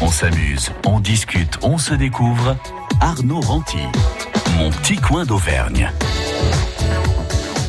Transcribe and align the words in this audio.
On 0.00 0.10
s'amuse, 0.12 0.70
on 0.86 1.00
discute, 1.00 1.58
on 1.62 1.76
se 1.76 1.92
découvre. 1.92 2.56
Arnaud 3.00 3.40
Ranty, 3.40 3.82
mon 4.56 4.70
petit 4.70 4.96
coin 4.96 5.24
d'Auvergne. 5.24 5.90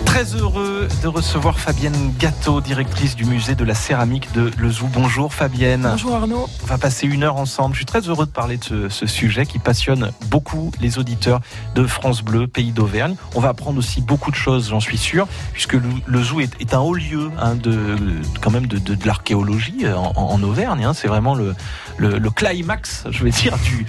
Très 0.06 0.36
heureux 0.36 0.69
de 0.88 1.08
recevoir 1.08 1.60
Fabienne 1.60 2.14
Gâteau, 2.18 2.62
directrice 2.62 3.16
du 3.16 3.26
musée 3.26 3.56
de 3.56 3.66
la 3.66 3.74
céramique 3.74 4.32
de 4.34 4.52
Lezou. 4.58 4.88
Bonjour 4.88 5.34
Fabienne. 5.34 5.88
Bonjour 5.92 6.16
Arnaud. 6.16 6.48
On 6.64 6.66
va 6.68 6.78
passer 6.78 7.06
une 7.06 7.24
heure 7.24 7.36
ensemble. 7.36 7.74
Je 7.76 7.80
suis 7.80 7.86
très 7.86 8.02
heureux 8.02 8.26
de 8.26 8.32
parler 8.32 8.58
de 8.58 8.64
ce, 8.64 8.90
ce 8.90 9.06
sujet 9.06 9.46
qui 9.46 9.60
passionne 9.60 10.12
beaucoup 10.28 10.72
les 10.80 10.98
auditeurs 10.98 11.42
de 11.76 11.86
France 11.86 12.22
Bleu, 12.22 12.48
pays 12.48 12.72
d'Auvergne. 12.72 13.16
On 13.36 13.42
va 13.42 13.50
apprendre 13.50 13.78
aussi 13.78 14.02
beaucoup 14.02 14.32
de 14.32 14.36
choses, 14.36 14.70
j'en 14.70 14.80
suis 14.80 14.98
sûr, 14.98 15.28
puisque 15.52 15.74
le, 15.74 15.84
le 16.06 16.24
zoo 16.24 16.40
est, 16.40 16.52
est, 16.62 16.74
un 16.74 16.80
haut 16.80 16.94
lieu 16.94 17.30
hein, 17.42 17.56
de, 17.56 17.96
quand 18.42 18.52
même 18.52 18.68
de, 18.68 18.78
de, 18.78 18.96
de 18.96 19.08
l'archéologie 19.08 19.86
en, 19.88 20.14
en, 20.16 20.44
Auvergne. 20.44 20.86
Hein. 20.86 20.94
C'est 20.94 21.08
vraiment 21.08 21.36
le, 21.36 21.56
le, 21.98 22.20
le, 22.20 22.30
climax, 22.30 23.04
je 23.10 23.24
vais 23.24 23.32
dire, 23.32 23.58
du, 23.58 23.86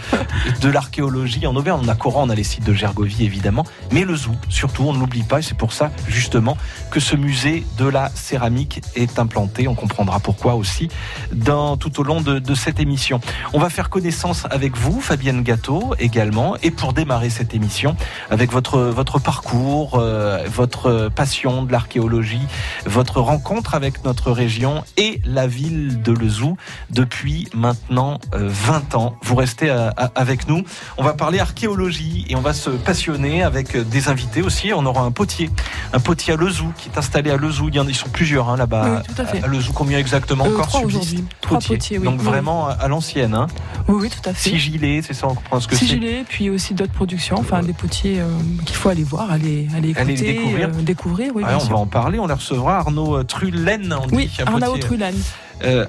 de 0.60 0.68
l'archéologie 0.68 1.46
en 1.46 1.54
Auvergne. 1.54 1.80
On 1.84 1.88
a 1.88 1.94
Coran, 1.94 2.24
on 2.26 2.30
a 2.30 2.34
les 2.34 2.44
sites 2.44 2.64
de 2.64 2.74
Gergovie 2.74 3.24
évidemment, 3.24 3.64
mais 3.92 4.04
le 4.04 4.16
zoo 4.16 4.32
surtout, 4.48 4.84
on 4.84 4.92
ne 4.92 4.98
l'oublie 4.98 5.22
pas. 5.22 5.38
Et 5.38 5.42
c'est 5.42 5.56
pour 5.56 5.72
ça 5.72 5.92
justement 6.08 6.56
que 6.90 7.00
ce 7.00 7.16
musée 7.16 7.64
de 7.78 7.86
la 7.86 8.10
céramique 8.14 8.82
est 8.94 9.18
implanté. 9.18 9.68
On 9.68 9.74
comprendra 9.74 10.20
pourquoi 10.20 10.54
aussi 10.54 10.88
dans, 11.32 11.76
tout 11.76 12.00
au 12.00 12.02
long 12.02 12.20
de, 12.20 12.38
de, 12.38 12.54
cette 12.54 12.80
émission. 12.80 13.20
On 13.52 13.58
va 13.58 13.70
faire 13.70 13.90
connaissance 13.90 14.46
avec 14.50 14.76
vous, 14.76 15.00
Fabienne 15.00 15.42
Gâteau, 15.42 15.94
également, 15.98 16.56
et 16.62 16.70
pour 16.70 16.92
démarrer 16.92 17.30
cette 17.30 17.54
émission, 17.54 17.96
avec 18.30 18.52
votre, 18.52 18.78
votre 18.78 19.18
parcours, 19.18 19.98
euh, 19.98 20.44
votre 20.48 21.10
passion 21.14 21.62
de 21.62 21.72
l'archéologie, 21.72 22.46
votre 22.86 23.20
rencontre 23.20 23.74
avec 23.74 24.04
notre 24.04 24.30
région 24.30 24.84
et 24.96 25.20
la 25.24 25.46
ville 25.46 26.02
de 26.02 26.12
Lezou 26.12 26.56
depuis 26.90 27.48
maintenant 27.54 28.18
euh, 28.34 28.48
20 28.48 28.94
ans. 28.94 29.16
Vous 29.22 29.34
restez 29.34 29.70
à, 29.70 29.88
avec 30.14 30.48
nous. 30.48 30.64
On 30.98 31.04
va 31.04 31.14
parler 31.14 31.38
archéologie 31.38 32.26
et 32.28 32.36
on 32.36 32.40
va 32.40 32.52
se 32.52 32.70
passionner 32.70 33.42
avec 33.42 33.76
des 33.76 34.08
invités 34.08 34.42
aussi. 34.42 34.72
On 34.74 34.86
aura 34.86 35.02
un 35.02 35.12
potier, 35.12 35.50
un 35.92 36.00
potier 36.00 36.34
à 36.34 36.36
Lezou 36.36 36.69
qui 36.76 36.88
est 36.88 36.98
installé 36.98 37.30
à 37.30 37.36
Lezou. 37.36 37.68
Il 37.68 37.74
y 37.74 37.80
en 37.80 37.86
ils 37.88 37.94
sont 37.94 38.08
plusieurs 38.08 38.48
hein, 38.48 38.56
là-bas. 38.56 39.02
Oui, 39.06 39.14
tout 39.14 39.22
à 39.22 39.24
fait. 39.24 39.42
À 39.42 39.46
Lezou, 39.46 39.72
combien 39.72 39.98
exactement 39.98 40.44
euh, 40.46 40.54
encore 40.58 40.84
aujourd'hui. 40.84 41.24
Trois 41.40 41.58
potiers, 41.58 41.98
oui. 41.98 42.04
Donc 42.04 42.18
oui. 42.18 42.24
vraiment 42.24 42.68
à 42.68 42.88
l'ancienne. 42.88 43.34
Hein. 43.34 43.46
Oui, 43.88 43.96
oui, 44.02 44.10
tout 44.10 44.28
à 44.28 44.32
fait. 44.32 44.50
Sigilé, 44.50 45.02
c'est 45.02 45.14
ça, 45.14 45.26
on 45.28 45.34
comprend 45.34 45.60
ce 45.60 45.68
que 45.68 45.74
c'est. 45.76 45.84
Sigilé, 45.84 46.24
puis 46.28 46.50
aussi 46.50 46.74
d'autres 46.74 46.92
productions, 46.92 47.36
enfin 47.38 47.62
des 47.62 47.72
potiers 47.72 48.20
euh, 48.20 48.26
qu'il 48.64 48.76
faut 48.76 48.88
aller 48.88 49.04
voir, 49.04 49.30
aller, 49.30 49.68
aller 49.76 49.90
écouter, 49.90 50.14
découvrir. 50.14 50.68
euh, 50.68 50.82
découvrir 50.82 51.32
oui, 51.34 51.42
on 51.46 51.60
sûr. 51.60 51.70
va 51.70 51.76
en 51.76 51.86
parler. 51.86 52.18
On 52.18 52.26
les 52.26 52.34
recevra. 52.34 52.78
Arnaud 52.78 53.22
Trulaine, 53.24 53.94
on 53.94 54.14
Oui, 54.14 54.26
dit. 54.26 54.42
Arnaud 54.42 54.76
euh, 54.76 54.78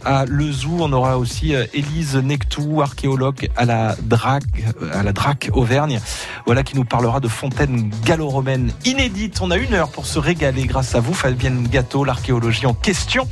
à 0.06 0.26
Lezou. 0.26 0.78
On 0.80 0.92
aura 0.94 1.18
aussi 1.18 1.56
euh, 1.56 1.66
Élise 1.74 2.16
Nectou, 2.16 2.82
archéologue 2.82 3.50
à 3.56 3.66
la 3.66 3.96
DRAC, 4.02 4.44
euh, 4.82 5.00
à 5.00 5.04
la 5.04 5.14
DRAC 5.14 5.50
Auvergne. 5.54 6.00
Voilà 6.46 6.64
qui 6.64 6.76
nous 6.76 6.86
parlera 6.86 7.20
de 7.20 7.28
fontaines 7.28 7.90
gallo-romaines 8.06 8.72
inédites. 8.86 9.42
On 9.42 9.52
a 9.52 9.58
une 9.58 9.74
heure 9.74 9.92
pour 9.92 10.06
se 10.06 10.20
régaler 10.20 10.66
grâce 10.66 10.96
à 10.96 11.00
vous, 11.00 11.14
Fabienne 11.14 11.68
Gâteau, 11.68 12.04
l'archéologie 12.04 12.66
en 12.66 12.74
question. 12.74 13.28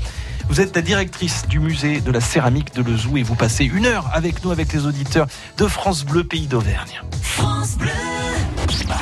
Vous 0.49 0.61
êtes 0.61 0.75
la 0.75 0.81
directrice 0.81 1.47
du 1.47 1.59
musée 1.59 2.01
de 2.01 2.11
la 2.11 2.21
céramique 2.21 2.73
de 2.73 2.81
Lezou 2.81 3.17
et 3.17 3.23
vous 3.23 3.35
passez 3.35 3.65
une 3.65 3.85
heure 3.85 4.09
avec 4.13 4.43
nous, 4.43 4.49
avec 4.49 4.73
les 4.73 4.85
auditeurs 4.87 5.27
de 5.57 5.67
France 5.67 6.03
Bleu, 6.03 6.23
pays 6.23 6.47
d'Auvergne. 6.47 7.01
France 7.21 7.77
Bleu. 7.77 7.89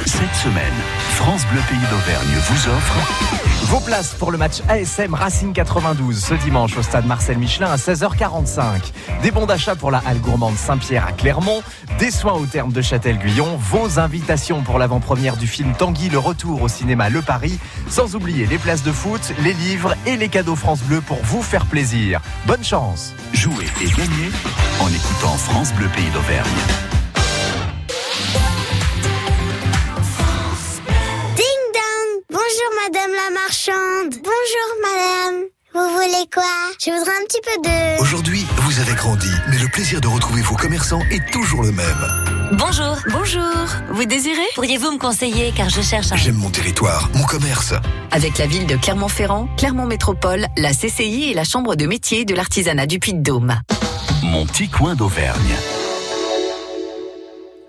Cette 0.06 0.36
semaine, 0.36 0.74
France 1.18 1.48
Bleu 1.48 1.60
Pays 1.68 1.80
d'Auvergne 1.90 2.28
vous 2.48 2.70
offre 2.70 2.96
vos 3.64 3.80
places 3.80 4.14
pour 4.14 4.32
le 4.32 4.38
match 4.38 4.62
ASM 4.70 5.16
Racing 5.16 5.52
92 5.52 6.24
ce 6.24 6.36
dimanche 6.36 6.78
au 6.78 6.84
stade 6.84 7.08
Marcel 7.08 7.40
Michelin 7.40 7.72
à 7.72 7.76
16h45. 7.76 8.94
Des 9.24 9.32
bons 9.32 9.48
d'achat 9.48 9.76
pour 9.76 9.90
la 9.90 9.98
halle 10.06 10.20
gourmande 10.20 10.56
Saint-Pierre 10.56 11.08
à 11.08 11.12
Clermont, 11.12 11.64
des 11.98 12.12
soins 12.12 12.34
au 12.34 12.46
terme 12.46 12.72
de 12.72 12.84
Châtel-Guyon, 12.84 13.58
vos 13.58 14.00
invitations 14.00 14.62
pour 14.62 14.78
l'avant-première 14.78 15.38
du 15.38 15.48
film 15.48 15.74
Tanguy 15.74 16.10
le 16.10 16.20
retour 16.20 16.62
au 16.62 16.68
cinéma 16.68 17.10
Le 17.10 17.24
Paris, 17.24 17.58
sans 17.90 18.16
oublier 18.16 18.46
les 18.46 18.60
places 18.60 18.84
de 18.84 18.92
foot, 18.92 19.34
les 19.44 19.54
livres 19.54 19.96
et 20.06 20.18
les 20.18 20.30
cadeaux 20.30 20.56
France 20.56 20.84
Bleu 20.84 21.02
pour 21.02 21.18
vous 21.24 21.42
faire 21.42 21.66
plaisir. 21.66 22.22
Bonne 22.46 22.64
chance. 22.64 23.14
Jouer 23.34 23.66
et 23.82 23.90
gagner 23.90 24.30
en 24.80 24.88
écoutant 24.88 25.36
France 25.36 25.74
Bleu 25.74 25.88
Pays 25.96 26.12
d'Auvergne. 26.12 26.97
Madame 32.84 33.12
la 33.12 33.34
marchande. 33.34 34.22
Bonjour 34.24 34.70
Madame. 34.82 35.44
Vous 35.74 35.94
voulez 35.96 36.26
quoi? 36.34 36.44
Je 36.80 36.92
voudrais 36.92 37.12
un 37.12 37.26
petit 37.28 37.42
peu 37.42 37.70
de... 37.70 38.02
Aujourd'hui, 38.02 38.46
vous 38.58 38.80
avez 38.80 38.94
grandi, 38.94 39.30
mais 39.50 39.58
le 39.58 39.68
plaisir 39.68 40.00
de 40.00 40.08
retrouver 40.08 40.42
vos 40.42 40.56
commerçants 40.56 41.02
est 41.12 41.32
toujours 41.32 41.64
le 41.64 41.72
même. 41.72 42.08
Bonjour. 42.54 42.98
Bonjour. 43.12 43.66
Vous 43.92 44.06
désirez? 44.06 44.48
Pourriez-vous 44.56 44.92
me 44.92 44.98
conseiller 44.98 45.54
car 45.56 45.70
je 45.70 45.82
cherche 45.82 46.12
un... 46.12 46.18
J'aime 46.18 46.36
mon 46.36 46.50
territoire, 46.50 47.10
mon 47.14 47.24
commerce. 47.24 47.74
Avec 48.12 48.38
la 48.38 48.48
ville 48.48 48.68
de 48.68 48.76
Clermont-Ferrand, 48.76 49.48
Clermont 49.58 49.86
Métropole, 49.86 50.48
la 50.58 50.72
CCI 50.72 51.32
et 51.32 51.34
la 51.34 51.44
Chambre 51.44 51.76
de 51.76 51.86
métier 51.86 52.26
de 52.26 52.36
l'artisanat 52.36 52.86
du 52.86 53.00
Puy-de-Dôme. 53.00 53.60
Mon 54.24 54.46
petit 54.46 54.70
coin 54.70 54.96
d'Auvergne 54.96 55.56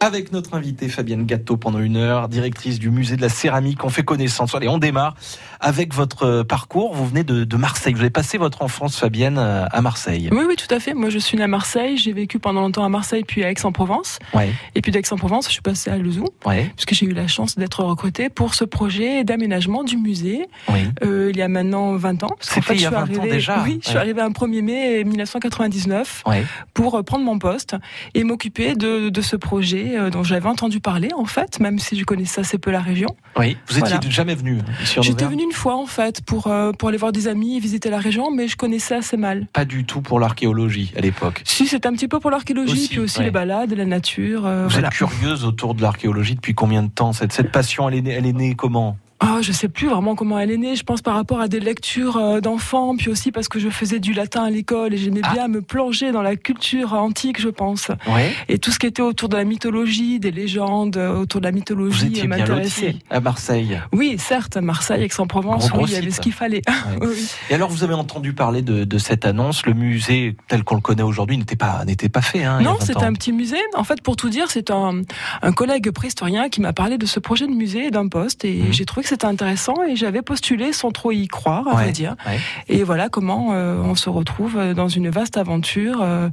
avec 0.00 0.32
notre 0.32 0.54
invitée 0.54 0.88
Fabienne 0.88 1.26
Gâteau 1.26 1.56
pendant 1.56 1.80
une 1.80 1.96
heure, 1.96 2.28
directrice 2.28 2.78
du 2.78 2.90
musée 2.90 3.16
de 3.16 3.22
la 3.22 3.28
céramique. 3.28 3.84
On 3.84 3.88
fait 3.88 4.04
connaissance. 4.04 4.54
Allez, 4.54 4.68
on 4.68 4.78
démarre 4.78 5.16
avec 5.60 5.94
votre 5.94 6.42
parcours. 6.42 6.94
Vous 6.94 7.06
venez 7.06 7.24
de, 7.24 7.44
de 7.44 7.56
Marseille. 7.56 7.94
Vous 7.94 8.00
avez 8.00 8.10
passé 8.10 8.38
votre 8.38 8.62
enfance, 8.62 8.98
Fabienne, 8.98 9.38
à 9.38 9.80
Marseille. 9.80 10.28
Oui, 10.32 10.44
oui, 10.46 10.56
tout 10.56 10.72
à 10.72 10.80
fait. 10.80 10.94
Moi, 10.94 11.10
je 11.10 11.18
suis 11.18 11.36
née 11.36 11.44
à 11.44 11.48
Marseille. 11.48 11.96
J'ai 11.96 12.12
vécu 12.12 12.38
pendant 12.38 12.60
longtemps 12.60 12.84
à 12.84 12.88
Marseille, 12.88 13.24
puis 13.24 13.44
à 13.44 13.50
Aix-en-Provence. 13.50 14.18
Ouais. 14.34 14.50
Et 14.74 14.80
puis 14.80 14.92
d'Aix-en-Provence, 14.92 15.46
je 15.46 15.52
suis 15.52 15.62
passée 15.62 15.90
à 15.90 15.96
Lezou, 15.96 16.26
ouais. 16.46 16.70
puisque 16.76 16.94
j'ai 16.94 17.06
eu 17.06 17.12
la 17.12 17.26
chance 17.26 17.56
d'être 17.56 17.82
recrutée 17.82 18.28
pour 18.28 18.54
ce 18.54 18.64
projet 18.64 19.24
d'aménagement 19.24 19.84
du 19.84 19.96
musée. 19.96 20.48
Oui. 20.68 20.80
Euh, 21.02 21.30
il 21.30 21.36
y 21.36 21.42
a 21.42 21.48
maintenant 21.48 21.96
20 21.96 22.22
ans. 22.24 22.36
C'était 22.40 22.60
fait, 22.60 22.74
il 22.74 22.82
y 22.82 22.86
a 22.86 22.90
20 22.90 22.96
arrivée, 22.98 23.18
ans 23.18 23.24
déjà. 23.24 23.62
Oui, 23.64 23.80
je 23.82 23.88
suis 23.88 23.98
arrivée 23.98 24.20
un 24.20 24.30
1er 24.30 24.62
mai 24.62 25.04
1999 25.04 26.22
ouais. 26.26 26.44
pour 26.74 27.02
prendre 27.04 27.24
mon 27.24 27.38
poste 27.38 27.76
et 28.14 28.24
m'occuper 28.24 28.74
de, 28.74 29.08
de, 29.08 29.20
ce 29.22 29.36
projet 29.36 29.98
euh, 29.98 30.10
dont 30.10 30.22
j'avais 30.22 30.48
entendu 30.48 30.80
parler, 30.80 31.10
en 31.16 31.24
fait, 31.24 31.60
même 31.60 31.78
si 31.78 31.98
je 31.98 32.04
connaissais 32.04 32.40
assez 32.40 32.58
peu 32.58 32.70
la 32.70 32.80
région. 32.80 33.16
Oui, 33.36 33.56
vous 33.66 33.78
étiez 33.78 33.96
voilà. 33.96 34.10
jamais 34.10 34.34
venu 34.34 34.58
J'étais 35.00 35.26
venue 35.26 35.46
une 35.48 35.54
fois, 35.54 35.76
en 35.76 35.86
fait, 35.86 36.20
pour, 36.20 36.48
euh, 36.48 36.72
pour 36.72 36.90
aller 36.90 36.98
voir 36.98 37.10
des 37.10 37.26
amis 37.26 37.56
et 37.56 37.60
visiter 37.60 37.88
la 37.88 37.98
région, 37.98 38.30
mais 38.30 38.48
je 38.48 38.56
connaissais 38.56 38.96
assez 38.96 39.16
mal. 39.16 39.46
Pas 39.54 39.64
du 39.64 39.84
tout 39.84 40.02
pour 40.02 40.20
l'archéologie 40.20 40.92
à 40.94 41.00
l'époque. 41.00 41.42
Si, 41.46 41.66
c'était 41.66 41.88
un 41.88 41.92
petit 41.92 42.08
peu 42.08 42.20
pour 42.20 42.30
l'archéologie, 42.30 42.88
puis 42.88 42.98
aussi 42.98 43.18
ouais. 43.20 43.24
les 43.24 43.30
balades, 43.30 43.72
la 43.72 43.86
nature. 43.86 44.46
Euh, 44.46 44.64
vous 44.64 44.70
voilà. 44.70 44.88
êtes 44.88 44.94
curieuse 44.94 45.44
autour 45.44 45.74
de 45.74 45.80
l'archéologie 45.80 46.34
depuis 46.34 46.54
combien 46.54 46.82
de 46.82 46.90
temps? 46.90 47.14
Cette, 47.14 47.32
cette 47.32 47.50
passion, 47.50 47.88
elle 47.88 47.94
est 47.96 48.02
née, 48.02 48.12
elle 48.12 48.26
est 48.26 48.32
née 48.32 48.54
comment? 48.54 48.98
Oh, 49.20 49.38
je 49.40 49.50
sais 49.50 49.68
plus 49.68 49.88
vraiment 49.88 50.14
comment 50.14 50.38
elle 50.38 50.52
est 50.52 50.56
née. 50.56 50.76
Je 50.76 50.84
pense 50.84 51.02
par 51.02 51.14
rapport 51.14 51.40
à 51.40 51.48
des 51.48 51.58
lectures 51.58 52.16
euh, 52.16 52.40
d'enfants, 52.40 52.96
puis 52.96 53.10
aussi 53.10 53.32
parce 53.32 53.48
que 53.48 53.58
je 53.58 53.68
faisais 53.68 53.98
du 53.98 54.12
latin 54.12 54.44
à 54.44 54.50
l'école 54.50 54.94
et 54.94 54.96
j'aimais 54.96 55.22
ah. 55.24 55.32
bien 55.32 55.48
me 55.48 55.60
plonger 55.60 56.12
dans 56.12 56.22
la 56.22 56.36
culture 56.36 56.94
antique, 56.94 57.40
je 57.40 57.48
pense. 57.48 57.88
Ouais. 58.06 58.32
Et 58.48 58.58
tout 58.58 58.70
ce 58.70 58.78
qui 58.78 58.86
était 58.86 59.02
autour 59.02 59.28
de 59.28 59.36
la 59.36 59.44
mythologie, 59.44 60.20
des 60.20 60.30
légendes 60.30 60.96
euh, 60.96 61.18
autour 61.18 61.40
de 61.40 61.46
la 61.46 61.52
mythologie 61.52 62.26
m'intéressait. 62.28 62.96
à 63.10 63.18
Marseille. 63.18 63.80
Oui, 63.92 64.16
certes, 64.18 64.56
Marseille, 64.56 65.02
Aix-en-Provence, 65.02 65.70
oui, 65.74 65.84
il 65.88 65.92
y 65.94 65.96
avait 65.96 66.10
ce 66.10 66.20
qu'il 66.20 66.32
fallait. 66.32 66.62
Ouais. 66.68 67.08
oui. 67.08 67.28
Et 67.50 67.54
alors, 67.54 67.70
vous 67.70 67.82
avez 67.82 67.94
entendu 67.94 68.34
parler 68.34 68.62
de, 68.62 68.84
de 68.84 68.98
cette 68.98 69.24
annonce. 69.24 69.66
Le 69.66 69.74
musée 69.74 70.36
tel 70.46 70.62
qu'on 70.62 70.76
le 70.76 70.80
connaît 70.80 71.02
aujourd'hui 71.02 71.36
n'était 71.38 71.56
pas 71.56 71.84
n'était 71.84 72.08
pas 72.08 72.22
fait. 72.22 72.44
Hein, 72.44 72.60
non, 72.60 72.76
c'était 72.80 73.04
un 73.04 73.12
petit 73.14 73.32
musée. 73.32 73.56
En 73.74 73.84
fait, 73.84 74.00
pour 74.00 74.14
tout 74.14 74.28
dire, 74.28 74.50
c'est 74.50 74.70
un, 74.70 75.02
un 75.42 75.52
collègue 75.52 75.90
préhistorien 75.90 76.48
qui 76.48 76.60
m'a 76.60 76.72
parlé 76.72 76.98
de 76.98 77.06
ce 77.06 77.18
projet 77.18 77.46
de 77.46 77.52
musée 77.52 77.86
et 77.86 77.90
d'un 77.90 78.06
poste, 78.06 78.44
et 78.44 78.62
mmh. 78.62 78.72
j'ai 78.72 78.84
trouvé 78.84 79.02
que 79.02 79.07
c'était 79.08 79.26
intéressant 79.26 79.82
et 79.88 79.96
j'avais 79.96 80.22
postulé 80.22 80.72
sans 80.72 80.90
trop 80.90 81.12
y 81.12 81.28
croire, 81.28 81.66
à 81.66 81.70
ouais, 81.70 81.82
vrai 81.84 81.92
dire. 81.92 82.14
Ouais. 82.26 82.38
Et 82.68 82.84
voilà 82.84 83.08
comment 83.08 83.52
euh, 83.52 83.80
on 83.82 83.94
se 83.94 84.10
retrouve 84.10 84.74
dans 84.74 84.88
une 84.88 85.08
vaste 85.08 85.36
aventure 85.36 86.00
euh, 86.02 86.28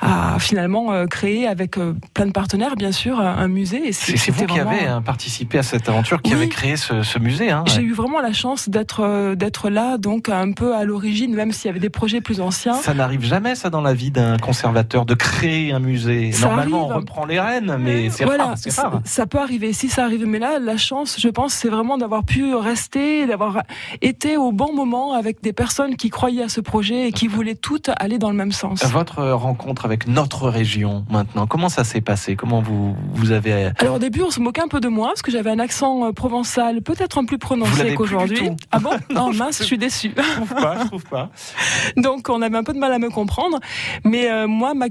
à 0.00 0.38
finalement 0.38 0.92
euh, 0.92 1.06
créer 1.06 1.46
avec 1.46 1.76
plein 2.14 2.26
de 2.26 2.32
partenaires, 2.32 2.76
bien 2.76 2.92
sûr, 2.92 3.20
un 3.20 3.48
musée. 3.48 3.92
C'est 3.92 4.30
vous 4.30 4.44
vraiment... 4.44 4.54
qui 4.54 4.60
avez 4.60 4.86
hein, 4.86 5.02
participé 5.02 5.58
à 5.58 5.62
cette 5.62 5.88
aventure, 5.88 6.22
qui 6.22 6.30
oui. 6.30 6.36
avez 6.36 6.48
créé 6.48 6.76
ce, 6.76 7.02
ce 7.02 7.18
musée. 7.18 7.50
Hein, 7.50 7.64
J'ai 7.66 7.82
eu 7.82 7.92
vraiment 7.92 8.20
la 8.20 8.32
chance 8.32 8.68
d'être 8.68 9.34
d'être 9.34 9.68
là, 9.68 9.98
donc 9.98 10.28
un 10.28 10.52
peu 10.52 10.74
à 10.74 10.84
l'origine, 10.84 11.34
même 11.34 11.52
s'il 11.52 11.66
y 11.66 11.70
avait 11.70 11.80
des 11.80 11.90
projets 11.90 12.20
plus 12.20 12.40
anciens. 12.40 12.74
Ça 12.74 12.94
n'arrive 12.94 13.24
jamais, 13.24 13.54
ça, 13.54 13.68
dans 13.68 13.82
la 13.82 13.92
vie 13.94 14.10
d'un 14.10 14.38
conservateur, 14.38 15.04
de 15.04 15.14
créer 15.14 15.72
un 15.72 15.78
musée. 15.78 16.32
Ça 16.32 16.46
Normalement, 16.46 16.84
arrive. 16.84 16.92
on 16.92 16.98
reprend 17.00 17.26
les 17.26 17.40
rênes, 17.40 17.76
mais 17.78 18.08
c'est 18.10 18.24
voilà, 18.24 18.46
rare, 18.46 18.56
rare. 18.76 19.00
Ça 19.04 19.26
peut 19.26 19.38
arriver, 19.38 19.72
si 19.72 19.88
ça 19.88 20.04
arrive. 20.04 20.26
Mais 20.26 20.38
là, 20.38 20.58
la 20.58 20.76
chance, 20.76 21.20
je 21.20 21.28
pense, 21.28 21.52
c'est 21.52 21.68
vraiment 21.68 21.98
d'avoir 21.98 22.13
d'avoir 22.14 22.26
pu 22.26 22.54
rester, 22.54 23.26
d'avoir 23.26 23.62
été 24.00 24.36
au 24.36 24.52
bon 24.52 24.72
moment 24.72 25.14
avec 25.14 25.42
des 25.42 25.52
personnes 25.52 25.96
qui 25.96 26.10
croyaient 26.10 26.44
à 26.44 26.48
ce 26.48 26.60
projet 26.60 27.08
et 27.08 27.12
qui 27.12 27.26
voulaient 27.26 27.56
toutes 27.56 27.90
aller 27.96 28.18
dans 28.18 28.30
le 28.30 28.36
même 28.36 28.52
sens. 28.52 28.84
Votre 28.84 29.30
rencontre 29.30 29.84
avec 29.84 30.06
notre 30.06 30.48
région 30.48 31.04
maintenant, 31.10 31.48
comment 31.48 31.68
ça 31.68 31.82
s'est 31.82 32.00
passé? 32.00 32.36
Comment 32.36 32.62
vous, 32.62 32.94
vous 33.14 33.32
avez... 33.32 33.72
Alors 33.80 33.96
au 33.96 33.98
début, 33.98 34.22
on 34.22 34.30
se 34.30 34.38
moquait 34.38 34.62
un 34.62 34.68
peu 34.68 34.78
de 34.78 34.86
moi 34.86 35.08
parce 35.08 35.22
que 35.22 35.32
j'avais 35.32 35.50
un 35.50 35.58
accent 35.58 36.06
euh, 36.06 36.12
provençal 36.12 36.82
peut-être 36.82 37.18
un 37.18 37.24
plus 37.24 37.38
prononcé 37.38 37.94
qu'aujourd'hui. 37.94 38.50
Ah 38.70 38.78
bon? 38.78 38.90
Non, 39.10 39.32
mince, 39.32 39.58
je 39.58 39.64
suis 39.64 39.78
déçue. 39.78 40.12
Je 40.16 40.34
trouve 40.36 40.54
pas, 40.54 40.78
je 40.82 40.86
trouve 40.86 41.04
pas. 41.04 41.30
Donc 41.96 42.28
on 42.28 42.42
avait 42.42 42.56
un 42.56 42.64
peu 42.64 42.74
de 42.74 42.78
mal 42.78 42.92
à 42.92 43.00
me 43.00 43.10
comprendre. 43.10 43.58
Mais 44.04 44.30
euh, 44.30 44.46
moi, 44.46 44.72
ma, 44.74 44.86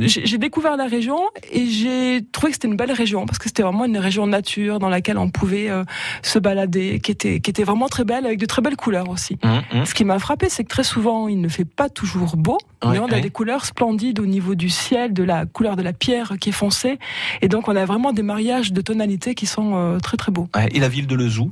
j'ai 0.00 0.38
découvert 0.38 0.76
la 0.76 0.86
région 0.86 1.18
et 1.52 1.66
j'ai 1.66 2.24
trouvé 2.32 2.50
que 2.50 2.54
c'était 2.54 2.68
une 2.68 2.76
belle 2.76 2.92
région 2.92 3.24
parce 3.24 3.38
que 3.38 3.44
c'était 3.44 3.62
vraiment 3.62 3.84
une 3.84 3.98
région 3.98 4.26
nature 4.26 4.80
dans 4.80 4.88
laquelle 4.88 5.18
on 5.18 5.30
pouvait 5.30 5.70
euh, 5.70 5.84
se 6.26 6.38
balader, 6.38 7.00
qui 7.00 7.10
était, 7.10 7.40
qui 7.40 7.50
était 7.50 7.64
vraiment 7.64 7.88
très 7.88 8.04
belle 8.04 8.26
avec 8.26 8.38
de 8.38 8.46
très 8.46 8.62
belles 8.62 8.76
couleurs 8.76 9.08
aussi. 9.08 9.38
Mmh, 9.42 9.78
mmh. 9.78 9.84
Ce 9.86 9.94
qui 9.94 10.04
m'a 10.04 10.18
frappé, 10.18 10.48
c'est 10.48 10.64
que 10.64 10.68
très 10.68 10.84
souvent, 10.84 11.28
il 11.28 11.40
ne 11.40 11.48
fait 11.48 11.64
pas 11.64 11.88
toujours 11.88 12.36
beau, 12.36 12.58
mais 12.84 12.98
on 12.98 13.06
a 13.06 13.20
des 13.20 13.30
couleurs 13.30 13.64
splendides 13.64 14.20
au 14.20 14.26
niveau 14.26 14.54
du 14.54 14.68
ciel, 14.68 15.12
de 15.12 15.22
la 15.22 15.46
couleur 15.46 15.76
de 15.76 15.82
la 15.82 15.92
pierre 15.92 16.34
qui 16.40 16.50
est 16.50 16.52
foncée, 16.52 16.98
et 17.42 17.48
donc 17.48 17.68
on 17.68 17.76
a 17.76 17.84
vraiment 17.84 18.12
des 18.12 18.22
mariages 18.22 18.72
de 18.72 18.80
tonalités 18.80 19.34
qui 19.34 19.46
sont 19.46 19.76
euh, 19.76 19.98
très 19.98 20.16
très 20.16 20.32
beaux. 20.32 20.48
et 20.70 20.80
la 20.80 20.88
ville 20.88 21.06
de 21.06 21.14
Lezou 21.14 21.50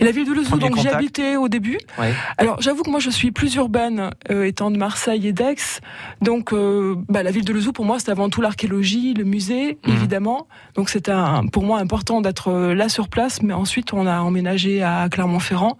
et 0.00 0.04
la 0.04 0.10
ville 0.10 0.26
de 0.26 0.32
Lezou, 0.32 0.58
donc 0.58 0.76
j'y 0.78 0.88
habitais 0.88 1.36
au 1.36 1.48
début. 1.48 1.78
Alors 2.38 2.60
j'avoue 2.60 2.82
que 2.82 2.90
moi 2.90 3.00
je 3.00 3.10
suis 3.10 3.32
plus 3.32 3.54
urbaine, 3.54 4.10
euh, 4.30 4.44
étant 4.44 4.70
de 4.70 4.76
Marseille 4.76 5.26
et 5.26 5.32
d'Aix. 5.32 5.80
Donc 6.20 6.52
euh, 6.52 6.96
bah, 7.08 7.22
la 7.22 7.30
ville 7.30 7.44
de 7.44 7.52
Lezou 7.52 7.72
pour 7.72 7.84
moi 7.84 7.98
c'est 7.98 8.10
avant 8.10 8.28
tout 8.28 8.40
l'archéologie, 8.40 9.14
le 9.14 9.24
musée 9.24 9.78
mhm. 9.86 9.94
évidemment. 9.94 10.46
Donc 10.74 10.90
c'était 10.90 11.12
pour 11.52 11.64
moi 11.64 11.78
important 11.78 12.20
d'être 12.20 12.48
euh, 12.48 12.74
là 12.74 12.88
sur 12.88 13.08
place. 13.08 13.42
Mais 13.42 13.54
ensuite 13.54 13.92
on 13.92 14.06
a 14.06 14.20
emménagé 14.20 14.82
à 14.82 15.08
Clermont-Ferrand 15.10 15.76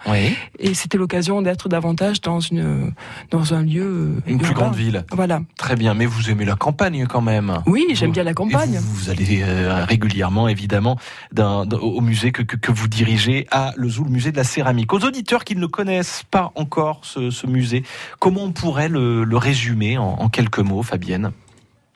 et 0.59 0.75
c'était 0.75 0.99
l'occasion 0.99 1.43
d'être 1.43 1.69
davantage 1.69 2.21
dans 2.21 2.41
une 2.41 2.93
dans 3.31 3.55
un 3.55 3.62
lieu 3.62 4.17
une 4.27 4.38
plus 4.38 4.55
grande 4.55 4.75
ville. 4.75 5.05
Voilà. 5.12 5.41
Très 5.56 5.77
bien. 5.77 5.94
Mais 5.94 6.06
vous 6.06 6.31
aimez 6.31 6.44
la 6.44 6.56
campagne 6.56 7.06
quand 7.06 7.23
même. 7.23 7.62
Oui, 7.67 7.87
j'aime 7.93 8.12
bien 8.12 8.25
la 8.25 8.35
campagne. 8.35 8.79
vous, 8.81 9.11
allez 9.11 9.44
régulièrement 9.85 10.49
évidemment 10.49 10.97
au 11.37 12.00
musée 12.00 12.33
que, 12.33 12.43
que, 12.43 12.56
que 12.56 12.73
vous 12.73 12.88
dirigez 12.88 13.47
à 13.50 13.73
le 13.76 13.88
musée 14.08 14.32
de 14.32 14.37
la 14.37 14.44
céramique. 14.44 14.93
Aux 14.93 15.05
auditeurs 15.05 15.44
qui 15.44 15.56
ne 15.56 15.67
connaissent 15.67 16.23
pas 16.31 16.52
encore 16.55 17.00
ce, 17.05 17.46
musée, 17.46 17.84
comment 18.19 18.44
on 18.44 18.52
pourrait 18.52 18.88
le, 18.88 19.37
résumer 19.37 19.99
en 19.99 20.28
quelques 20.28 20.58
mots, 20.58 20.82
Fabienne? 20.82 21.32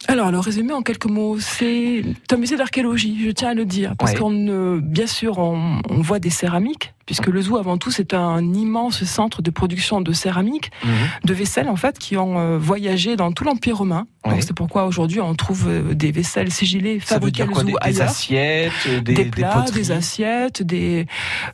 Alors, 0.08 0.30
le 0.30 0.38
résumé 0.38 0.72
en 0.72 0.82
quelques 0.82 1.06
mots, 1.06 1.38
c'est 1.38 2.02
un 2.32 2.36
musée 2.36 2.56
d'archéologie, 2.56 3.22
je 3.22 3.30
tiens 3.30 3.50
à 3.50 3.54
le 3.54 3.66
dire, 3.66 3.94
parce 3.98 4.14
qu'on, 4.14 4.78
bien 4.78 5.06
sûr, 5.06 5.38
on, 5.38 5.80
voit 6.00 6.18
des 6.18 6.30
céramiques, 6.30 6.94
puisque 7.04 7.26
le 7.26 7.42
zoo, 7.42 7.58
avant 7.58 7.76
tout, 7.76 7.90
c'est 7.90 8.14
un 8.14 8.42
immense 8.54 9.04
centre 9.04 9.42
de 9.42 9.50
production 9.50 10.00
de 10.00 10.12
céramique, 10.12 10.70
mhm. 10.84 10.90
de 11.24 11.34
vaisselle, 11.34 11.68
en 11.68 11.76
fait, 11.76 11.98
qui 11.98 12.16
ont 12.16 12.38
euh, 12.38 12.58
voyagé 12.58 13.16
dans 13.16 13.30
tout 13.32 13.44
l'Empire 13.44 13.76
romain. 13.76 14.06
Donc, 14.24 14.42
c'est 14.42 14.54
pourquoi 14.54 14.86
aujourd'hui, 14.86 15.20
on 15.20 15.34
trouve 15.34 15.66
euh, 15.68 15.94
des 15.94 16.12
vaisselles 16.12 16.50
sigillées 16.50 17.00
fabriquées 17.00 17.44
au 17.44 17.54
zoo 17.54 17.62
des, 17.62 17.74
ailleurs. 17.80 17.92
Des 17.92 18.00
assiettes, 18.00 19.02
des, 19.02 19.14
des 19.14 19.24
plats, 19.26 19.64
des, 19.72 19.90
assiettes, 19.90 20.62
des, 20.62 21.06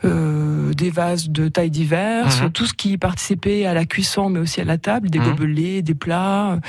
euh, 0.04 0.72
des 0.72 0.90
vases 0.90 1.31
de 1.31 1.49
taille 1.49 1.70
diverses, 1.70 2.42
mhm. 2.42 2.52
tout 2.52 2.66
ce 2.66 2.75
qui 2.75 2.96
participait 2.96 3.66
à 3.66 3.75
la 3.75 3.87
cuisson, 3.87 4.31
mais 4.31 4.38
aussi 4.38 4.60
à 4.60 4.64
la 4.64 4.78
table, 4.78 5.10
des 5.10 5.19
mhm. 5.19 5.31
gobelets, 5.31 5.82
des 5.82 5.94
plats, 5.94 6.60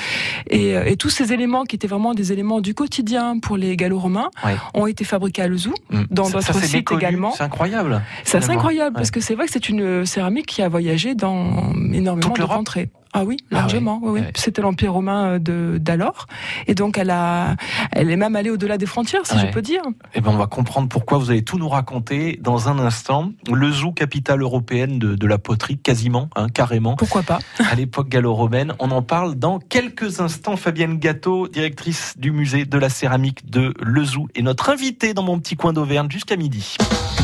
et, 0.49 0.71
et 0.71 0.97
tous 0.97 1.09
ces 1.09 1.33
éléments 1.33 1.65
qui 1.67 1.75
étaient 1.75 1.87
vraiment 1.87 2.13
des 2.13 2.31
éléments 2.31 2.61
du 2.61 2.73
quotidien 2.73 3.39
pour 3.39 3.57
les 3.57 3.75
gallo-romains, 3.75 4.29
ont 4.73 4.87
été 4.87 5.03
fabriqués 5.03 5.43
à 5.43 5.47
Lezou, 5.47 5.73
mmh. 5.89 6.03
dans 6.09 6.29
d'autres 6.29 6.63
sites 6.63 6.91
également. 6.91 7.31
C'est 7.31 7.43
incroyable. 7.43 8.01
C'est 8.23 8.49
incroyable, 8.49 8.95
parce 8.95 9.11
que 9.11 9.19
c'est 9.19 9.35
vrai 9.35 9.45
que 9.45 9.51
c'est 9.51 9.69
une 9.69 10.05
céramique 10.05 10.47
qui 10.47 10.61
a 10.61 10.69
voyagé 10.69 11.15
dans 11.15 11.73
énormément 11.93 12.33
de 12.33 12.43
contrées. 12.45 12.89
Ah 13.19 13.23
oui, 13.25 13.37
ah 13.51 13.55
largement. 13.55 13.99
oui, 14.03 14.21
C'était 14.35 14.61
l'Empire 14.61 14.93
romain 14.93 15.39
euh, 15.49 15.79
d'alors. 15.79 16.27
Et 16.67 16.75
donc, 16.75 16.99
elle, 16.99 17.09
a, 17.09 17.55
elle 17.91 18.11
est 18.11 18.15
même 18.15 18.35
allée 18.35 18.51
au-delà 18.51 18.77
des 18.77 18.85
frontières, 18.85 19.25
si 19.25 19.39
je 19.39 19.47
peux 19.47 19.63
dire. 19.63 19.81
Eh 20.13 20.21
ben, 20.21 20.29
on 20.31 20.37
va 20.37 20.45
comprendre 20.45 20.87
pourquoi 20.87 21.17
vous 21.17 21.31
allez 21.31 21.43
tout 21.43 21.57
nous 21.57 21.67
raconter 21.67 22.39
dans 22.39 22.69
un 22.69 22.77
instant. 22.77 23.31
Le 23.51 23.71
zoo, 23.71 23.91
capitale 23.91 24.43
européenne 24.43 24.99
de, 24.99 25.27
la 25.27 25.39
poterie, 25.39 25.79
quasiment, 25.79 26.29
hein, 26.35 26.47
carrément. 26.47 26.95
Pourquoi 26.95 27.23
pas 27.23 27.39
À 27.71 27.73
l'époque 27.73 28.07
gallo-romaine. 28.07 28.73
On 28.77 28.91
en 28.91 29.01
parle 29.01 29.33
dans 29.33 29.57
quelques 29.57 30.19
instants. 30.19 30.55
Fabienne 30.55 30.99
Gâteau, 30.99 31.47
directrice 31.47 32.13
du 32.19 32.29
musée 32.29 32.65
de 32.65 32.77
la 32.77 32.89
céramique 32.89 33.49
de 33.49 33.73
Le 33.81 34.03
Zoo, 34.05 34.27
est 34.35 34.43
notre 34.43 34.69
invitée 34.69 35.15
dans 35.15 35.23
mon 35.23 35.39
petit 35.39 35.55
coin 35.55 35.73
d'Auvergne 35.73 36.11
jusqu'à 36.11 36.35
midi. 36.35 36.77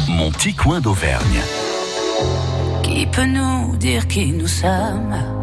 Mon 0.09 0.31
petit 0.31 0.55
coin 0.55 0.81
d'Auvergne. 0.81 1.41
Qui 2.81 3.05
peut 3.05 3.25
nous 3.25 3.77
dire 3.77 4.07
qui 4.07 4.31
nous 4.31 4.47
sommes? 4.47 5.42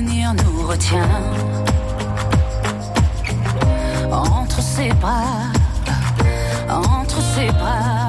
nous 0.00 0.66
retient 0.66 1.08
entre 4.12 4.60
ses 4.60 4.90
bras, 4.94 5.50
entre 6.68 7.20
ses 7.34 7.50
bras. 7.52 8.07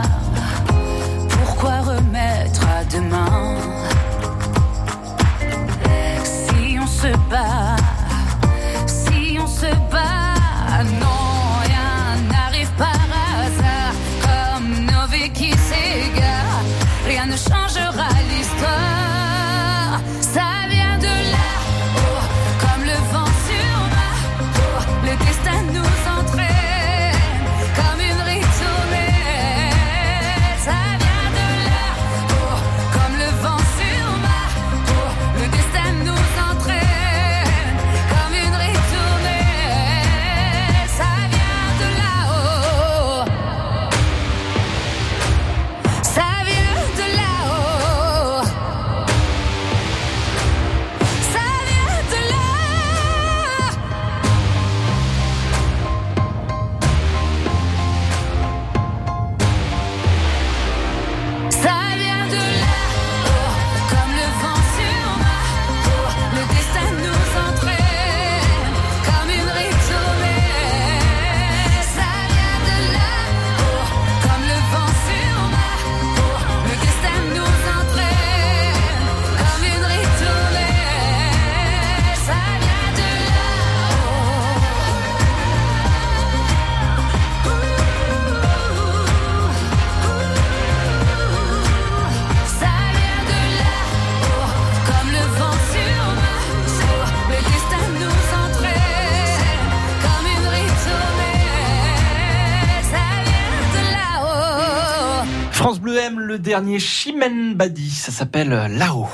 Le 106.18 106.39
dernier 106.39 106.80
Chimène 106.80 107.54
Badi, 107.54 107.89
ça 107.89 108.12
s'appelle 108.12 108.50
Là-haut. 108.50 109.10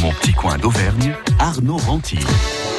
Mon 0.00 0.10
petit 0.12 0.32
coin 0.32 0.58
d'Auvergne, 0.58 1.14
Arnaud 1.38 1.76
Ranty. 1.76 2.18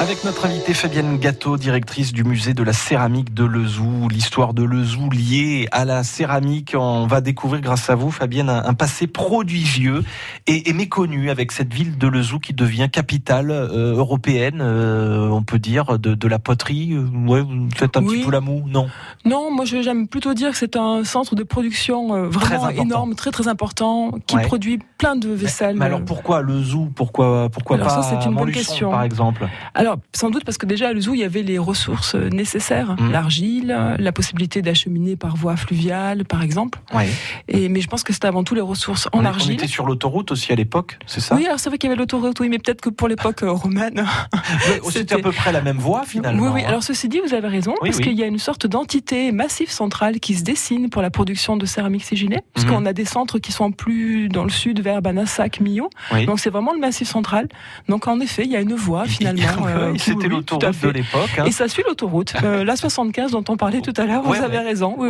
Avec 0.00 0.24
notre 0.24 0.46
invitée 0.46 0.72
Fabienne 0.72 1.18
Gâteau, 1.18 1.58
directrice 1.58 2.14
du 2.14 2.24
musée 2.24 2.54
de 2.54 2.62
la 2.62 2.72
céramique 2.72 3.34
de 3.34 3.44
Lezou, 3.44 4.08
l'histoire 4.08 4.54
de 4.54 4.64
Lezou 4.64 5.10
liée 5.10 5.68
à 5.72 5.84
la 5.84 6.04
céramique. 6.04 6.74
On 6.74 7.06
va 7.06 7.20
découvrir 7.20 7.60
grâce 7.60 7.90
à 7.90 7.96
vous, 7.96 8.10
Fabienne, 8.10 8.48
un, 8.48 8.64
un 8.64 8.72
passé 8.72 9.06
prodigieux 9.06 10.02
et, 10.46 10.70
et, 10.70 10.72
méconnu 10.72 11.28
avec 11.28 11.52
cette 11.52 11.74
ville 11.74 11.98
de 11.98 12.08
Lezou 12.08 12.38
qui 12.38 12.54
devient 12.54 12.88
capitale 12.90 13.50
euh, 13.50 13.94
européenne, 13.94 14.60
euh, 14.62 15.28
on 15.28 15.42
peut 15.42 15.58
dire, 15.58 15.98
de, 15.98 16.14
de 16.14 16.28
la 16.28 16.38
poterie. 16.38 16.96
Ouais, 16.96 17.42
vous 17.42 17.68
faites 17.76 17.98
un 17.98 18.02
Oui. 18.02 18.20
petit 18.20 18.24
peu 18.24 18.30
la 18.32 18.40
moue, 18.40 18.64
non? 18.66 18.88
Non, 19.26 19.54
moi 19.54 19.66
j'aime 19.66 20.08
plutôt 20.08 20.32
dire 20.32 20.52
que 20.52 20.56
c'est 20.56 20.76
un 20.76 21.04
centre 21.04 21.34
de 21.34 21.42
production 21.42 22.14
euh, 22.14 22.26
vraiment 22.26 22.70
énorme, 22.70 23.14
très 23.14 23.30
très 23.32 23.48
important, 23.48 24.12
qui 24.26 24.36
Ouais. 24.36 24.42
produit 24.46 24.78
plein 24.96 25.14
de 25.16 25.28
mais, 25.28 25.34
vaisselle. 25.34 25.76
mais 25.76 25.84
alors 25.84 26.02
pourquoi 26.06 26.40
Lezou? 26.40 26.90
Pourquoi, 26.94 27.50
pourquoi 27.50 27.76
Alors 27.76 27.88
pas 27.88 28.02
ça, 28.02 28.08
c'est 28.08 28.14
une 28.26 28.34
bonne 28.34 28.46
Montluçon, 28.46 28.70
question. 28.70 28.90
par 28.92 29.02
exemple? 29.02 29.46
Alors, 29.74 29.89
sans 30.14 30.30
doute 30.30 30.44
parce 30.44 30.58
que 30.58 30.66
déjà 30.66 30.88
à 30.88 30.92
Lezou, 30.92 31.14
il 31.14 31.20
y 31.20 31.24
avait 31.24 31.42
les 31.42 31.58
ressources 31.58 32.14
euh, 32.14 32.28
nécessaires, 32.30 32.96
Mhm. 32.98 33.12
l'argile, 33.12 33.96
la 33.98 34.12
possibilité 34.12 34.62
d'acheminer 34.62 35.16
par 35.16 35.36
voie 35.36 35.56
fluviale, 35.56 36.24
par 36.24 36.42
exemple. 36.42 36.78
ouais. 36.94 37.08
Et 37.48 37.68
mais 37.68 37.80
je 37.80 37.88
pense 37.88 38.02
que 38.02 38.12
c'était 38.12 38.26
avant 38.28 38.44
tout 38.44 38.54
les 38.54 38.60
ressources 38.60 39.06
en 39.12 39.18
on, 39.18 39.22
est- 39.22 39.26
on 39.26 39.28
argile. 39.28 39.52
était 39.54 39.66
sur 39.66 39.86
l'autoroute 39.86 40.30
aussi 40.32 40.52
à 40.52 40.54
l'époque, 40.56 40.98
c'est 41.06 41.20
ça? 41.20 41.34
Oui, 41.34 41.46
alors 41.46 41.58
c'est 41.60 41.68
vrai 41.68 41.78
qu'il 41.78 41.88
y 41.88 41.92
avait 41.92 41.98
l'autoroute, 41.98 42.38
oui, 42.40 42.48
mais 42.48 42.58
peut-être 42.58 42.80
que 42.80 42.90
pour 42.90 43.08
l'époque 43.08 43.42
euh, 43.42 43.50
romaine. 43.52 44.04
C'était 44.90 45.14
à 45.14 45.18
peu 45.18 45.32
près 45.32 45.52
la 45.52 45.60
même 45.62 45.78
voie 45.78 46.04
finalement. 46.04 46.42
Oui, 46.44 46.50
oui. 46.54 46.62
hein. 46.64 46.68
Alors 46.68 46.82
ceci 46.82 47.08
dit, 47.08 47.20
vous 47.26 47.34
avez 47.34 47.48
raison, 47.48 47.72
Oui, 47.82 47.88
parce 47.90 47.96
oui. 47.98 48.04
qu'il 48.04 48.18
y 48.18 48.22
a 48.22 48.26
une 48.26 48.38
sorte 48.38 48.66
d'entité 48.66 49.32
massive 49.32 49.70
centrale 49.70 50.20
qui 50.20 50.34
se 50.34 50.42
dessine 50.42 50.90
pour 50.90 51.02
la 51.02 51.10
production 51.10 51.56
de 51.56 51.66
céramique 51.66 52.04
sigilée, 52.04 52.38
parce 52.54 52.66
Mhm. 52.66 52.72
qu'on 52.72 52.86
a 52.86 52.92
des 52.92 53.04
centres 53.04 53.38
qui 53.38 53.52
sont 53.52 53.72
plus 53.72 54.28
dans 54.28 54.44
le 54.44 54.50
sud, 54.50 54.80
vers 54.80 55.02
Banassac, 55.02 55.60
Millau. 55.60 55.90
Oui. 56.12 56.26
Donc 56.26 56.40
c'est 56.40 56.50
vraiment 56.50 56.72
le 56.72 56.78
massif 56.80 57.08
central. 57.08 57.48
Donc 57.88 58.06
en 58.08 58.20
effet, 58.20 58.42
il 58.44 58.50
y 58.50 58.56
a 58.56 58.60
une 58.60 58.74
voie 58.74 59.04
finalement. 59.06 59.42
Euh, 59.80 59.92
Oui, 59.92 59.98
C'était 59.98 60.24
oui, 60.24 60.28
l'autoroute 60.28 60.80
de 60.82 60.88
l'époque. 60.90 61.30
hein. 61.38 61.44
Et 61.46 61.52
ça 61.52 61.68
suit 61.68 61.82
l'autoroute, 61.86 62.34
euh, 62.44 62.64
la 62.64 62.76
75 62.76 63.32
dont 63.32 63.44
on 63.48 63.56
parlait 63.56 63.80
tout 63.80 63.92
à 63.96 64.04
l'heure. 64.06 64.26
Ouais, 64.26 64.38
vous 64.38 64.44
avez 64.44 64.58
raison. 64.58 64.94
Oui, 64.98 65.08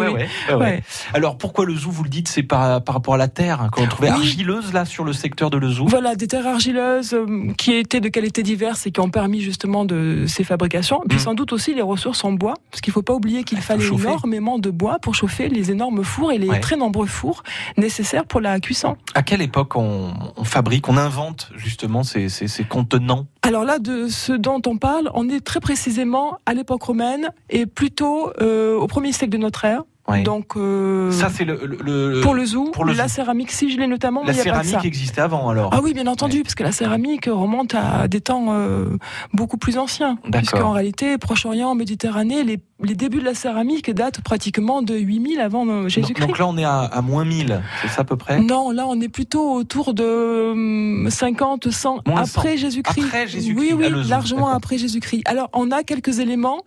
Ouais. 0.57 0.83
Alors 1.15 1.39
pourquoi 1.39 1.65
le 1.65 1.75
zoo, 1.75 1.91
vous 1.91 2.03
le 2.05 2.09
dites, 2.09 2.29
c'est 2.29 2.43
par, 2.43 2.83
par 2.83 2.95
rapport 2.95 3.15
à 3.15 3.19
la 3.19 3.29
terre, 3.29 3.61
hein, 3.63 3.69
qu'on 3.71 3.87
trouvait 3.87 4.09
argileuse 4.09 4.73
là 4.73 4.85
sur 4.85 5.05
le 5.05 5.13
secteur 5.13 5.51
de 5.51 5.57
le 5.59 5.69
zoo? 5.71 5.87
Voilà, 5.87 6.15
des 6.15 6.27
terres 6.27 6.47
argileuses 6.47 7.15
euh, 7.15 7.53
qui 7.57 7.73
étaient 7.73 8.01
de 8.01 8.09
qualité 8.09 8.43
diverses 8.43 8.87
et 8.87 8.91
qui 8.93 9.01
ont 9.01 9.11
permis 9.11 9.41
justement 9.41 9.85
de 9.85 10.25
ces 10.27 10.45
fabrications. 10.45 11.03
Puis 11.09 11.17
Mm. 11.19 11.21
sans 11.21 11.35
doute 11.35 11.53
aussi 11.53 11.75
les 11.75 11.83
ressources 11.83 12.25
en 12.25 12.33
bois, 12.33 12.55
parce 12.71 12.81
qu'il 12.81 12.93
faut 12.93 13.03
pas 13.03 13.15
oublier 13.15 13.45
qu'il 13.45 13.59
Il 13.59 13.63
faut 13.63 13.69
fallait 13.75 13.85
chauffer. 13.85 14.09
énormément 14.09 14.59
de 14.59 14.71
bois 14.71 14.99
pour 15.01 15.15
chauffer 15.15 15.49
les 15.49 15.71
énormes 15.71 16.05
fours 16.05 16.33
et 16.33 16.39
les 16.39 16.49
Ouais. 16.49 16.61
très 16.61 16.77
nombreux 16.77 17.07
fours 17.07 17.43
nécessaires 17.77 18.25
pour 18.27 18.41
la 18.41 18.59
cuisson. 18.61 18.97
À 19.15 19.23
quelle 19.23 19.43
époque 19.43 19.77
on, 19.77 20.13
on 20.37 20.45
fabrique, 20.45 20.89
on 20.89 20.97
invente 20.97 21.51
justement 21.57 22.03
ces, 22.03 22.29
ces, 22.29 22.49
ces 22.49 22.65
contenants? 22.65 23.27
Alors 23.43 23.65
là, 23.65 23.79
de 23.79 24.09
ce 24.09 24.33
dont 24.33 24.61
on 24.67 24.77
parle, 24.77 25.11
on 25.15 25.29
est 25.29 25.41
très 25.41 25.61
précisément 25.61 26.37
à 26.47 26.53
l'époque 26.55 26.83
romaine 26.83 27.31
et 27.49 27.67
plutôt 27.67 28.31
euh, 28.41 28.77
au 28.79 28.87
premier 28.87 29.13
siècle 29.13 29.33
de 29.33 29.39
notre 29.39 29.65
ère. 29.65 29.83
Ouais. 30.09 30.23
Donc 30.23 30.57
euh, 30.57 31.11
Ça 31.13 31.29
c'est 31.31 31.45
le, 31.45 31.61
le- 31.65 31.79
le- 32.15 32.21
pour 32.21 32.35
le 32.35 32.45
zoo, 32.45 32.71
pour 32.73 32.85
le 32.85 32.93
la 32.95 33.07
zoo. 33.07 33.15
céramique 33.15 33.51
sigilée 33.53 33.87
notamment, 33.87 34.23
la 34.25 34.33
mais 34.33 34.39
pas 34.39 34.43
céramique 34.43 34.71
ça. 34.73 34.81
existait 34.83 35.21
avant 35.21 35.49
alors. 35.51 35.71
Ah 35.73 35.81
oui, 35.83 35.95
bien 35.95 36.07
entendu, 36.09 36.43
parce 36.43 36.55
que 36.57 36.65
la 36.65 36.73
céramique 36.73 37.27
remonte 37.27 37.75
à 37.77 38.09
des 38.09 38.21
temps 38.21 38.47
euh, 38.51 38.87
beaucoup 39.33 39.57
plus 39.57 39.79
anciens. 39.79 40.19
D'accord. 40.25 40.39
Puisqu'en 40.41 40.73
réalité, 40.73 41.17
Proche-Orient, 41.17 41.75
Méditerranée, 41.77 42.43
les, 42.43 42.59
les 42.83 42.95
débuts 42.95 43.19
de 43.21 43.25
la 43.25 43.35
céramique 43.35 43.91
datent 43.93 44.21
pratiquement 44.23 44.83
de 44.83 44.95
8000 44.95 45.41
avant 45.41 45.67
euh, 45.67 45.89
Jésus-Christ. 45.89 46.27
donc 46.27 46.39
là 46.39 46.47
on 46.47 46.57
est 46.57 46.65
à, 46.65 46.81
à 46.81 47.01
moins 47.03 47.25
1000, 47.25 47.61
c'est 47.83 47.89
ça 47.89 48.03
à 48.03 48.05
peu 48.05 48.17
près 48.17 48.41
Non, 48.41 48.71
là 48.71 48.87
on 48.87 49.01
est 49.01 49.09
plutôt 49.09 49.53
autour 49.53 49.95
de 49.95 50.51
hum, 50.53 51.09
50, 51.11 51.71
100 51.71 52.01
Moins 52.07 52.25
100. 52.25 52.41
après 52.41 52.57
Jésus-Christ. 52.57 53.05
Après 53.07 53.27
Jésus-Christ, 53.29 53.75
Oui, 53.75 53.75
oui, 53.77 54.09
largement 54.09 54.49
après 54.49 54.79
Jésus-Christ. 54.79 55.23
Alors 55.27 55.49
on 55.53 55.71
a 55.71 55.83
quelques 55.83 56.19
éléments 56.19 56.63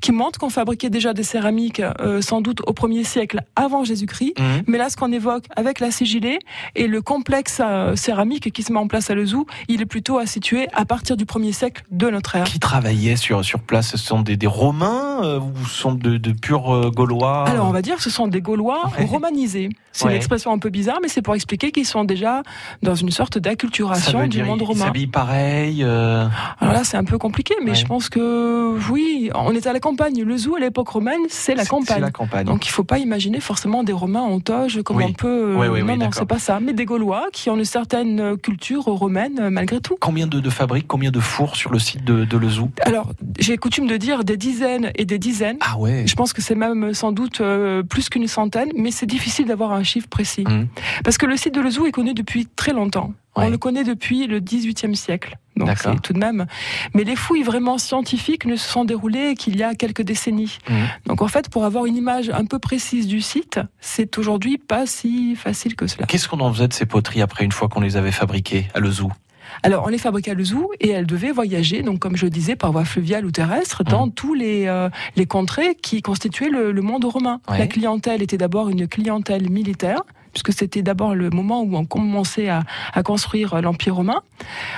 qui 0.00 0.12
montrent 0.12 0.38
qu'on 0.38 0.50
fabriquait 0.50 0.90
déjà 0.90 1.12
des 1.14 1.22
céramiques 1.22 1.80
euh, 2.00 2.20
sans 2.20 2.40
doute 2.40 2.60
au 2.66 2.72
premier 2.72 3.04
siècle 3.04 3.40
avant 3.56 3.84
Jésus-Christ. 3.84 4.38
Mhm. 4.38 4.62
Mais 4.66 4.78
là, 4.78 4.88
ce 4.88 4.96
qu'on 4.96 5.12
évoque 5.12 5.44
avec 5.56 5.80
la 5.80 5.90
sigilée 5.90 6.38
et 6.74 6.86
le 6.86 7.02
complexe 7.02 7.60
euh, 7.64 7.96
céramique 7.96 8.52
qui 8.52 8.62
se 8.62 8.72
met 8.72 8.78
en 8.78 8.88
place 8.88 9.10
à 9.10 9.14
Lezou, 9.14 9.46
il 9.68 9.80
est 9.82 9.86
plutôt 9.86 10.18
à 10.18 10.26
situer 10.26 10.68
à 10.72 10.84
partir 10.84 11.16
du 11.16 11.26
premier 11.26 11.52
siècle 11.52 11.84
de 11.90 12.10
notre 12.10 12.36
ère. 12.36 12.44
Qui 12.44 12.58
travaillait 12.58 13.16
sur, 13.16 13.44
sur 13.44 13.60
place 13.60 13.90
Ce 13.90 13.98
sont 13.98 14.20
des, 14.20 14.36
des 14.36 14.46
Romains 14.46 15.22
euh, 15.22 15.38
ou 15.60 15.66
sont 15.66 15.92
de, 15.94 16.16
de 16.16 16.32
purs 16.32 16.72
euh, 16.74 16.90
Gaulois 16.90 17.44
Alors, 17.48 17.66
on 17.66 17.72
va 17.72 17.82
dire 17.82 17.96
que 17.96 18.02
ce 18.02 18.10
sont 18.10 18.28
des 18.28 18.40
Gaulois 18.40 18.82
Ouais. 18.98 19.04
romanisés. 19.04 19.68
C'est 19.94 20.06
Ouais. 20.06 20.12
une 20.12 20.16
expression 20.16 20.52
un 20.52 20.58
peu 20.58 20.70
bizarre, 20.70 20.98
mais 21.02 21.08
c'est 21.08 21.20
pour 21.22 21.34
expliquer 21.34 21.70
qu'ils 21.70 21.84
sont 21.86 22.04
déjà 22.04 22.42
dans 22.82 22.94
une 22.94 23.10
sorte 23.10 23.36
d'acculturation 23.38 24.26
du 24.26 24.42
monde 24.42 24.60
ils 24.60 24.64
romain. 24.66 24.86
s'habillent 24.86 25.06
pareil. 25.06 25.82
euh, 25.84 26.26
Alors 26.60 26.72
là, 26.74 26.84
c'est 26.84 26.96
un 26.96 27.04
peu 27.04 27.18
compliqué, 27.18 27.54
mais 27.62 27.70
Ouais. 27.72 27.76
je 27.76 27.84
pense 27.86 28.08
que 28.08 28.74
oui, 28.90 29.30
on 29.34 29.52
est 29.54 29.66
à 29.66 29.72
la 29.72 29.80
campagne. 29.80 30.22
Le 30.22 30.36
zoo 30.36 30.56
à 30.56 30.60
l'époque 30.60 30.88
romaine, 30.88 31.20
c'est 31.28 31.54
la 31.54 31.66
campagne. 31.66 31.96
C'est 31.96 32.00
la 32.00 32.10
campagne. 32.10 32.46
Donc 32.46 32.66
il 32.66 32.70
faut 32.70 32.84
pas 32.84 32.98
imaginer 32.98 33.40
forcément 33.40 33.82
des 33.84 33.92
Romains 33.92 34.20
en 34.22 34.40
toge 34.40 34.80
comme 34.82 34.96
Oui. 34.96 35.04
on 35.08 35.12
peut. 35.12 35.28
euh, 35.28 35.54
non, 35.66 35.72
oui, 35.72 35.82
non, 35.82 35.96
d'accord. 35.96 36.14
c'est 36.14 36.24
pas 36.26 36.38
ça. 36.38 36.58
Mais 36.60 36.72
des 36.72 36.84
Gaulois 36.86 37.26
qui 37.32 37.50
ont 37.50 37.56
une 37.56 37.64
certaine 37.66 38.18
euh, 38.20 38.36
culture 38.36 38.84
romaine 38.84 39.38
euh, 39.40 39.50
malgré 39.50 39.80
tout. 39.80 39.96
Combien 40.00 40.26
de, 40.26 40.40
de 40.40 40.50
fabriques, 40.50 40.86
combien 40.88 41.10
de 41.10 41.20
fours 41.20 41.56
sur 41.56 41.70
le 41.70 41.78
site 41.78 42.04
de, 42.04 42.24
de 42.24 42.36
Lezou 42.38 42.70
Alors, 42.82 43.10
j'ai 43.38 43.56
coutume 43.58 43.86
de 43.86 43.96
dire 43.98 44.24
des 44.24 44.36
dizaines 44.38 44.90
et 44.96 45.04
des 45.04 45.18
dizaines. 45.18 45.32
Ah 45.60 45.78
ouais. 45.78 46.04
Je 46.06 46.14
pense 46.14 46.32
que 46.32 46.42
c'est 46.42 46.54
même 46.54 46.94
sans 46.94 47.12
doute 47.12 47.40
euh, 47.40 47.82
plus 47.82 48.08
qu'une 48.08 48.26
centaine, 48.26 48.70
mais 48.76 48.90
c'est 48.90 49.06
difficile 49.06 49.46
d'avoir 49.46 49.72
un 49.72 49.82
chiffre 49.82 50.08
précis. 50.08 50.44
Mhm. 50.46 50.68
Parce 51.04 51.18
que 51.18 51.26
le 51.26 51.36
site 51.36 51.54
de 51.54 51.60
Lezou 51.60 51.86
est 51.86 51.92
connu 51.92 52.14
depuis 52.14 52.46
très 52.46 52.72
longtemps. 52.72 53.14
Ouais. 53.36 53.46
On 53.46 53.50
le 53.50 53.56
connaît 53.56 53.84
depuis 53.84 54.26
le 54.26 54.40
XVIIIe 54.40 54.94
siècle. 54.94 55.38
Donc 55.56 55.70
c'est 55.76 56.00
tout 56.00 56.12
de 56.12 56.18
même. 56.18 56.46
Mais 56.94 57.04
les 57.04 57.16
fouilles 57.16 57.42
vraiment 57.42 57.78
scientifiques 57.78 58.46
ne 58.46 58.56
se 58.56 58.68
sont 58.68 58.84
déroulées 58.84 59.34
qu'il 59.34 59.56
y 59.56 59.62
a 59.62 59.74
quelques 59.74 60.02
décennies. 60.02 60.58
Mhm. 60.68 60.76
Donc 61.06 61.22
en 61.22 61.28
fait, 61.28 61.48
pour 61.48 61.64
avoir 61.64 61.86
une 61.86 61.96
image 61.96 62.30
un 62.30 62.44
peu 62.44 62.58
précise 62.58 63.06
du 63.06 63.20
site, 63.20 63.60
c'est 63.80 64.18
aujourd'hui 64.18 64.58
pas 64.58 64.86
si 64.86 65.36
facile 65.36 65.76
que 65.76 65.86
cela. 65.86 66.06
Qu'est-ce 66.06 66.28
qu'on 66.28 66.40
en 66.40 66.52
faisait 66.52 66.68
de 66.68 66.72
ces 66.72 66.86
poteries 66.86 67.22
après 67.22 67.44
une 67.44 67.52
fois 67.52 67.68
qu'on 67.68 67.80
les 67.80 67.96
avait 67.96 68.12
fabriquées 68.12 68.68
à 68.74 68.80
Lezou 68.80 69.12
Alors, 69.64 69.84
on 69.86 69.88
les 69.88 69.98
fabriquait 69.98 70.32
à 70.32 70.34
Lezou 70.34 70.70
et 70.80 70.88
elles 70.90 71.06
devaient 71.06 71.30
voyager, 71.30 71.82
donc 71.82 72.00
comme 72.00 72.16
je 72.16 72.24
le 72.26 72.30
disais, 72.30 72.56
par 72.56 72.72
voie 72.72 72.84
fluviale 72.84 73.24
ou 73.24 73.30
terrestre, 73.30 73.84
dans 73.84 74.06
Mhm. 74.06 74.12
tous 74.12 74.34
les, 74.34 74.66
euh, 74.66 74.88
les 75.16 75.26
contrées 75.26 75.76
qui 75.80 76.02
constituaient 76.02 76.48
le, 76.50 76.72
le 76.72 76.82
monde 76.82 77.04
romain. 77.04 77.40
Ouais. 77.48 77.58
La 77.58 77.66
clientèle 77.68 78.22
était 78.22 78.38
d'abord 78.38 78.68
une 78.70 78.88
clientèle 78.88 79.48
militaire, 79.50 80.02
puisque 80.32 80.52
c'était 80.52 80.82
d'abord 80.82 81.14
le 81.14 81.30
moment 81.30 81.62
où 81.62 81.76
on 81.76 81.84
commençait 81.84 82.48
à, 82.48 82.62
à 82.94 83.02
construire 83.02 83.60
l'Empire 83.62 83.94
romain, 83.96 84.22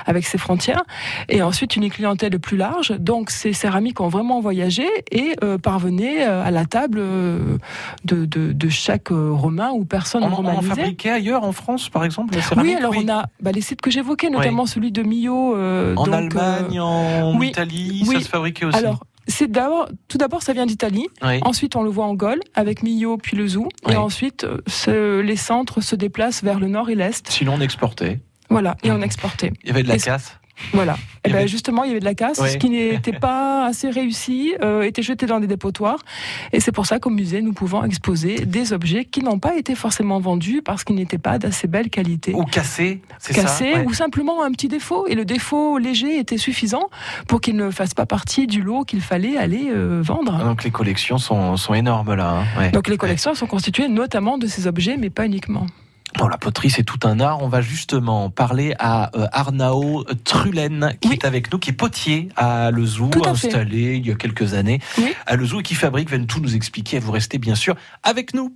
avec 0.06 0.26
ses 0.26 0.38
frontières, 0.38 0.82
et 1.28 1.42
ensuite 1.42 1.76
une 1.76 1.88
clientèle 1.90 2.38
plus 2.38 2.56
large. 2.56 2.90
Donc 2.98 3.30
ces 3.30 3.52
céramiques 3.52 4.00
ont 4.00 4.08
vraiment 4.08 4.40
voyagé 4.40 4.86
et 5.10 5.36
euh, 5.42 5.58
parvenaient 5.58 6.26
euh, 6.26 6.42
à 6.44 6.50
la 6.50 6.64
table 6.66 6.98
euh, 7.00 7.58
de, 8.04 8.24
de, 8.26 8.52
de 8.52 8.68
chaque 8.68 9.08
Romain 9.10 9.70
ou 9.72 9.84
personne 9.84 10.22
on, 10.24 10.26
on 10.28 10.32
en 10.32 10.36
romanisée. 10.36 10.68
fabriquait 10.68 11.10
ailleurs 11.10 11.44
en 11.44 11.52
France, 11.52 11.88
par 11.88 12.04
exemple, 12.04 12.34
la 12.34 12.42
céramique? 12.42 12.72
Oui, 12.72 12.78
alors 12.78 12.94
on 12.96 13.08
a 13.08 13.26
bah, 13.40 13.52
les 13.52 13.60
sites 13.60 13.80
que 13.80 13.90
j'évoquais, 13.90 14.30
notamment 14.30 14.66
celui 14.66 14.92
de 14.92 15.02
Millau. 15.02 15.54
euh, 15.56 15.94
En 15.96 16.04
donc, 16.04 16.14
Allemagne, 16.14 16.80
en 16.80 17.36
oui, 17.38 17.48
Italie, 17.48 18.04
ça 18.04 18.20
se 18.20 18.28
fabriquait 18.28 18.64
aussi. 18.64 18.78
alors, 18.78 19.04
c'est 19.28 19.50
d'abord, 19.50 19.88
tout 20.08 20.18
d'abord, 20.18 20.42
ça 20.42 20.52
vient 20.52 20.66
d'Italie. 20.66 21.06
Oui. 21.22 21.38
Ensuite, 21.42 21.76
on 21.76 21.82
le 21.82 21.90
voit 21.90 22.04
en 22.06 22.14
Gaule 22.14 22.40
avec 22.54 22.82
Millau 22.82 23.16
puis 23.18 23.36
le 23.36 23.46
Zoo. 23.48 23.68
Oui. 23.86 23.92
Et 23.94 23.96
ensuite, 23.96 24.44
euh, 24.44 24.58
ce- 24.66 25.20
les 25.20 25.36
centres 25.36 25.80
se 25.80 25.96
déplacent 25.96 26.42
vers 26.42 26.58
le 26.60 26.68
nord 26.68 26.90
et 26.90 26.94
l'est. 26.94 27.28
Sinon, 27.30 27.54
on 27.54 27.60
exportait. 27.60 28.20
Voilà, 28.50 28.76
et 28.82 28.90
on 28.90 28.96
Mhm. 28.98 29.04
exportait. 29.04 29.52
Il 29.62 29.68
y 29.68 29.70
avait 29.70 29.82
de 29.82 29.88
la 29.88 29.98
casse? 29.98 30.38
Voilà. 30.72 30.96
Il 31.24 31.28
Et 31.28 31.30
y 31.30 31.32
ben 31.32 31.38
avait- 31.40 31.48
justement, 31.48 31.84
il 31.84 31.88
y 31.88 31.90
avait 31.90 32.00
de 32.00 32.04
la 32.04 32.14
casse, 32.14 32.38
ce 32.44 32.56
qui 32.56 32.70
n'était 32.70 33.12
pas 33.12 33.64
assez 33.66 33.90
réussi, 33.90 34.54
euh, 34.62 34.82
était 34.82 35.02
jeté 35.02 35.26
dans 35.26 35.40
des 35.40 35.46
dépotoirs. 35.46 35.98
Et 36.52 36.60
c'est 36.60 36.70
pour 36.72 36.86
ça 36.86 36.98
qu'au 36.98 37.10
musée, 37.10 37.42
nous 37.42 37.52
pouvons 37.52 37.82
exposer 37.84 38.36
des 38.46 38.72
objets 38.72 39.04
qui 39.04 39.20
n'ont 39.22 39.38
pas 39.38 39.56
été 39.56 39.74
forcément 39.74 40.20
vendus 40.20 40.62
parce 40.64 40.84
qu'ils 40.84 40.96
n'étaient 40.96 41.18
pas 41.18 41.38
d'assez 41.38 41.66
belle 41.66 41.90
qualité. 41.90 42.32
Ou 42.34 42.44
cassé, 42.44 43.00
c'est 43.18 43.32
ça 43.32 43.42
cassé 43.42 43.64
ouais. 43.64 43.84
ou 43.86 43.92
simplement 43.94 44.42
un 44.44 44.52
petit 44.52 44.68
défaut. 44.68 45.06
Et 45.08 45.14
le 45.14 45.24
défaut 45.24 45.78
léger 45.78 46.18
était 46.18 46.38
suffisant 46.38 46.88
pour 47.26 47.40
qu'il 47.40 47.56
ne 47.56 47.70
fasse 47.70 47.94
pas 47.94 48.06
partie 48.06 48.46
du 48.46 48.62
lot 48.62 48.84
qu'il 48.84 49.00
fallait 49.00 49.36
aller 49.36 49.68
euh, 49.70 50.00
vendre. 50.04 50.38
Donc 50.44 50.62
les 50.64 50.70
collections 50.70 51.18
sont, 51.18 51.56
sont 51.56 51.74
énormes 51.74 52.14
là. 52.14 52.42
hein. 52.56 52.60
Ouais. 52.60 52.70
Donc 52.70 52.88
les 52.88 52.96
collections 52.96 53.34
sont 53.34 53.46
constituées 53.46 53.88
notamment 53.88 54.38
de 54.38 54.46
ces 54.46 54.66
objets, 54.66 54.96
mais 54.96 55.10
pas 55.10 55.26
uniquement. 55.26 55.66
Bon, 56.18 56.28
la 56.28 56.38
poterie, 56.38 56.70
c'est 56.70 56.84
tout 56.84 56.98
un 57.04 57.18
art. 57.20 57.42
On 57.42 57.48
va 57.48 57.60
justement 57.60 58.30
parler 58.30 58.74
à 58.78 59.10
euh, 59.18 59.26
Arnaud 59.32 60.04
Trullen, 60.24 60.94
qui 61.00 61.08
Oui. 61.08 61.14
est 61.14 61.24
avec 61.26 61.52
nous, 61.52 61.58
qui 61.58 61.70
est 61.70 61.74
potier 61.74 62.28
à 62.36 62.70
Lezou, 62.70 63.08
Tout 63.10 63.22
à 63.24 63.34
fait. 63.34 63.48
installé 63.48 63.96
il 63.96 64.06
y 64.06 64.10
a 64.12 64.14
quelques 64.14 64.54
années 64.54 64.80
Oui. 64.98 65.12
à 65.26 65.34
Lezou 65.36 65.60
et 65.60 65.62
qui 65.64 65.74
fabrique, 65.74 66.08
vient 66.10 66.24
tout 66.24 66.40
nous 66.40 66.54
expliquer. 66.54 67.00
Vous 67.00 67.12
restez 67.12 67.38
bien 67.38 67.54
sûr 67.56 67.74
avec 68.04 68.32
nous. 68.34 68.54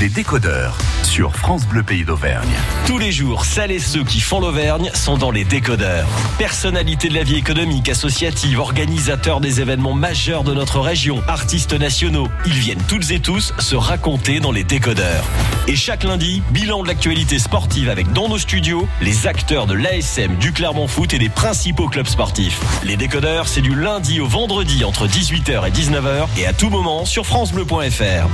Les 0.00 0.08
décodeurs 0.08 0.78
sur 1.02 1.36
France 1.36 1.66
Bleu 1.66 1.82
Pays 1.82 2.06
d'Auvergne. 2.06 2.48
Tous 2.86 2.96
les 2.96 3.12
jours, 3.12 3.44
celles 3.44 3.70
et 3.70 3.78
ceux 3.78 4.02
qui 4.02 4.20
font 4.20 4.40
l'Auvergne 4.40 4.90
sont 4.94 5.18
dans 5.18 5.30
les 5.30 5.44
décodeurs. 5.44 6.06
Personnalités 6.38 7.10
de 7.10 7.14
la 7.14 7.22
vie 7.22 7.36
économique, 7.36 7.90
associative, 7.90 8.60
organisateurs 8.60 9.42
des 9.42 9.60
événements 9.60 9.92
majeurs 9.92 10.42
de 10.42 10.54
notre 10.54 10.80
région, 10.80 11.22
artistes 11.28 11.74
nationaux, 11.74 12.28
ils 12.46 12.54
viennent 12.54 12.82
toutes 12.88 13.10
et 13.10 13.20
tous 13.20 13.52
se 13.58 13.76
raconter 13.76 14.40
dans 14.40 14.52
les 14.52 14.64
décodeurs. 14.64 15.24
Et 15.68 15.76
chaque 15.76 16.04
lundi, 16.04 16.42
bilan 16.50 16.82
de 16.82 16.88
l'actualité 16.88 17.38
sportive 17.38 17.90
avec 17.90 18.10
dans 18.14 18.30
nos 18.30 18.38
studios 18.38 18.88
les 19.02 19.26
acteurs 19.26 19.66
de 19.66 19.74
l'ASM, 19.74 20.36
du 20.36 20.52
Clermont 20.52 20.88
Foot 20.88 21.12
et 21.12 21.18
des 21.18 21.28
principaux 21.28 21.88
clubs 21.88 22.08
sportifs. 22.08 22.58
Les 22.84 22.96
décodeurs, 22.96 23.48
c'est 23.48 23.60
du 23.60 23.74
lundi 23.74 24.18
au 24.18 24.26
vendredi 24.26 24.82
entre 24.82 25.06
18h 25.06 25.68
et 25.68 25.70
19h 25.70 26.26
et 26.38 26.46
à 26.46 26.54
tout 26.54 26.70
moment 26.70 27.04
sur 27.04 27.26
francebleu.fr. 27.26 28.28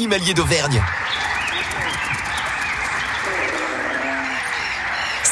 Parc 0.00 0.12
animalier 0.12 0.32
d'Auvergne. 0.32 0.82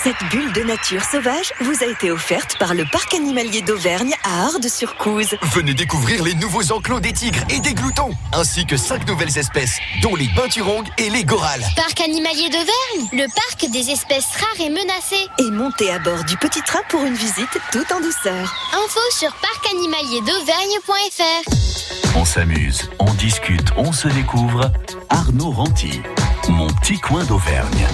Cette 0.02 0.22
bulle 0.30 0.52
de 0.52 0.62
nature 0.62 1.02
sauvage 1.02 1.52
vous 1.60 1.82
a 1.82 1.86
été 1.86 2.12
offerte 2.12 2.56
par 2.58 2.74
le 2.74 2.84
Parc 2.84 3.14
animalier 3.14 3.62
d'Auvergne 3.62 4.12
à 4.22 4.44
Ardes-sur-Couze. 4.44 5.34
Venez 5.54 5.74
découvrir 5.74 6.22
les 6.22 6.34
nouveaux 6.34 6.70
enclos 6.72 7.00
des 7.00 7.12
tigres 7.12 7.42
et 7.50 7.58
des 7.58 7.74
gloutons, 7.74 8.12
ainsi 8.32 8.64
que 8.64 8.76
cinq 8.76 9.08
nouvelles 9.08 9.36
espèces, 9.36 9.76
dont 10.02 10.14
les 10.14 10.28
binturongues 10.28 10.86
et 10.98 11.10
les 11.10 11.24
gorales. 11.24 11.64
Parc 11.74 12.00
animalier 12.00 12.48
d'Auvergne, 12.48 13.08
le 13.12 13.26
parc 13.34 13.68
des 13.72 13.90
espèces 13.90 14.36
rares 14.36 14.60
et 14.60 14.70
menacées. 14.70 15.26
Et 15.38 15.50
montez 15.50 15.90
à 15.90 15.98
bord 15.98 16.22
du 16.24 16.36
petit 16.36 16.62
train 16.62 16.82
pour 16.90 17.04
une 17.04 17.14
visite 17.14 17.58
tout 17.72 17.84
en 17.92 18.00
douceur. 18.00 18.54
Info 18.74 19.00
sur 19.10 19.34
parcanimalierdauvergne.fr. 19.34 22.16
On 22.16 22.24
s'amuse, 22.24 22.88
on 23.00 23.12
discute, 23.14 23.72
on 23.76 23.90
se 23.92 24.06
découvre. 24.08 24.70
Arnaud 25.10 25.50
Ranty, 25.50 26.00
mon 26.48 26.68
petit 26.68 27.00
coin 27.00 27.24
d'Auvergne. 27.24 27.86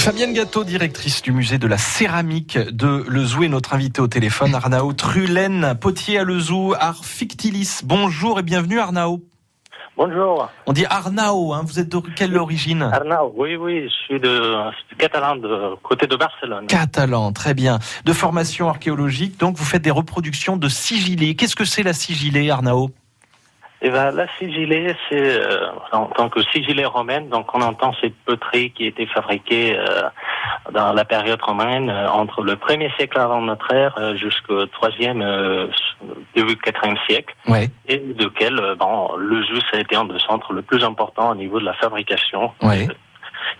Fabienne 0.00 0.32
Gâteau, 0.32 0.64
directrice 0.64 1.20
du 1.20 1.30
musée 1.30 1.58
de 1.58 1.66
la 1.66 1.76
céramique 1.76 2.56
de 2.56 3.04
Lezou, 3.06 3.42
est 3.42 3.48
notre 3.48 3.74
invité 3.74 4.00
au 4.00 4.08
téléphone, 4.08 4.54
Arnaud 4.54 4.94
Trulaine, 4.94 5.74
potier 5.78 6.18
à 6.18 6.24
Lezou, 6.24 6.72
art 6.80 7.04
fictilis. 7.04 7.82
Bonjour 7.84 8.38
et 8.38 8.42
bienvenue 8.42 8.80
Arnaud. 8.80 9.20
Bonjour. 9.98 10.48
On 10.66 10.72
dit 10.72 10.86
Arnaud, 10.88 11.52
hein, 11.52 11.62
vous 11.66 11.78
êtes 11.78 11.90
de 11.90 12.00
quelle 12.16 12.34
origine? 12.38 12.82
Arnaud, 12.82 13.34
oui, 13.36 13.56
oui, 13.56 13.84
je 13.84 14.04
suis 14.06 14.18
de, 14.18 14.28
de 14.30 14.96
catalan, 14.96 15.36
de 15.36 15.74
côté 15.82 16.06
de 16.06 16.16
Barcelone. 16.16 16.66
Catalan, 16.66 17.32
très 17.32 17.52
bien. 17.52 17.78
De 18.06 18.14
formation 18.14 18.70
archéologique, 18.70 19.38
donc 19.38 19.58
vous 19.58 19.66
faites 19.66 19.82
des 19.82 19.90
reproductions 19.90 20.56
de 20.56 20.70
sigillés. 20.70 21.36
Qu'est-ce 21.36 21.56
que 21.56 21.66
c'est 21.66 21.82
la 21.82 21.92
sigillée, 21.92 22.50
Arnaud 22.50 22.90
Et 23.82 23.88
ben, 23.90 24.10
la 24.10 24.26
sigillée, 24.38 24.94
c'est 25.08 25.40
euh, 25.40 25.68
en 25.92 26.06
tant 26.06 26.28
que 26.28 26.42
sigillée 26.52 26.84
romaine, 26.84 27.30
donc 27.30 27.46
on 27.54 27.62
entend 27.62 27.92
cette 28.00 28.14
poterie 28.26 28.72
qui 28.72 28.84
a 28.84 28.88
été 28.88 29.06
fabriquée 29.06 29.74
euh, 29.78 30.02
dans 30.72 30.92
la 30.92 31.04
période 31.06 31.40
romaine 31.40 31.88
euh, 31.88 32.08
entre 32.10 32.42
le 32.42 32.56
1er 32.56 32.94
siècle 32.96 33.18
avant 33.18 33.40
notre 33.40 33.72
ère 33.72 33.94
euh, 33.98 34.14
jusqu'au 34.16 34.64
3e, 34.66 35.22
euh, 35.22 35.68
début 36.34 36.54
4e 36.56 36.96
siècle, 37.08 37.34
Ouais. 37.48 37.68
et 37.88 37.96
duquel 37.98 38.58
euh, 38.58 38.74
bon, 38.74 39.16
le 39.16 39.42
jus 39.44 39.62
a 39.72 39.78
été 39.78 39.96
un 39.96 40.04
des 40.04 40.18
centres 40.18 40.52
le 40.52 40.60
plus 40.60 40.84
important 40.84 41.30
au 41.30 41.34
niveau 41.34 41.58
de 41.58 41.64
la 41.64 41.74
fabrication. 41.74 42.52
Ouais. 42.62 42.86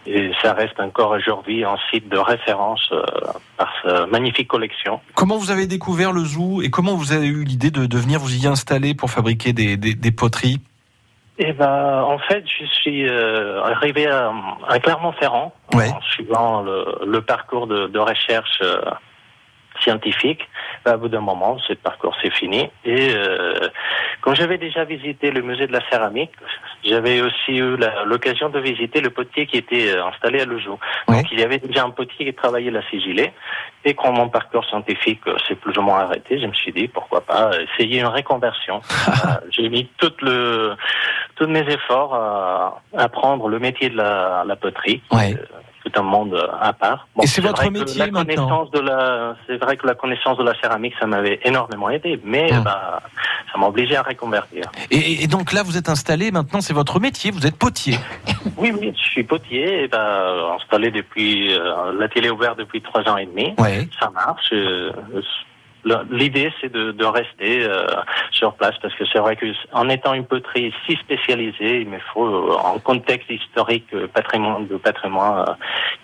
Et 0.06 0.30
ça 0.42 0.52
reste 0.54 0.78
encore 0.80 1.10
aujourd'hui 1.12 1.64
un 1.64 1.76
site 1.90 2.08
de 2.08 2.18
référence 2.18 2.88
euh, 2.92 3.02
par 3.56 3.72
sa 3.84 4.06
magnifique 4.06 4.49
collection. 4.49 5.00
Comment 5.14 5.37
vous 5.37 5.50
avez 5.50 5.66
découvert 5.66 6.12
le 6.12 6.25
zoo 6.25 6.62
et 6.62 6.70
comment 6.70 6.94
vous 6.96 7.12
avez 7.12 7.26
eu 7.26 7.44
l'idée 7.44 7.70
de, 7.70 7.87
de 7.87 7.99
venir 7.99 8.18
vous 8.20 8.34
y 8.34 8.46
installer 8.46 8.94
pour 8.94 9.10
fabriquer 9.10 9.52
des, 9.52 9.76
des- 9.76 9.94
des 9.94 10.10
poteries? 10.12 10.60
Eh 11.42 11.52
ben, 11.54 12.02
en 12.02 12.18
fait, 12.18 12.44
je 12.60 12.66
suis 12.66 13.08
euh, 13.08 13.62
arrivé 13.62 14.06
à, 14.06 14.30
à 14.68 14.78
Clermont-Ferrand 14.78 15.54
Ouais. 15.75 15.88
en 15.88 16.00
suivant 16.02 16.62
le, 16.62 16.84
le 17.06 17.20
parcours 17.22 17.66
de, 17.66 17.87
de 17.87 17.99
recherche 17.99 18.58
euh, 18.62 18.80
scientifique. 19.82 20.49
Ben, 20.84 20.94
au 20.94 20.99
bout 20.99 21.08
d'un 21.08 21.20
moment, 21.20 21.58
ce 21.66 21.75
parcours 21.75 22.16
c'est 22.22 22.32
fini. 22.32 22.68
Et 22.84 23.14
euh, 23.14 23.68
quand 24.22 24.34
j'avais 24.34 24.58
déjà 24.58 24.84
visité 24.84 25.30
le 25.30 25.42
musée 25.42 25.66
de 25.66 25.72
la 25.72 25.87
céramique, 25.90 26.32
j'avais 26.84 27.20
aussi 27.20 27.56
eu 27.56 27.76
l'occasion 28.06 28.49
de 28.49 28.58
visiter 28.58 29.00
le 29.00 29.10
potier 29.10 29.47
qui 29.47 29.58
était 29.58 29.95
euh, 29.95 30.06
installé 30.06 30.40
à 30.40 30.45
Lezou. 30.45 30.78
Donc 31.08 31.26
il 31.32 31.40
y 31.40 31.43
avait 31.43 31.58
déjà 31.58 31.84
un 31.84 31.90
potier 31.90 32.26
qui 32.26 32.34
travaillait 32.34 32.71
la 32.71 32.82
sigillée. 32.88 33.32
Et 33.84 33.95
quand 33.95 34.12
mon 34.12 34.28
parcours 34.28 34.64
scientifique 34.66 35.21
euh, 35.26 35.36
s'est 35.47 35.54
plus 35.54 35.76
ou 35.78 35.82
moins 35.82 36.00
arrêté, 36.00 36.38
je 36.38 36.47
me 36.47 36.52
suis 36.52 36.73
dit 36.73 36.88
pourquoi 36.88 37.23
pas 37.23 37.50
essayer 37.60 38.00
une 38.00 38.06
reconversion. 38.06 38.80
Euh, 39.21 39.34
J'ai 39.50 39.69
mis 39.69 39.86
tout 39.99 40.12
le, 40.23 40.75
tous 41.34 41.47
mes 41.47 41.60
efforts 41.69 42.14
à 42.14 42.80
apprendre 42.97 43.49
le 43.49 43.58
métier 43.58 43.90
de 43.90 43.97
la, 43.97 44.45
la 44.47 44.56
poterie. 44.56 45.02
Euh, 45.34 45.45
tout 45.84 45.93
un 45.99 46.02
monde 46.02 46.34
euh, 46.34 46.47
à 46.60 46.73
part. 46.73 47.08
Et 47.23 47.26
c'est 47.26 47.40
votre 47.40 47.69
métier 47.71 48.00
la 48.06 48.10
maintenant 48.10 48.69
c'est 49.47 49.56
vrai 49.56 49.76
que 49.76 49.86
la 49.86 49.95
connaissance 49.95 50.38
de 50.38 50.45
la 50.45 50.54
céramique, 50.60 50.95
ça 51.00 51.06
m'avait 51.06 51.40
énormément 51.45 51.90
aidé, 51.90 52.21
mais 52.25 52.50
bah, 52.64 53.00
ça 53.52 53.58
m'a 53.58 53.66
obligé 53.66 53.97
à 53.97 54.02
reconvertir. 54.02 54.64
et, 54.90 55.25
et 55.25 55.26
donc 55.26 55.52
là, 55.52 55.62
vous 55.62 55.76
êtes 55.76 55.88
installé, 55.88 56.30
maintenant 56.30 56.60
c'est 56.60 56.75
votre 56.75 57.00
métier, 57.00 57.30
vous 57.30 57.47
êtes 57.47 57.56
potier. 57.56 57.97
Oui, 58.56 58.73
oui, 58.78 58.93
je 58.97 59.02
suis 59.10 59.25
potier, 59.25 59.84
et 59.84 59.88
bah, 59.88 60.54
installé 60.56 60.90
depuis, 60.90 61.52
euh, 61.52 61.93
l'atelier 61.99 62.30
ouvert 62.30 62.56
depuis 62.56 62.80
trois 62.82 63.02
ans 63.08 63.16
et 63.16 63.26
demi. 63.26 63.54
Ouais. 63.58 63.88
Ça 63.99 64.10
marche. 64.10 64.50
euh, 64.52 64.93
L'idée, 66.10 66.52
c'est 66.60 66.71
de, 66.71 66.93
de 66.93 67.04
rester 67.04 67.64
euh, 67.64 67.86
sur 68.30 68.54
place 68.54 68.75
parce 68.82 68.95
que 68.95 69.04
c'est 69.12 69.19
vrai 69.19 69.36
que 69.36 69.47
en 69.73 69.88
étant 69.88 70.12
une 70.14 70.26
poterie 70.26 70.73
si 70.86 70.97
spécialisée, 70.97 71.80
il 71.80 71.88
me 71.88 71.99
faut 72.12 72.26
euh, 72.26 72.56
un 72.75 72.78
contexte 72.78 73.30
historique, 73.30 73.86
euh, 73.95 74.06
patrimoine 74.06 74.66
de 74.66 74.76
patrimoine 74.76 75.45
euh, 75.49 75.52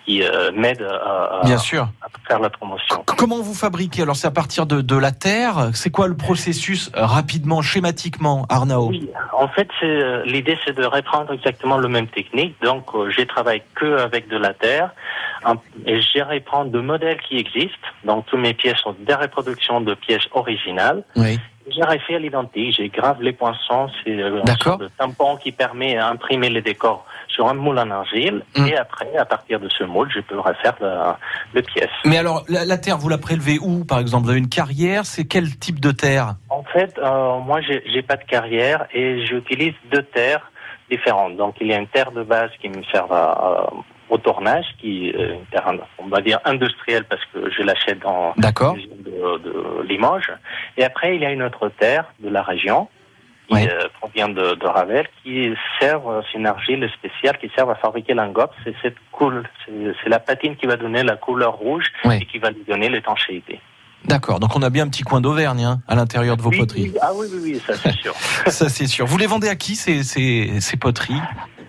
qui 0.05 0.23
euh, 0.23 0.51
m'aide 0.53 0.81
à, 0.81 1.39
à- 1.41 1.45
Bien 1.45 1.57
sûr. 1.57 1.87
Faire 2.27 2.39
la 2.39 2.49
promotion. 2.49 3.03
Comment 3.05 3.41
vous 3.41 3.53
fabriquez 3.53 4.03
Alors 4.03 4.15
c'est 4.15 4.27
à 4.27 4.31
partir 4.31 4.65
de, 4.65 4.81
de 4.81 4.97
la 4.97 5.11
terre? 5.11 5.69
C'est 5.73 5.89
quoi 5.89 6.07
le 6.07 6.17
processus 6.17 6.91
euh, 6.95 7.05
rapidement, 7.05 7.61
schématiquement, 7.61 8.45
Arnaud 8.49 8.87
Oui, 8.89 9.09
en 9.33 9.47
fait, 9.47 9.67
c'est, 9.79 9.85
euh, 9.85 10.23
l'idée, 10.25 10.57
c'est 10.65 10.75
de 10.75 10.85
reprendre 10.85 11.33
exactement 11.33 11.77
le 11.77 11.87
même 11.87 12.07
technique. 12.07 12.55
Donc, 12.61 12.85
euh, 12.93 13.09
je 13.09 13.21
travaille 13.23 13.61
que 13.75 13.97
avec 13.97 14.27
de 14.27 14.37
la 14.37 14.53
terre 14.53 14.91
et 15.85 16.01
je 16.01 16.21
reprendre 16.21 16.71
de 16.71 16.79
modèles 16.79 17.19
qui 17.21 17.37
existent. 17.37 17.87
Donc, 18.03 18.25
toutes 18.25 18.39
mes 18.39 18.53
pièces 18.53 18.77
sont 18.77 18.95
des 18.99 19.13
reproductions 19.13 19.81
de 19.81 19.93
pièces 19.93 20.27
originales. 20.31 21.03
Oui. 21.15 21.39
J'ai 21.69 21.83
refait 21.83 22.15
à 22.15 22.19
l'identique. 22.19 22.75
J'ai 22.77 22.89
grave 22.89 23.21
les 23.21 23.33
poinçons. 23.33 23.89
C'est 24.03 24.17
euh, 24.21 24.41
un 24.45 24.77
tampon 24.97 25.35
qui 25.37 25.51
permet 25.51 25.95
d'imprimer 25.95 26.49
les 26.49 26.61
décors 26.61 27.05
sur 27.37 27.47
un 27.47 27.53
moule 27.53 27.77
en 27.79 27.89
argile. 27.91 28.43
Mm. 28.57 28.65
Et 28.67 28.75
après, 28.75 29.15
à 29.15 29.25
partir 29.25 29.59
de 29.59 29.69
ce 29.69 29.83
moule, 29.83 30.09
je 30.13 30.19
peux 30.21 30.39
refaire 30.39 30.73
la, 30.81 31.17
les 31.53 31.61
pièces. 31.61 31.97
Mais 32.03 32.17
alors, 32.17 32.43
la, 32.49 32.65
la 32.65 32.77
terre, 32.77 32.97
vous 32.97 33.09
la 33.09 33.19
prélevez 33.19 33.59
où 33.61 33.85
Par 33.85 33.99
exemple, 33.99 34.23
vous 34.25 34.31
avez 34.31 34.39
une 34.39 34.49
carrière? 34.49 35.05
C'est 35.05 35.25
quel 35.25 35.55
type 35.57 35.79
de 35.79 35.91
terre? 35.91 36.35
En 36.49 36.63
fait, 36.63 36.97
euh, 36.97 37.37
moi, 37.39 37.59
j'ai 37.61 38.01
pas 38.01 38.15
de 38.17 38.23
carrière 38.25 38.87
et 38.93 39.25
j'utilise 39.27 39.75
deux 39.91 40.01
terres 40.01 40.51
différentes. 40.89 41.37
Donc, 41.37 41.55
il 41.61 41.67
y 41.67 41.73
a 41.73 41.77
une 41.77 41.87
terre 41.87 42.11
de 42.11 42.23
base 42.23 42.49
qui 42.59 42.69
me 42.69 42.81
sert 42.91 43.11
à, 43.11 43.23
à- 43.31 43.69
au 44.09 44.17
tournage, 44.17 44.65
qui 44.79 45.09
est 45.09 45.33
une 45.35 45.45
terre, 45.51 45.69
on 45.99 46.07
va 46.07 46.21
dire 46.21 46.39
industrielle, 46.45 47.03
parce 47.09 47.21
que 47.33 47.51
je 47.51 47.61
l'achète 47.61 47.99
dans 47.99 48.33
l'usine 48.73 49.03
de, 49.05 49.37
de 49.47 49.83
Limoges. 49.87 50.31
Et 50.77 50.83
après, 50.85 51.15
il 51.15 51.21
y 51.21 51.25
a 51.25 51.31
une 51.31 51.43
autre 51.43 51.69
terre 51.77 52.05
de 52.21 52.29
la 52.29 52.41
région 52.41 52.87
qui 53.47 53.53
Ouais. 53.53 53.69
euh, 53.71 53.87
provient 53.99 54.27
de, 54.29 54.55
de 54.55 54.65
Ravel, 54.67 55.07
qui 55.23 55.53
sert, 55.79 56.05
euh, 56.09 56.21
c'est 56.31 56.37
une 56.37 56.47
argile 56.47 56.89
spéciale 56.97 57.37
qui 57.39 57.49
sert 57.55 57.69
à 57.69 57.75
fabriquer 57.75 58.13
l'engobe. 58.13 58.49
C'est 58.63 58.75
cette 58.81 58.97
coule, 59.11 59.43
c'est 59.67 60.09
la 60.09 60.19
patine 60.19 60.55
qui 60.55 60.65
va 60.65 60.75
donner 60.75 61.03
la 61.03 61.15
couleur 61.15 61.53
rouge 61.53 61.85
Ouais. 62.05 62.19
et 62.21 62.25
qui 62.25 62.39
va 62.39 62.49
lui 62.51 62.63
donner 62.67 62.89
l'étanchéité. 62.89 63.59
D'accord, 64.05 64.39
donc 64.39 64.55
on 64.55 64.61
a 64.61 64.69
bien 64.69 64.83
un 64.85 64.89
petit 64.89 65.03
coin 65.03 65.21
d'Auvergne 65.21 65.63
hein, 65.63 65.81
à 65.87 65.95
l'intérieur 65.95 66.37
de 66.37 66.41
vos 66.41 66.49
Oui, 66.51 66.59
poteries. 66.59 66.91
oui, 66.93 66.97
ah 67.01 67.11
oui, 67.15 67.27
oui, 67.33 67.39
oui, 67.43 67.59
ça 67.65 67.73
c'est 67.75 67.91
sûr. 67.93 68.13
Ça 68.47 68.69
c'est 68.69 68.85
sûr. 68.87 69.05
Vous 69.05 69.17
les 69.17 69.25
vendez 69.27 69.49
à 69.49 69.55
qui 69.55 69.75
ces, 69.75 70.03
ces, 70.03 70.61
ces 70.61 70.77
poteries? 70.77 71.19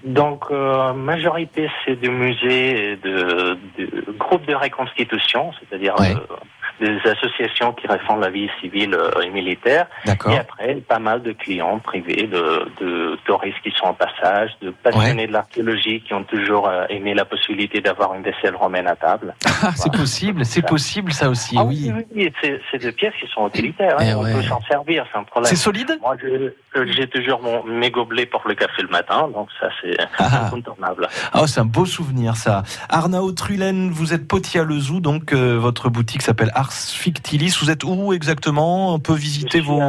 Donc, 0.04 0.44
euh, 0.50 0.92
majorité, 0.92 1.68
c'est 1.84 1.96
des 1.96 2.08
musées, 2.08 2.92
et 2.92 2.96
de, 2.96 3.58
de 3.78 4.04
groupes 4.18 4.46
de 4.46 4.54
reconstitution, 4.54 5.52
c'est-à-dire 5.58 5.94
Ouais. 5.98 6.12
euh, 6.14 6.36
des 6.80 6.98
associations 7.10 7.72
qui 7.72 7.86
refont 7.86 8.16
la 8.16 8.30
vie 8.30 8.48
civile 8.60 8.94
euh, 8.94 9.20
et 9.22 9.30
militaire. 9.30 9.86
D'accord. 10.04 10.32
Et 10.32 10.38
après, 10.38 10.74
pas 10.76 10.98
mal 10.98 11.22
de 11.22 11.32
clients 11.32 11.78
privés, 11.78 12.26
de, 12.26 12.68
de 12.80 13.18
touristes 13.24 13.58
qui 13.62 13.72
sont 13.76 13.86
en 13.86 13.94
passage, 13.94 14.50
de 14.62 14.70
passionnés 14.70 15.26
de 15.26 15.32
l'archéologie 15.32 16.02
qui 16.06 16.14
ont 16.14 16.24
toujours 16.24 16.68
euh, 16.68 16.84
aimé 16.90 17.14
la 17.14 17.24
possibilité 17.24 17.80
d'avoir 17.80 18.14
une 18.14 18.22
vaisselle 18.22 18.54
romaine 18.56 18.86
à 18.86 18.96
table. 18.96 19.34
Ah, 19.62 19.72
c'est 19.74 19.92
possible, 19.92 20.44
c'est 20.44 20.66
possible 20.66 21.12
ça 21.12 21.28
aussi, 21.28 21.56
Ah 21.58 21.64
oui. 21.64 21.92
oui, 21.94 22.04
oui, 22.14 22.32
c'est 22.42 22.60
c'est 22.70 22.78
des 22.78 22.92
pièces 22.92 23.14
qui 23.20 23.26
sont 23.32 23.48
utilitaires. 23.48 23.96
hein, 23.98 24.04
Eh 24.08 24.14
on 24.14 24.22
ouais. 24.22 24.32
peut 24.34 24.42
s'en 24.42 24.60
servir 24.62 25.04
sans 25.12 25.24
problème. 25.24 25.48
C'est 25.50 25.56
solide? 25.56 25.98
Moi, 26.00 26.16
euh, 26.24 26.50
j'ai 26.96 27.06
toujours 27.08 27.42
mon, 27.42 27.64
mes 27.64 27.90
gobelets 27.90 28.26
pour 28.26 28.42
le 28.46 28.54
café 28.54 28.82
le 28.82 28.88
matin, 28.88 29.28
donc 29.34 29.48
ça, 29.60 29.68
c'est 29.82 29.96
Ah. 30.18 30.46
incontournable. 30.46 31.08
Ah, 31.32 31.46
c'est 31.46 31.60
un 31.60 31.64
beau 31.64 31.86
souvenir 31.86 32.36
ça. 32.36 32.62
Arnaud 32.88 33.32
Trulaine, 33.32 33.90
vous 33.90 34.12
êtes 34.14 34.26
potier 34.28 34.60
à 34.60 34.64
Lezou, 34.64 35.00
donc 35.00 35.32
euh, 35.32 35.56
votre 35.58 35.88
boutique 35.88 36.22
s'appelle 36.22 36.50
Art 36.54 36.67
Mars 36.68 36.92
Fictilis. 36.92 37.56
Vous 37.62 37.70
êtes 37.70 37.82
où 37.82 38.12
exactement? 38.12 38.92
On 38.92 38.98
peut 38.98 39.14
visiter 39.14 39.60
vos, 39.60 39.80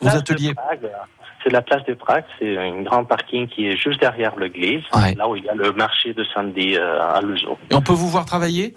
vos 0.00 0.08
ateliers. 0.08 0.54
C'est 1.42 1.52
la 1.52 1.60
place 1.60 1.84
de 1.84 1.92
Prague, 1.92 2.24
c'est 2.38 2.56
un 2.56 2.80
grand 2.80 3.04
parking 3.04 3.46
qui 3.46 3.66
est 3.66 3.76
juste 3.76 4.00
derrière 4.00 4.34
l'église, 4.36 4.82
là 4.94 5.28
où 5.28 5.36
il 5.36 5.44
y 5.44 5.48
a 5.50 5.54
le 5.54 5.72
marché 5.72 6.14
de 6.14 6.24
samedi 6.32 6.76
euh, 6.76 7.02
à 7.02 7.20
Luzo. 7.20 7.58
Et 7.70 7.74
on 7.74 7.82
peut 7.82 7.92
vous 7.92 8.08
voir 8.08 8.24
travailler? 8.24 8.74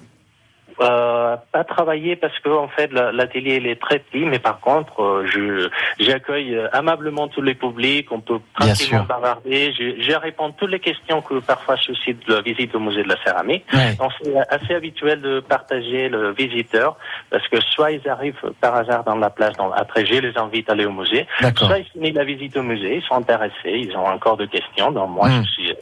Euh, 0.79 1.35
pas 1.51 1.63
travailler 1.63 2.15
parce 2.15 2.37
que 2.39 2.49
en 2.49 2.67
fait 2.67 2.91
l'atelier 2.91 3.55
il 3.55 3.65
est 3.65 3.81
très 3.81 3.97
petit, 3.97 4.25
mais 4.25 4.37
par 4.37 4.59
contre 4.59 5.01
euh, 5.01 5.25
je 5.25 5.69
j'accueille 5.99 6.55
euh, 6.55 6.67
aimablement 6.71 7.27
tous 7.27 7.41
les 7.41 7.55
publics, 7.55 8.11
on 8.11 8.19
peut 8.19 8.39
tranquillement 8.53 9.03
bavarder, 9.03 9.73
je, 9.73 9.99
je 9.99 10.15
réponds 10.15 10.51
toutes 10.51 10.69
les 10.69 10.79
questions 10.79 11.23
que 11.23 11.39
parfois 11.39 11.77
suscite 11.77 12.27
la 12.27 12.41
visite 12.41 12.75
au 12.75 12.79
musée 12.79 13.01
de 13.01 13.09
la 13.09 13.15
céramique. 13.23 13.65
Donc 13.97 14.11
c'est 14.21 14.35
assez 14.49 14.75
habituel 14.75 15.21
de 15.21 15.39
partager 15.39 16.09
le 16.09 16.31
visiteur 16.33 16.97
parce 17.31 17.47
que 17.47 17.59
soit 17.59 17.91
ils 17.91 18.07
arrivent 18.07 18.35
par 18.61 18.75
hasard 18.75 19.03
dans 19.03 19.15
la 19.15 19.31
place, 19.31 19.57
dans, 19.57 19.71
après 19.71 20.05
je 20.05 20.13
les 20.13 20.37
invite 20.37 20.69
à 20.69 20.73
aller 20.73 20.85
au 20.85 20.91
musée, 20.91 21.25
soit 21.55 21.79
ils 21.79 21.85
finissent 21.85 22.15
la 22.15 22.23
visite 22.23 22.55
au 22.55 22.63
musée, 22.63 22.97
ils 22.97 23.03
sont 23.03 23.15
intéressés, 23.15 23.51
ils 23.65 23.97
ont 23.97 24.05
encore 24.05 24.37
des 24.37 24.47
questions, 24.47 24.91
donc 24.91 25.09
moi 25.09 25.27
je 25.29 25.39
hmm. 25.39 25.45
suis 25.45 25.73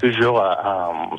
toujours 0.00 0.42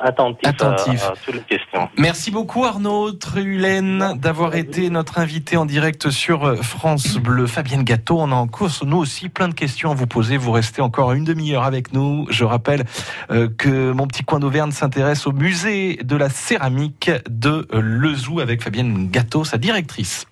attentif, 0.02 0.48
attentif. 0.48 1.02
À, 1.02 1.12
à 1.12 1.14
toutes 1.24 1.34
les 1.34 1.58
questions. 1.58 1.88
Merci 1.96 2.30
beaucoup 2.30 2.64
Arnaud. 2.64 3.12
Hulène 3.36 4.14
d'avoir 4.18 4.54
été 4.54 4.90
notre 4.90 5.18
invité 5.18 5.56
en 5.56 5.64
direct 5.64 6.10
sur 6.10 6.44
euh, 6.44 6.56
France 6.56 7.16
Bleu. 7.16 7.46
Fabienne 7.46 7.84
Gâteau, 7.84 8.18
on 8.20 8.30
a 8.32 8.34
en 8.34 8.46
course, 8.46 8.82
nous 8.82 8.98
aussi, 8.98 9.28
plein 9.28 9.48
de 9.48 9.54
questions 9.54 9.90
à 9.90 9.94
vous 9.94 10.06
poser. 10.06 10.36
Vous 10.36 10.52
restez 10.52 10.82
encore 10.82 11.12
une 11.12 11.24
demi-heure 11.24 11.64
avec 11.64 11.92
nous. 11.92 12.26
Je 12.30 12.44
rappelle 12.44 12.84
euh, 13.30 13.48
que 13.56 13.92
mon 13.92 14.06
petit 14.06 14.24
coin 14.24 14.40
d'Auvergne 14.40 14.72
s'intéresse 14.72 15.26
au 15.26 15.32
musée 15.32 15.98
de 16.02 16.16
la 16.16 16.28
céramique 16.28 17.10
de 17.30 17.66
Lezou 17.72 18.40
avec 18.40 18.62
Fabienne 18.62 19.08
Gâteau, 19.10 19.44
sa 19.44 19.58
directrice. 19.58 20.26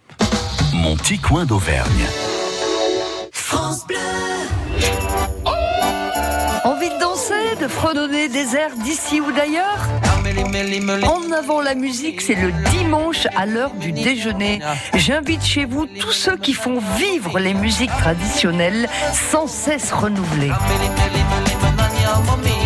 Mon 0.75 0.97
petit 0.97 1.19
coin 1.19 1.47
d'Auvergne. 1.47 2.07
France 3.33 3.87
de 7.61 7.69
fredonner 7.69 8.29
des 8.29 8.57
airs 8.57 8.75
d'ici 8.83 9.21
ou 9.21 9.33
d'ailleurs 9.33 9.87
En 11.05 11.33
avant 11.33 11.61
la 11.61 11.75
musique, 11.75 12.23
c'est 12.23 12.35
le 12.35 12.53
dimanche 12.71 13.27
à 13.37 13.45
l'heure 13.45 13.75
du 13.75 13.93
déjeuner. 13.93 14.61
J'invite 14.95 15.45
chez 15.45 15.67
vous 15.67 15.87
tous 15.87 16.13
ceux 16.13 16.37
qui 16.39 16.55
font 16.55 16.81
vivre 16.97 17.39
les 17.39 17.53
musiques 17.53 17.95
traditionnelles 17.99 18.89
sans 19.13 19.47
cesse 19.47 19.93
renouvelées. 19.93 20.53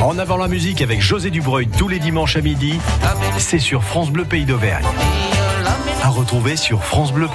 En 0.01 0.19
avant 0.19 0.37
la 0.37 0.49
musique 0.49 0.81
avec 0.81 1.01
José 1.01 1.31
Dubreuil 1.31 1.67
tous 1.67 1.89
les 1.89 1.99
dimanches 1.99 2.37
à 2.37 2.41
midi, 2.41 2.79
c'est 3.39 3.59
sur 3.59 3.83
France 3.83 4.11
Bleu 4.11 4.25
Pays 4.25 4.45
d'Auvergne. 4.45 4.87
À 6.03 6.09
retrouver 6.09 6.57
sur 6.57 6.85
francebleu.fr. 6.85 7.35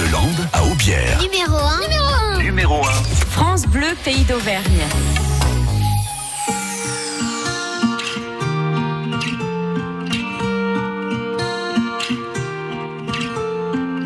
De 0.00 0.12
Lande 0.12 0.48
à 0.52 0.64
Aubière. 0.64 1.20
Numéro 1.22 1.56
1. 1.56 1.80
Numéro 1.82 2.06
1. 2.34 2.42
Numéro 2.42 2.84
1. 2.84 3.26
France 3.30 3.55
Bleu, 3.76 3.94
pays 4.06 4.24
d'Auvergne. 4.24 4.84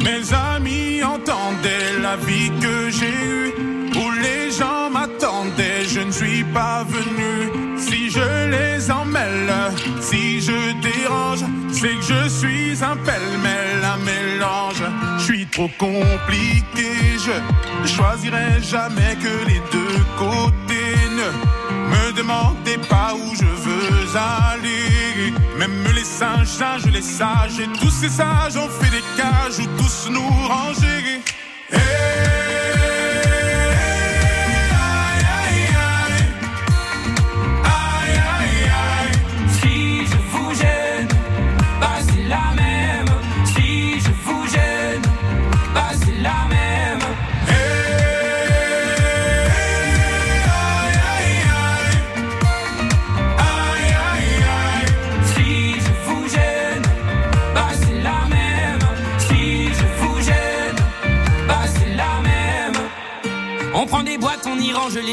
Mes 0.02 0.34
amis 0.34 1.04
entendaient 1.04 2.00
la 2.02 2.16
vie 2.16 2.50
que 2.60 2.90
j'ai 2.90 3.06
eue, 3.06 3.54
où 3.94 4.10
les 4.20 4.50
gens 4.50 4.90
m'attendaient, 4.90 5.84
je 5.84 6.00
ne 6.00 6.10
suis 6.10 6.42
pas 6.52 6.84
c'est 11.80 11.96
que 11.96 12.02
je 12.02 12.28
suis 12.28 12.84
un 12.84 12.96
pêle-mêle, 12.96 13.82
un 13.82 13.96
mélange. 14.04 14.82
Je 15.18 15.24
suis 15.24 15.46
trop 15.46 15.70
compliqué, 15.78 16.90
je 17.16 17.88
choisirai 17.88 18.60
jamais 18.60 19.16
que 19.16 19.48
les 19.48 19.62
deux 19.72 19.98
côtés. 20.18 20.96
Ne 21.18 21.28
me 21.92 22.12
demandez 22.12 22.76
pas 22.88 23.14
où 23.14 23.34
je 23.34 23.46
veux 23.46 24.16
aller. 24.16 25.32
Même 25.58 25.84
les 25.94 26.04
singes, 26.04 26.48
singes, 26.48 26.86
les 26.86 27.02
sages, 27.02 27.58
et 27.60 27.68
tous 27.80 27.90
ces 27.90 28.10
sages 28.10 28.56
ont 28.56 28.68
fait 28.68 28.90
des 28.90 29.04
cages 29.16 29.58
où 29.60 29.66
tous 29.78 30.10
nous 30.10 30.28
ranger. 30.48 31.20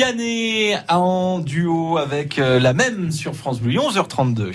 Vianney 0.00 0.78
en 0.88 1.40
duo 1.40 1.98
avec 1.98 2.38
euh, 2.38 2.58
la 2.58 2.72
même 2.72 3.10
sur 3.10 3.34
France 3.34 3.60
Bleu, 3.60 3.74
11h32. 3.74 4.54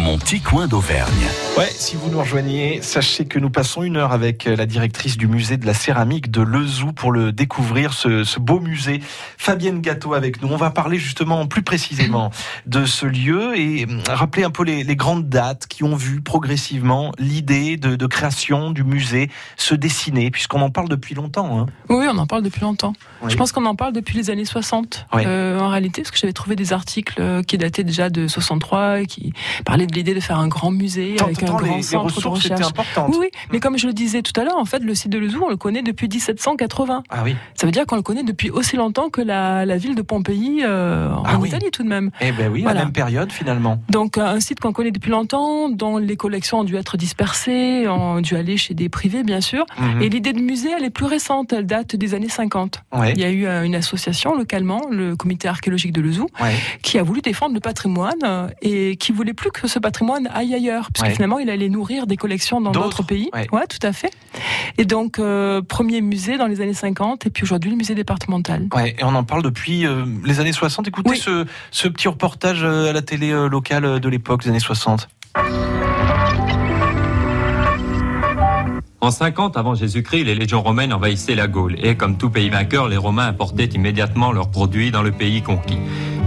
Mon 0.00 0.16
petit 0.16 0.40
coin 0.40 0.66
d'Auvergne. 0.68 1.10
Ouais, 1.58 1.68
si 1.70 1.96
vous 1.96 2.08
nous 2.08 2.20
rejoignez, 2.20 2.80
sachez 2.82 3.24
que 3.26 3.38
nous 3.38 3.50
passons 3.50 3.82
une 3.82 3.96
heure 3.96 4.12
avec 4.12 4.46
euh, 4.46 4.54
la 4.54 4.64
directrice 4.64 5.16
du 5.16 5.26
musée 5.26 5.56
de 5.56 5.66
la 5.66 5.74
céramique 5.74 6.30
de 6.30 6.40
Lezou 6.40 6.92
pour 6.92 7.10
le 7.10 7.32
découvrir, 7.32 7.92
ce, 7.92 8.22
ce 8.22 8.38
beau 8.38 8.60
musée. 8.60 9.00
Fabienne 9.38 9.80
Gâteau 9.80 10.14
avec 10.14 10.40
nous. 10.40 10.48
On 10.48 10.56
va 10.56 10.70
parler 10.70 10.98
justement 10.98 11.46
plus 11.46 11.62
précisément 11.62 12.30
de 12.66 12.84
ce 12.86 13.06
lieu 13.06 13.58
et 13.58 13.84
hum, 13.86 14.00
rappeler 14.08 14.44
un 14.44 14.50
peu 14.50 14.62
les, 14.62 14.84
les 14.84 14.96
grandes 14.96 15.28
dates 15.28 15.66
qui 15.66 15.82
ont 15.82 15.96
vu 15.96 16.20
progressivement 16.20 17.10
l'idée 17.18 17.76
de, 17.76 17.96
de 17.96 18.06
création 18.06 18.70
du 18.70 18.84
musée 18.84 19.30
se 19.56 19.74
dessiner, 19.74 20.30
puisqu'on 20.30 20.60
en 20.60 20.70
parle 20.70 20.88
depuis 20.88 21.16
longtemps. 21.16 21.58
Hein. 21.60 21.66
Oui, 21.88 22.06
on 22.08 22.16
en 22.18 22.26
parle 22.26 22.42
depuis 22.44 22.60
longtemps. 22.60 22.92
Oui. 23.22 23.32
Je 23.32 23.36
pense 23.36 23.50
qu'on 23.50 23.66
en 23.66 23.74
parle 23.74 23.92
depuis 23.94 24.16
les 24.16 24.30
années 24.30 24.44
60, 24.44 25.06
Oui. 25.12 25.22
euh, 25.26 25.58
en 25.58 25.68
réalité, 25.68 26.02
parce 26.02 26.12
que 26.12 26.18
j'avais 26.18 26.32
trouvé 26.32 26.54
des 26.54 26.72
articles 26.72 27.16
euh, 27.20 27.42
qui 27.42 27.58
dataient 27.58 27.84
déjà 27.84 28.10
de 28.10 28.28
63 28.28 29.00
et 29.00 29.06
qui 29.06 29.32
parlaient 29.64 29.87
de 29.88 29.94
l'idée 29.94 30.14
de 30.14 30.20
faire 30.20 30.38
un 30.38 30.48
grand 30.48 30.70
musée 30.70 31.14
Tant- 31.16 31.24
avec 31.26 31.42
un 31.42 31.46
tant 31.46 31.58
les- 31.58 31.66
grand 31.68 31.76
les 31.76 31.82
centre 31.82 32.06
de 32.08 32.14
ressources 32.14 32.44
étaient 32.46 32.54
recherche. 32.54 32.72
Oui, 33.08 33.16
oui, 33.20 33.28
mais 33.52 33.60
comme 33.60 33.76
je 33.78 33.86
le 33.86 33.92
disais 33.92 34.22
tout 34.22 34.38
à 34.40 34.44
l'heure, 34.44 34.56
en 34.58 34.64
fait, 34.64 34.78
le 34.80 34.94
site 34.94 35.10
de 35.10 35.18
Lezou, 35.18 35.42
on 35.44 35.48
le 35.50 35.56
connaît 35.56 35.82
depuis 35.82 36.08
1780. 36.08 37.02
Ah 37.10 37.22
oui. 37.24 37.36
Ça 37.54 37.66
veut 37.66 37.72
dire 37.72 37.86
qu'on 37.86 37.96
le 37.96 38.02
connaît 38.02 38.22
depuis 38.22 38.50
aussi 38.50 38.76
longtemps 38.76 39.08
que 39.10 39.20
la, 39.20 39.64
la 39.66 39.76
ville 39.76 39.94
de 39.94 40.02
Pompéi 40.02 40.62
euh, 40.64 41.10
en 41.12 41.22
Ah 41.24 41.36
oui. 41.38 41.48
Italie 41.48 41.70
tout 41.72 41.82
de 41.82 41.88
même. 41.88 42.10
Eh 42.20 42.32
ben 42.32 42.50
oui, 42.52 42.60
à 42.60 42.62
Voilà. 42.64 42.80
la 42.80 42.84
même 42.86 42.92
période 42.92 43.32
finalement. 43.32 43.80
Donc 43.90 44.18
euh, 44.18 44.22
un 44.26 44.40
site 44.40 44.60
qu'on 44.60 44.72
connaît 44.72 44.90
depuis 44.90 45.10
longtemps, 45.10 45.68
dont 45.68 45.98
les 45.98 46.16
collections 46.16 46.60
ont 46.60 46.64
dû 46.64 46.76
être 46.76 46.96
dispersées, 46.96 47.86
ont 47.88 48.20
dû 48.20 48.36
aller 48.36 48.56
chez 48.56 48.74
des 48.74 48.88
privés 48.88 49.22
bien 49.22 49.40
sûr. 49.40 49.64
Mhm. 49.78 50.02
Et 50.02 50.08
l'idée 50.08 50.32
de 50.32 50.40
musée, 50.40 50.70
elle 50.76 50.84
est 50.84 50.90
plus 50.90 51.06
récente, 51.06 51.52
elle 51.52 51.66
date 51.66 51.96
des 51.96 52.14
années 52.14 52.28
50. 52.28 52.82
Ouais. 52.92 53.12
Il 53.14 53.20
y 53.20 53.24
a 53.24 53.30
eu 53.30 53.46
euh, 53.46 53.62
une 53.64 53.74
association 53.74 54.34
localement, 54.36 54.82
le 54.90 55.16
comité 55.16 55.48
archéologique 55.48 55.92
de 55.92 56.00
Lezou, 56.00 56.26
Ouais. 56.40 56.54
qui 56.82 56.98
a 56.98 57.02
voulu 57.02 57.20
défendre 57.20 57.54
le 57.54 57.60
patrimoine 57.60 58.50
et 58.62 58.96
qui 58.96 59.12
voulait 59.12 59.34
plus 59.34 59.50
que 59.50 59.66
ce 59.66 59.77
patrimoine 59.80 60.28
aille 60.34 60.54
ailleurs, 60.54 60.88
puisque 60.92 61.06
Ouais. 61.08 61.14
finalement 61.14 61.38
il 61.38 61.50
allait 61.50 61.68
nourrir 61.68 62.06
des 62.06 62.16
collections 62.16 62.60
dans 62.60 62.70
D'autres, 62.72 63.02
pays. 63.02 63.30
ouais. 63.34 63.46
Ouais, 63.52 63.66
tout 63.66 63.84
à 63.86 63.92
fait. 63.92 64.10
Et 64.78 64.84
donc 64.84 65.18
euh, 65.18 65.62
premier 65.62 66.00
musée 66.00 66.36
dans 66.38 66.46
les 66.46 66.60
années 66.60 66.74
50 66.74 67.26
et 67.26 67.30
puis 67.30 67.42
aujourd'hui 67.44 67.70
le 67.70 67.76
musée 67.76 67.94
départemental. 67.94 68.68
Ouais, 68.74 68.94
et 68.98 69.04
on 69.04 69.14
en 69.14 69.24
parle 69.24 69.42
depuis 69.42 69.86
euh, 69.86 70.04
les 70.24 70.40
années 70.40 70.52
60. 70.52 70.88
Écoutez 70.88 71.16
ce, 71.16 71.46
ce 71.70 71.88
petit 71.88 72.08
reportage 72.08 72.62
euh, 72.62 72.90
à 72.90 72.92
la 72.92 73.02
télé 73.02 73.30
locale 73.50 74.00
de 74.00 74.08
l'époque, 74.08 74.42
des 74.44 74.50
années 74.50 74.60
60. 74.60 75.08
En 79.00 79.10
50 79.12 79.56
avant 79.56 79.74
Jésus-Christ, 79.76 80.24
les 80.24 80.34
légions 80.34 80.60
romaines 80.60 80.92
envahissaient 80.92 81.36
la 81.36 81.46
Gaule 81.46 81.76
et, 81.82 81.94
comme 81.94 82.18
tout 82.18 82.30
pays 82.30 82.48
vainqueur, 82.50 82.88
les 82.88 82.96
Romains 82.96 83.28
importaient 83.28 83.66
immédiatement 83.66 84.32
leurs 84.32 84.50
produits 84.50 84.90
dans 84.90 85.02
le 85.02 85.12
pays 85.12 85.40
conquis. 85.40 85.78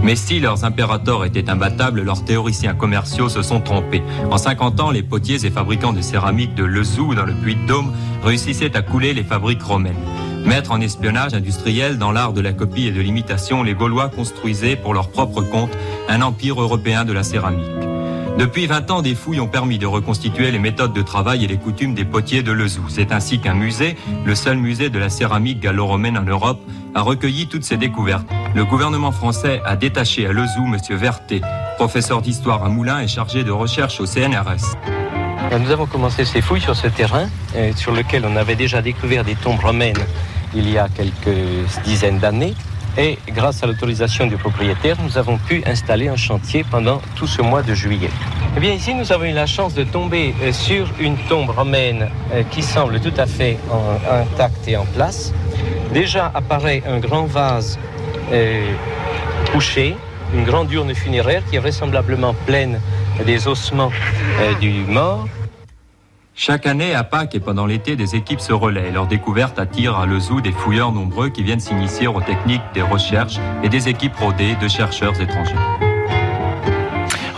Mais 0.02 0.16
si 0.16 0.40
leurs 0.40 0.64
impérators 0.64 1.24
étaient 1.24 1.48
imbattables, 1.48 2.02
leurs 2.02 2.24
théoriciens 2.24 2.74
commerciaux 2.74 3.28
se 3.28 3.42
sont 3.42 3.60
trompés. 3.60 4.02
En 4.30 4.36
50 4.36 4.80
ans, 4.80 4.90
les 4.90 5.02
potiers 5.02 5.46
et 5.46 5.50
fabricants 5.50 5.92
de 5.92 6.00
céramique 6.00 6.54
de 6.54 6.64
Lezou, 6.64 7.14
dans 7.14 7.24
le 7.24 7.34
Puy-de-Dôme, 7.34 7.92
réussissaient 8.24 8.76
à 8.76 8.82
couler 8.82 9.14
les 9.14 9.22
fabriques 9.22 9.62
romaines. 9.62 9.94
Maîtres 10.44 10.72
en 10.72 10.80
espionnage 10.80 11.34
industriel, 11.34 11.98
dans 11.98 12.10
l'art 12.10 12.32
de 12.32 12.40
la 12.40 12.52
copie 12.52 12.88
et 12.88 12.92
de 12.92 13.00
l'imitation, 13.00 13.62
les 13.62 13.74
Gaulois 13.74 14.08
construisaient 14.08 14.74
pour 14.74 14.92
leur 14.92 15.08
propre 15.08 15.42
compte 15.42 15.70
un 16.08 16.20
empire 16.20 16.60
européen 16.60 17.04
de 17.04 17.12
la 17.12 17.22
céramique. 17.22 17.91
Depuis 18.38 18.66
20 18.66 18.90
ans, 18.90 19.02
des 19.02 19.14
fouilles 19.14 19.40
ont 19.40 19.46
permis 19.46 19.78
de 19.78 19.86
reconstituer 19.86 20.50
les 20.50 20.58
méthodes 20.58 20.94
de 20.94 21.02
travail 21.02 21.44
et 21.44 21.46
les 21.46 21.58
coutumes 21.58 21.94
des 21.94 22.04
potiers 22.04 22.42
de 22.42 22.50
Lezou. 22.50 22.84
C'est 22.88 23.12
ainsi 23.12 23.38
qu'un 23.38 23.54
musée, 23.54 23.96
le 24.24 24.34
seul 24.34 24.56
musée 24.56 24.88
de 24.88 24.98
la 24.98 25.10
céramique 25.10 25.60
gallo-romaine 25.60 26.16
en 26.16 26.22
Europe, 26.22 26.60
a 26.94 27.02
recueilli 27.02 27.46
toutes 27.46 27.64
ces 27.64 27.76
découvertes. 27.76 28.26
Le 28.54 28.64
gouvernement 28.64 29.12
français 29.12 29.60
a 29.64 29.76
détaché 29.76 30.26
à 30.26 30.32
Lezou 30.32 30.64
M. 30.64 30.78
Vertet, 30.96 31.42
professeur 31.76 32.22
d'histoire 32.22 32.64
à 32.64 32.68
Moulins 32.68 33.00
et 33.00 33.08
chargé 33.08 33.44
de 33.44 33.50
recherche 33.50 34.00
au 34.00 34.06
CNRS. 34.06 34.76
Nous 35.58 35.70
avons 35.70 35.86
commencé 35.86 36.24
ces 36.24 36.40
fouilles 36.40 36.60
sur 36.60 36.76
ce 36.76 36.86
terrain, 36.86 37.28
euh, 37.56 37.72
sur 37.76 37.92
lequel 37.92 38.24
on 38.24 38.36
avait 38.36 38.56
déjà 38.56 38.80
découvert 38.80 39.24
des 39.24 39.34
tombes 39.34 39.60
romaines 39.60 40.02
il 40.54 40.70
y 40.70 40.78
a 40.78 40.88
quelques 40.88 41.36
dizaines 41.84 42.18
d'années. 42.18 42.54
Et 42.98 43.18
grâce 43.28 43.62
à 43.62 43.66
l'autorisation 43.66 44.26
du 44.26 44.36
propriétaire, 44.36 44.96
nous 45.02 45.16
avons 45.16 45.38
pu 45.38 45.62
installer 45.64 46.08
un 46.08 46.16
chantier 46.16 46.62
pendant 46.70 47.00
tout 47.16 47.26
ce 47.26 47.40
mois 47.40 47.62
de 47.62 47.74
juillet. 47.74 48.10
Eh 48.54 48.60
bien, 48.60 48.72
ici, 48.72 48.92
nous 48.94 49.10
avons 49.12 49.24
eu 49.24 49.32
la 49.32 49.46
chance 49.46 49.72
de 49.72 49.82
tomber 49.82 50.34
euh, 50.42 50.52
sur 50.52 50.86
une 51.00 51.16
tombe 51.16 51.48
romaine 51.48 52.10
euh, 52.34 52.42
qui 52.50 52.62
semble 52.62 53.00
tout 53.00 53.14
à 53.16 53.26
fait 53.26 53.58
intacte 54.10 54.68
et 54.68 54.76
en 54.76 54.84
place. 54.84 55.32
Déjà 55.94 56.30
apparaît 56.34 56.82
un 56.86 56.98
grand 56.98 57.24
vase 57.24 57.78
euh, 58.30 58.74
couché, 59.52 59.96
une 60.34 60.44
grande 60.44 60.70
urne 60.70 60.94
funéraire 60.94 61.42
qui 61.48 61.56
est 61.56 61.60
vraisemblablement 61.60 62.34
pleine 62.46 62.78
des 63.24 63.48
ossements 63.48 63.92
du 64.60 64.70
mort. 64.86 65.28
Chaque 66.44 66.66
année, 66.66 66.92
à 66.92 67.04
Pâques 67.04 67.36
et 67.36 67.38
pendant 67.38 67.66
l'été, 67.66 67.94
des 67.94 68.16
équipes 68.16 68.40
se 68.40 68.52
relaient. 68.52 68.90
Leur 68.90 69.06
découverte 69.06 69.60
attire 69.60 69.96
à 69.96 70.06
Lezou 70.06 70.40
des 70.40 70.50
fouilleurs 70.50 70.90
nombreux 70.90 71.28
qui 71.28 71.44
viennent 71.44 71.60
s'initier 71.60 72.08
aux 72.08 72.20
techniques 72.20 72.62
des 72.74 72.82
recherches 72.82 73.38
et 73.62 73.68
des 73.68 73.88
équipes 73.88 74.16
rodées 74.16 74.56
de 74.60 74.66
chercheurs 74.66 75.20
étrangers. 75.20 75.91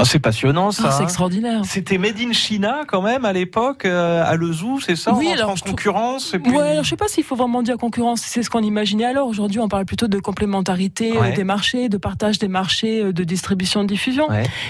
Ah, 0.05 0.09
c'est 0.11 0.19
passionnant 0.19 0.71
ça. 0.71 0.85
Ah, 0.87 0.91
c'est 0.91 1.01
hein. 1.01 1.05
extraordinaire. 1.05 1.63
C'était 1.65 1.97
Made 1.99 2.21
in 2.21 2.33
China 2.33 2.83
quand 2.87 3.01
même 3.03 3.25
à 3.25 3.33
l'époque, 3.33 3.85
euh, 3.87 4.23
à 4.25 4.35
Lezou, 4.37 4.81
c'est 4.81 4.97
ça 4.97 5.15
Oui, 5.15 5.29
On 5.31 5.33
alors, 5.33 5.51
en 5.51 5.57
je 5.57 5.61
trouve- 5.63 5.73
concurrence 5.73 6.35
et 6.35 6.39
puis... 6.39 6.53
Ouais, 6.53 6.61
alors, 6.73 6.85
je 6.85 6.91
sais 6.91 6.97
pas 6.97 7.09
s'il 7.09 7.25
faut 7.25 7.37
vraiment 7.37 7.63
dire 7.63 7.79
concurrence, 7.79 8.21
c'est 8.21 8.43
ce 8.43 8.51
qu'on 8.51 8.63
imaginait 8.63 9.07
alors. 9.07 9.27
Aujourd'hui, 9.29 9.61
on 9.61 9.69
parle 9.69 9.87
plutôt 9.87 10.07
de 10.09 10.19
complémentarité 10.19 11.15
euh, 11.17 11.35
des 11.35 11.45
marchés, 11.45 11.89
de 11.89 11.97
partage 11.97 12.39
des 12.39 12.49
marchés, 12.49 13.03
euh, 13.03 13.13
de 13.13 13.25
distribution, 13.25 13.83
de 13.83 13.89
diffusion. 13.89 14.29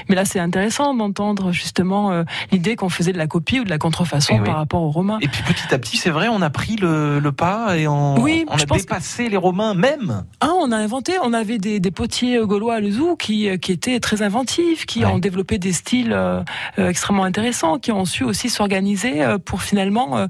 Mais 0.08 0.14
là, 0.14 0.24
c'est 0.24 0.38
intéressant 0.40 0.94
d'entendre 0.94 1.50
justement 1.52 2.24
l'idée 2.52 2.76
qu'on 2.76 2.88
faisait 2.88 3.12
de 3.12 3.18
la 3.18 3.26
copie 3.26 3.58
ou 3.60 3.64
de 3.64 3.70
la 3.70 3.78
contrefaçon 3.78 4.34
Eh 4.36 4.40
oui. 4.40 4.46
par 4.46 4.56
rapport 4.56 4.82
aux 4.82 4.90
Romains. 4.90 5.18
Et 5.20 5.28
puis 5.28 5.42
petit 5.42 5.74
à 5.74 5.78
petit, 5.78 5.96
c'est 5.96 6.10
vrai, 6.10 6.28
on 6.28 6.42
a 6.42 6.50
pris 6.50 6.76
le, 6.76 7.18
le 7.18 7.32
pas 7.32 7.76
et 7.76 7.88
on, 7.88 8.20
Oui, 8.20 8.44
on 8.48 8.56
je 8.56 8.62
a 8.64 8.66
dépassé 8.66 9.28
les 9.28 9.36
Romains 9.36 9.74
même. 9.74 10.24
Ah, 10.40 10.50
on 10.60 10.70
a 10.70 10.76
inventé, 10.76 11.14
on 11.22 11.32
avait 11.32 11.58
des, 11.58 11.80
des 11.80 11.90
potiers 11.90 12.38
gaulois 12.44 12.74
à 12.76 12.80
Lezou 12.80 13.16
qui, 13.16 13.48
qui 13.58 13.72
étaient 13.72 13.98
très 14.00 14.22
inventifs, 14.22 14.86
qui 14.86 15.04
ont 15.04 15.18
développé 15.24 15.58
des 15.58 15.72
styles 15.72 16.12
euh, 16.12 16.42
euh, 16.78 16.88
extrêmement 16.88 17.24
intéressants, 17.24 17.78
qui 17.78 17.90
ont 17.92 18.04
su 18.04 18.24
aussi 18.24 18.50
s'organiser 18.50 19.22
euh, 19.22 19.38
pour 19.38 19.62
finalement 19.62 20.26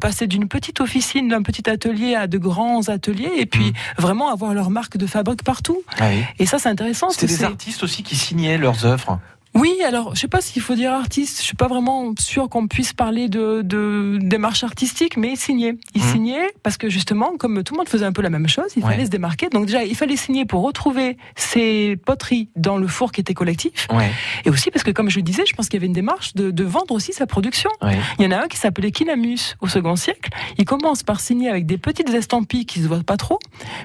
passer 0.00 0.26
d'une 0.26 0.48
petite 0.48 0.80
officine, 0.80 1.28
d'un 1.28 1.42
petit 1.42 1.68
atelier 1.68 2.14
à 2.14 2.26
de 2.26 2.38
grands 2.38 2.88
ateliers 2.88 3.32
et 3.36 3.46
puis 3.46 3.72
vraiment 3.98 4.30
avoir 4.30 4.54
leur 4.54 4.70
marque 4.70 4.96
de 4.96 5.06
fabrique 5.06 5.42
partout. 5.44 5.82
Ah 5.98 6.06
oui. 6.10 6.22
Et 6.38 6.46
ça, 6.46 6.58
c'est 6.58 6.68
intéressant. 6.68 7.10
C'était 7.10 7.26
des 7.26 7.44
artistes 7.44 7.82
aussi 7.82 8.02
qui 8.02 8.16
signaient 8.16 8.58
leurs 8.58 8.86
œuvres. 8.86 9.20
Oui, 9.58 9.74
alors 9.84 10.14
je 10.14 10.20
sais 10.20 10.28
pas 10.28 10.40
s'il 10.40 10.62
faut 10.62 10.76
dire 10.76 10.92
artiste, 10.92 11.38
je 11.38 11.42
suis 11.42 11.56
pas 11.56 11.66
vraiment 11.66 12.12
sûr 12.18 12.48
qu'on 12.48 12.68
puisse 12.68 12.92
parler 12.92 13.28
de, 13.28 13.62
de 13.62 14.18
démarche 14.22 14.62
artistique, 14.62 15.16
mais 15.16 15.32
il 15.32 15.36
signait. 15.36 15.74
Il 15.96 16.02
Mhm. 16.02 16.12
signait 16.12 16.46
parce 16.62 16.76
que 16.76 16.88
justement, 16.88 17.32
comme 17.36 17.64
tout 17.64 17.74
le 17.74 17.78
monde 17.78 17.88
faisait 17.88 18.04
un 18.04 18.12
peu 18.12 18.22
la 18.22 18.30
même 18.30 18.46
chose, 18.46 18.66
il 18.76 18.84
Ouais. 18.84 18.92
fallait 18.92 19.06
se 19.06 19.10
démarquer. 19.10 19.48
Donc 19.48 19.66
déjà, 19.66 19.82
il 19.84 19.96
fallait 19.96 20.16
signer 20.16 20.44
pour 20.44 20.62
retrouver 20.62 21.16
ces 21.34 21.96
poteries 22.06 22.50
dans 22.54 22.76
le 22.78 22.86
four 22.86 23.10
qui 23.10 23.20
était 23.20 23.34
collectif. 23.34 23.88
Ouais. 23.92 24.10
Et 24.44 24.50
aussi 24.50 24.70
parce 24.70 24.84
que, 24.84 24.92
comme 24.92 25.10
je 25.10 25.16
le 25.16 25.22
disais, 25.22 25.42
je 25.44 25.54
pense 25.54 25.68
qu'il 25.68 25.78
y 25.78 25.80
avait 25.80 25.86
une 25.88 25.92
démarche 25.92 26.34
de, 26.34 26.50
de 26.52 26.64
vendre 26.64 26.92
aussi 26.92 27.12
sa 27.12 27.26
production. 27.26 27.70
Ouais. 27.82 27.98
Il 28.20 28.24
y 28.24 28.28
en 28.28 28.30
a 28.30 28.44
un 28.44 28.46
qui 28.46 28.58
s'appelait 28.58 28.92
Kinamus 28.92 29.56
au 29.60 29.66
second 29.66 29.96
siècle. 29.96 30.30
Il 30.58 30.66
commence 30.66 31.02
par 31.02 31.18
signer 31.20 31.48
avec 31.48 31.66
des 31.66 31.78
petites 31.78 32.10
estampilles 32.10 32.64
qui 32.66 32.80
se 32.80 32.86
voient 32.86 33.02
pas 33.02 33.16
trop. 33.16 33.40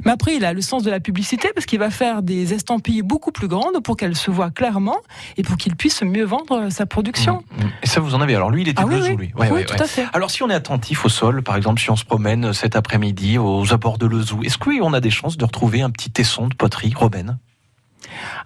Mais 0.06 0.12
après, 0.12 0.36
il 0.36 0.46
a 0.46 0.54
le 0.54 0.62
sens 0.62 0.84
de 0.84 0.92
la 0.92 1.00
publicité 1.00 1.50
parce 1.56 1.66
qu'il 1.66 1.80
va 1.80 1.90
faire 1.90 2.22
des 2.22 2.54
estampilles 2.54 3.02
beaucoup 3.02 3.32
plus 3.32 3.48
grandes 3.48 3.82
pour 3.84 3.98
qu'elles 3.98 4.16
se 4.16 4.30
voient 4.30 4.52
clairement 4.52 4.98
et 5.38 5.42
pour 5.42 5.58
qu'il 5.64 5.76
puisse 5.78 6.02
mieux 6.04 6.26
vendre 6.26 6.70
sa 6.70 6.86
production. 6.86 7.44
Et 7.82 7.88
ça, 7.88 8.02
vous 8.02 8.16
en 8.16 8.22
avez. 8.22 8.36
Alors 8.36 8.52
lui, 8.52 8.64
il 8.64 8.68
était 8.68 8.82
Ah 8.82 8.86
oui, 8.86 8.96
Lezou, 8.96 9.08
oui. 9.12 9.16
lui. 9.16 9.34
Oui, 9.52 9.66
tout 9.66 9.76
à 9.80 9.86
fait. 9.86 10.06
Alors 10.12 10.30
si 10.30 10.44
on 10.44 10.50
est 10.50 10.54
attentif 10.54 11.06
au 11.06 11.10
sol, 11.10 11.42
par 11.42 11.56
exemple, 11.56 11.80
si 11.80 11.90
on 11.90 11.96
se 11.96 12.04
promène 12.04 12.52
cet 12.52 12.76
après-midi 12.76 13.38
aux 13.38 13.72
abords 13.74 13.98
de 13.98 14.06
Lezou, 14.06 14.44
est-ce 14.44 14.58
qu'on 14.58 14.94
a 14.94 15.00
des 15.00 15.10
chances 15.10 15.38
de 15.38 15.46
retrouver 15.46 15.82
un 15.82 15.90
petit 15.90 16.12
tesson 16.12 16.48
de 16.48 16.54
poterie 16.54 16.94
romaine 16.94 17.38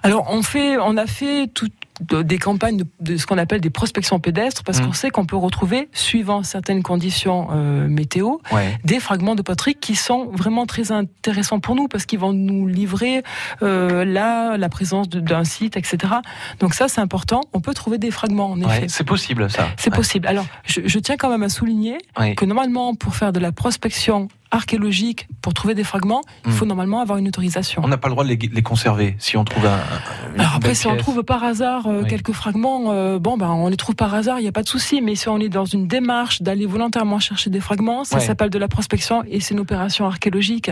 Alors 0.03 0.27
on 0.29 0.43
fait, 0.43 0.77
on 0.77 0.95
a 0.95 1.07
fait 1.07 1.47
tout, 1.47 1.69
de- 2.01 2.21
des 2.21 2.37
campagnes 2.37 2.77
de, 2.77 2.85
de 2.99 3.17
ce 3.17 3.25
qu'on 3.25 3.37
appelle 3.37 3.61
des 3.61 3.69
prospections 3.69 4.19
pédestres 4.19 4.63
parce 4.63 4.79
Mm. 4.79 4.85
qu'on 4.85 4.93
sait 4.93 5.09
qu'on 5.09 5.25
peut 5.25 5.35
retrouver, 5.35 5.89
suivant 5.93 6.43
certaines 6.43 6.83
conditions 6.83 7.47
euh, 7.51 7.87
météo, 7.87 8.37
Ouais. 8.51 8.77
des 8.83 8.99
fragments 8.99 9.35
de 9.35 9.41
poterie 9.41 9.75
qui 9.75 9.95
sont 9.95 10.25
vraiment 10.31 10.65
très 10.65 10.91
intéressants 10.91 11.59
pour 11.59 11.75
nous 11.75 11.87
parce 11.87 12.05
qu'ils 12.05 12.19
vont 12.19 12.33
nous 12.33 12.67
livrer 12.67 13.23
euh, 13.63 14.05
là 14.05 14.57
la 14.57 14.69
présence 14.69 15.09
d'un 15.09 15.43
site, 15.43 15.77
etc. 15.77 16.13
Donc 16.59 16.73
ça 16.73 16.87
c'est 16.87 17.01
important. 17.01 17.41
On 17.53 17.61
peut 17.61 17.73
trouver 17.73 17.97
des 17.97 18.11
fragments 18.11 18.51
en 18.51 18.61
effet. 18.61 18.85
C'est 18.87 19.03
possible 19.05 19.49
ça. 19.49 19.67
C'est 19.77 19.91
Ouais. 19.91 19.97
possible. 19.97 20.27
Alors, 20.27 20.45
je, 20.65 20.81
je 20.85 20.99
tiens 20.99 21.17
quand 21.17 21.29
même 21.29 21.43
à 21.43 21.49
souligner 21.49 21.97
que 22.35 22.45
normalement, 22.45 22.95
pour 22.95 23.15
faire 23.15 23.31
de 23.33 23.39
la 23.39 23.51
prospection 23.51 24.27
archéologiques 24.51 25.27
pour 25.41 25.53
trouver 25.53 25.75
des 25.75 25.83
fragments, 25.83 26.21
il 26.45 26.51
faut 26.51 26.65
normalement 26.65 26.99
avoir 27.01 27.17
une 27.17 27.27
autorisation. 27.27 27.81
On 27.83 27.87
n'a 27.87 27.97
pas 27.97 28.07
le 28.07 28.13
droit 28.13 28.23
de 28.23 28.29
les, 28.29 28.37
les 28.37 28.61
conserver 28.61 29.15
si 29.19 29.37
on 29.37 29.43
trouve 29.45 29.65
un. 29.65 29.79
Alors 30.37 30.55
après, 30.55 30.73
si 30.75 30.87
on 30.87 30.95
trouve 30.97 31.23
par 31.23 31.43
hasard 31.43 31.87
euh, 31.87 32.01
Oui. 32.03 32.07
quelques 32.09 32.31
fragments, 32.31 32.91
euh, 32.91 33.19
bon, 33.19 33.37
ben, 33.37 33.49
on 33.49 33.67
les 33.67 33.77
trouve 33.77 33.95
par 33.95 34.13
hasard, 34.13 34.39
il 34.39 34.43
n'y 34.43 34.47
a 34.47 34.51
pas 34.51 34.63
de 34.63 34.67
souci. 34.67 35.01
Mais 35.01 35.15
si 35.15 35.29
on 35.29 35.39
est 35.39 35.49
dans 35.49 35.65
une 35.65 35.87
démarche 35.87 36.41
d'aller 36.41 36.65
volontairement 36.65 37.19
chercher 37.19 37.49
des 37.49 37.59
fragments, 37.59 38.03
ça 38.03 38.17
Ouais. 38.17 38.25
s'appelle 38.25 38.49
de 38.49 38.59
la 38.59 38.67
prospection 38.67 39.23
et 39.29 39.39
c'est 39.39 39.53
une 39.53 39.59
opération 39.59 40.05
archéologique. 40.05 40.71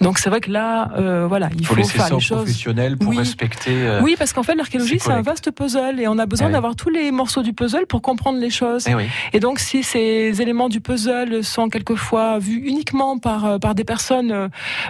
Donc 0.00 0.18
c'est 0.18 0.30
vrai 0.30 0.40
que 0.40 0.50
là, 0.50 0.90
euh, 0.98 1.26
voilà, 1.28 1.48
il 1.58 1.64
faut, 1.66 1.74
faut 1.74 1.80
laisser 1.80 1.92
faire 1.98 2.06
ça 2.08 2.14
aux 2.14 2.18
les 2.18 2.24
choses. 2.24 2.36
professionnels 2.38 2.96
pour 2.96 3.08
Oui. 3.10 3.18
respecter. 3.18 3.98
Oui, 4.02 4.16
parce 4.18 4.32
qu'en 4.32 4.42
fait, 4.42 4.54
l'archéologie, 4.54 4.98
ces 4.98 5.06
c'est 5.06 5.12
un 5.12 5.22
vaste 5.22 5.50
puzzle 5.50 5.98
et 6.00 6.08
on 6.08 6.18
a 6.18 6.26
besoin 6.26 6.46
oui. 6.48 6.52
d'avoir 6.52 6.76
tous 6.76 6.90
les 6.90 7.10
morceaux 7.10 7.42
du 7.42 7.52
puzzle 7.52 7.86
pour 7.86 8.02
comprendre 8.02 8.38
les 8.38 8.50
choses. 8.50 8.86
Eh. 8.88 8.92
Et 9.36 9.40
donc, 9.40 9.58
si 9.58 9.82
ces 9.82 10.40
éléments 10.42 10.68
du 10.68 10.80
puzzle 10.80 11.42
sont 11.44 11.68
quelquefois 11.68 12.38
vus 12.38 12.62
uniquement 12.64 13.01
par, 13.18 13.44
euh, 13.44 13.58
par 13.58 13.74
des 13.74 13.84
personnes 13.84 14.30
euh, 14.32 14.48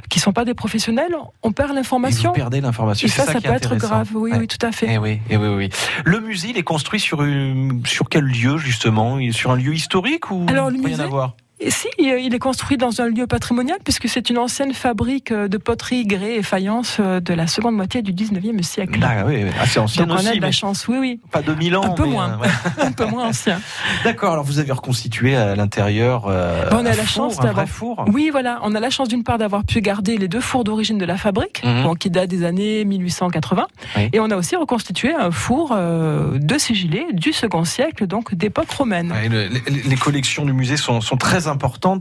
qui 0.09 0.21
sont 0.21 0.33
pas 0.33 0.45
des 0.45 0.55
professionnels, 0.55 1.15
on 1.43 1.53
perd 1.53 1.71
Et 1.73 1.75
l'information. 1.75 2.31
vous 2.31 2.37
perdez 2.37 2.61
l'information. 2.61 3.07
Et 3.07 3.11
ça, 3.11 3.25
ça 3.25 3.41
peut 3.41 3.49
être 3.53 3.77
grave. 3.77 4.09
Oui, 4.15 4.33
Ouais. 4.33 4.39
oui, 4.39 4.47
tout 4.49 4.65
à 4.67 4.73
fait. 4.73 4.87
Eh 4.91 4.99
oui, 4.99 5.21
eh 5.31 5.37
oui, 5.37 5.49
oui. 5.49 5.71
Le 6.05 6.21
musée, 6.21 6.49
il 6.51 6.59
est 6.59 6.63
construit 6.63 7.01
sur 7.01 7.23
une, 7.23 7.83
sur 7.87 8.09
quel 8.09 8.25
lieu 8.25 8.57
justement? 8.59 9.19
Sur 9.33 9.51
un 9.53 9.57
lieu 9.57 9.75
historique 9.75 10.31
ou 10.31 10.47
Alors, 10.49 10.71
le 10.71 10.77
rien 10.79 10.89
musée- 10.89 11.03
à 11.03 11.07
voir? 11.07 11.37
Et 11.65 11.71
si, 11.71 11.87
euh, 12.01 12.19
il 12.19 12.35
est 12.35 12.39
construit 12.41 12.77
dans 12.77 13.01
un 13.01 13.07
lieu 13.07 13.29
patrimonial 13.29 13.79
puisque 13.85 14.09
c'est 14.09 14.31
une 14.31 14.39
ancienne 14.39 14.75
fabrique 14.75 15.31
euh, 15.31 15.47
de 15.47 15.59
poterie, 15.59 16.05
grès 16.05 16.35
et 16.37 16.43
faïence 16.43 16.97
euh, 16.99 17.21
de 17.21 17.33
la 17.35 17.47
seconde 17.47 17.77
moitié 17.77 18.03
du 18.03 18.13
19e 18.13 18.63
siècle. 18.63 18.99
Ah 19.03 19.25
oui, 19.25 19.45
assez 19.61 19.79
ancien 19.79 20.07
Donc 20.07 20.19
on 20.21 20.27
a 20.27 20.35
de 20.35 20.41
la 20.41 20.51
chance, 20.51 20.89
oui, 20.89 20.97
oui. 20.99 21.21
pas 21.31 21.41
2000 21.41 21.77
ans. 21.77 21.85
Un 21.85 21.91
peu 21.91 22.03
mais, 22.03 22.09
moins. 22.11 22.31
euh, 22.33 22.37
ouais. 22.39 22.49
Un 22.85 22.91
peu 22.91 23.05
moins 23.07 23.29
ancien. 23.29 23.61
D'accord. 24.03 24.33
Alors 24.33 24.45
vous 24.45 24.59
avez 24.59 24.73
reconstitué 24.73 25.37
à 25.37 25.55
l'intérieur. 25.55 26.25
euh, 26.27 26.69
on 26.73 26.79
a 26.79 26.81
un 26.81 26.83
la 26.83 26.95
four, 26.95 27.07
chance 27.07 27.39
d'avoir. 27.39 27.69
four. 27.69 28.05
Oui, 28.09 28.31
voilà. 28.33 28.59
On 28.65 28.75
a 28.75 28.81
la 28.81 28.91
chance 28.91 29.07
d'une 29.09 29.23
part 29.23 29.39
d'avoir 29.39 29.63
pu 29.65 29.81
garder 29.81 30.19
les 30.19 30.27
deux 30.27 30.41
fours 30.41 30.65
d'origine 30.65 30.99
de 30.99 31.05
la 31.05 31.17
fabrique, 31.17 31.63
Mhm. 31.65 31.83
bon, 31.85 31.95
qui 31.95 32.11
datent 32.11 32.29
des 32.31 32.45
années 32.45 32.85
1880. 32.85 33.67
Oui. 33.97 34.09
Et 34.13 34.19
on 34.19 34.31
a 34.33 34.37
aussi 34.37 34.57
reconstitué 34.57 35.15
un 35.15 35.31
four 35.31 35.71
euh, 35.73 36.39
de 36.41 36.59
sigillé 36.59 37.07
du 37.13 37.33
second 37.33 37.65
siècle, 37.65 38.09
donc 38.09 38.35
d'époque 38.35 38.71
romaine. 38.71 39.13
Ouais, 39.13 39.29
le- 39.29 39.47
les, 39.47 39.83
les 39.83 39.97
collections 39.97 40.45
du 40.45 40.53
musée 40.53 40.77
sont, 40.77 41.01
sont 41.01 41.17
très 41.17 41.37
importantes. 41.47 41.52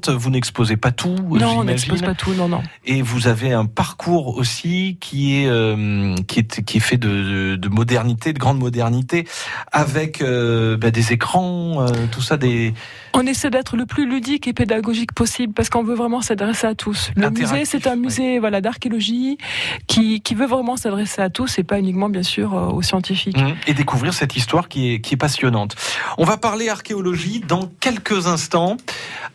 Vous 0.10 0.30
n'exposez 0.30 0.78
pas 0.78 0.92
tout, 0.92 1.16
non, 1.30 1.60
on 1.60 1.64
n'expose 1.64 2.02
pas 2.02 2.16
tout, 2.16 2.34
non, 2.34 2.48
non. 2.48 2.62
Et 2.86 3.02
vous 3.02 3.28
avez 3.28 3.54
un 3.54 3.66
parcours 3.66 4.38
aussi 4.38 4.98
qui 5.00 5.38
est 5.38 5.48
euh, 5.48 6.16
qui 6.28 6.40
est 6.40 6.64
qui 6.64 6.78
est 6.78 6.82
fait 6.82 6.98
de, 6.98 7.08
de, 7.08 7.56
de 7.56 7.70
modernité, 7.70 8.34
de 8.34 8.40
grande 8.40 8.60
modernité, 8.60 9.28
avec 9.72 10.22
euh, 10.22 10.78
bah, 10.78 10.92
des 10.92 11.14
écrans, 11.14 11.82
euh, 11.82 11.88
tout 12.12 12.22
ça, 12.22 12.38
des 12.38 12.74
On 13.14 13.26
essaie 13.26 13.50
d'être 13.50 13.76
le 13.76 13.86
plus 13.86 14.10
ludique 14.10 14.48
et 14.48 14.54
pédagogique 14.54 15.14
possible 15.14 15.54
parce 15.54 15.70
qu'on 15.70 15.84
veut 15.84 15.96
vraiment 15.96 16.22
s'adresser 16.22 16.68
à 16.68 16.76
tous. 16.76 17.12
Le 17.16 17.30
musée, 17.30 17.66
c'est 17.66 17.88
un 17.88 17.96
musée 17.96 18.40
voilà 18.40 18.62
d'archéologie 18.62 19.38
qui, 19.88 20.22
qui 20.22 20.36
veut 20.36 20.48
vraiment 20.48 20.78
s'adresser 20.78 21.22
à 21.22 21.30
tous 21.30 21.60
et 21.60 21.64
pas 21.64 21.80
uniquement 21.80 22.10
bien 22.10 22.24
sûr 22.24 22.54
aux 22.54 22.82
scientifiques. 22.82 23.38
Mmh. 23.38 23.54
et 23.68 23.74
découvrir 23.74 24.14
cette 24.14 24.36
histoire 24.36 24.68
qui 24.68 24.94
est 24.94 25.02
qui 25.02 25.14
est 25.14 25.18
passionnante. 25.18 25.76
On 26.18 26.26
va 26.26 26.38
parler 26.38 26.70
archéologie 26.70 27.42
dans 27.48 27.70
quelques 27.80 28.28
instants 28.28 28.78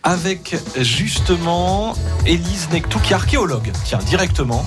avec 0.06 0.56
justement 0.80 1.94
Élise 2.24 2.68
Nectou 2.72 3.00
qui 3.00 3.12
est 3.12 3.16
archéologue. 3.16 3.72
Tiens, 3.84 3.98
directement. 4.06 4.64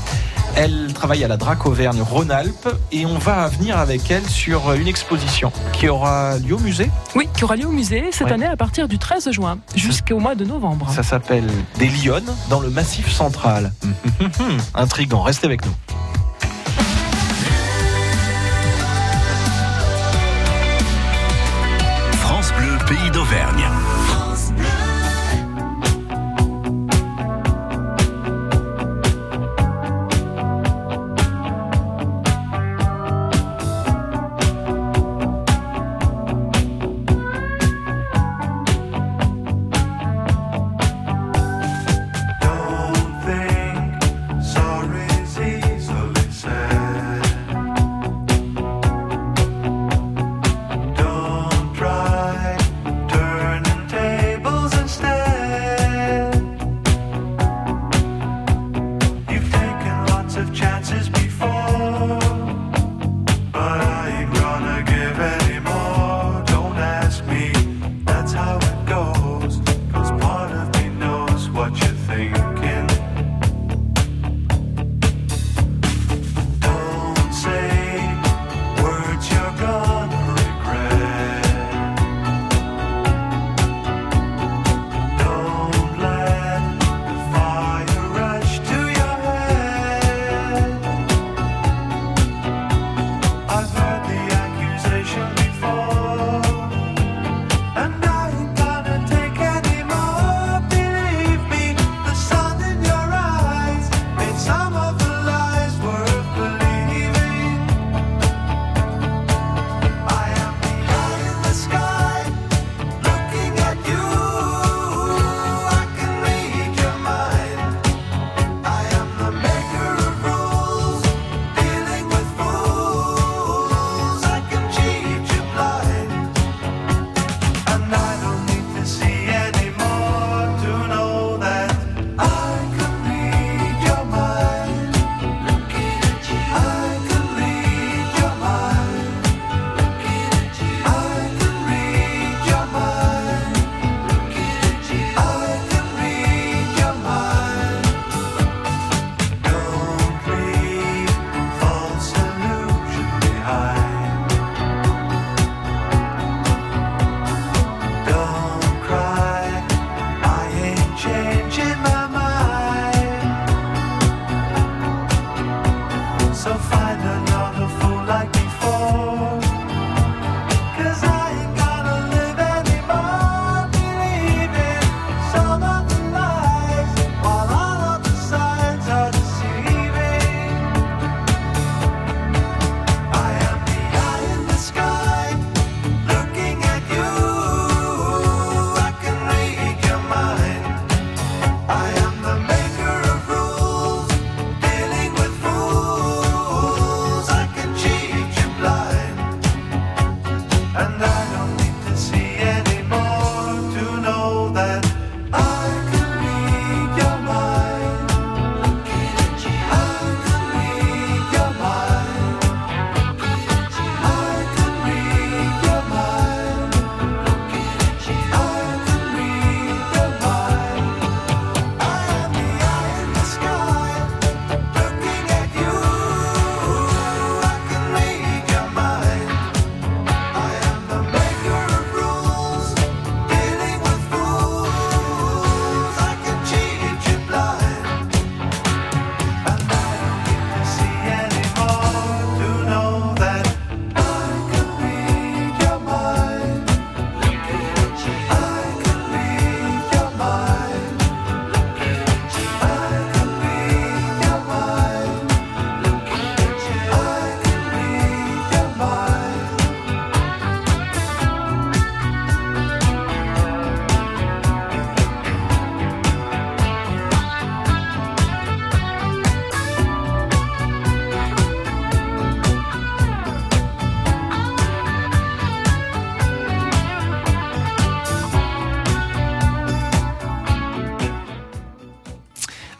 Elle 0.55 0.91
travaille 0.93 1.23
à 1.23 1.27
la 1.29 1.37
DRAC 1.37 1.65
Auvergne-Rhône-Alpes 1.65 2.67
et 2.91 3.05
on 3.05 3.17
va 3.17 3.47
venir 3.47 3.77
avec 3.77 4.11
elle 4.11 4.27
sur 4.27 4.73
une 4.73 4.87
exposition 4.87 5.53
qui 5.71 5.87
aura 5.87 6.37
lieu 6.39 6.55
au 6.55 6.59
musée. 6.59 6.89
Oui, 7.15 7.29
qui 7.37 7.45
aura 7.45 7.55
lieu 7.55 7.67
au 7.67 7.71
musée 7.71 8.09
cette 8.11 8.27
Ouais. 8.27 8.33
année 8.33 8.47
à 8.47 8.57
partir 8.57 8.87
du 8.89 8.97
13 8.97 9.31
juin 9.31 9.59
jusqu'au 9.75 10.19
mois 10.19 10.35
de 10.35 10.43
novembre. 10.43 10.91
Ça 10.93 11.03
s'appelle 11.03 11.47
Des 11.77 11.87
Lyonnes 11.87 12.33
dans 12.49 12.59
le 12.59 12.69
Massif 12.69 13.09
central. 13.09 13.71
Intrigant, 14.75 15.21
restez 15.21 15.45
avec 15.45 15.65
nous. 15.65 15.71
France 22.21 22.51
Bleu, 22.57 22.77
pays 22.87 23.11
d'Auvergne. 23.11 23.67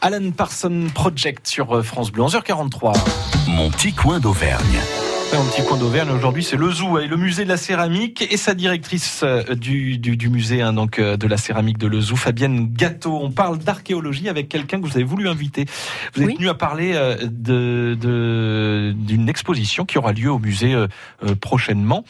Alan 0.02 0.30
Parson 0.30 0.86
Project 0.94 1.46
sur 1.46 1.76
euh, 1.76 1.82
France 1.82 2.10
Bleu, 2.10 2.22
11h43. 2.24 2.96
Mon 3.48 3.70
petit 3.70 3.92
coin 3.92 4.18
d'Auvergne. 4.20 4.78
Un 5.32 5.44
petit 5.44 5.62
coin 5.62 5.78
d'Auvergne 5.78 6.10
aujourd'hui, 6.10 6.42
c'est 6.42 6.56
le 6.56 6.72
Zoo 6.72 6.98
et 6.98 7.06
le 7.06 7.16
musée 7.16 7.44
de 7.44 7.48
la 7.50 7.56
céramique 7.56 8.26
et 8.32 8.36
sa 8.36 8.52
directrice 8.54 9.20
euh, 9.22 9.54
du, 9.54 9.96
du, 9.98 10.16
du 10.16 10.28
musée 10.28 10.60
hein, 10.60 10.72
donc 10.72 10.98
euh, 10.98 11.16
de 11.16 11.26
la 11.28 11.36
céramique 11.36 11.78
de 11.78 11.86
le 11.86 12.00
Zoo, 12.00 12.16
Fabienne 12.16 12.72
Gâteau. 12.72 13.16
On 13.22 13.30
parle 13.30 13.58
d'archéologie 13.58 14.28
avec 14.28 14.48
quelqu'un 14.48 14.80
que 14.80 14.86
vous 14.86 14.96
avez 14.96 15.04
voulu 15.04 15.28
inviter. 15.28 15.66
Vous 16.14 16.22
êtes 16.22 16.26
Oui. 16.28 16.34
venu 16.36 16.48
à 16.48 16.54
parler 16.54 16.92
euh, 16.94 17.16
de 17.22 17.96
de- 18.00 18.92
d'une 18.96 19.28
exposition 19.28 19.84
qui 19.84 19.98
aura 19.98 20.12
lieu 20.12 20.32
au 20.32 20.38
musée 20.40 20.74
prochainement 21.40 22.04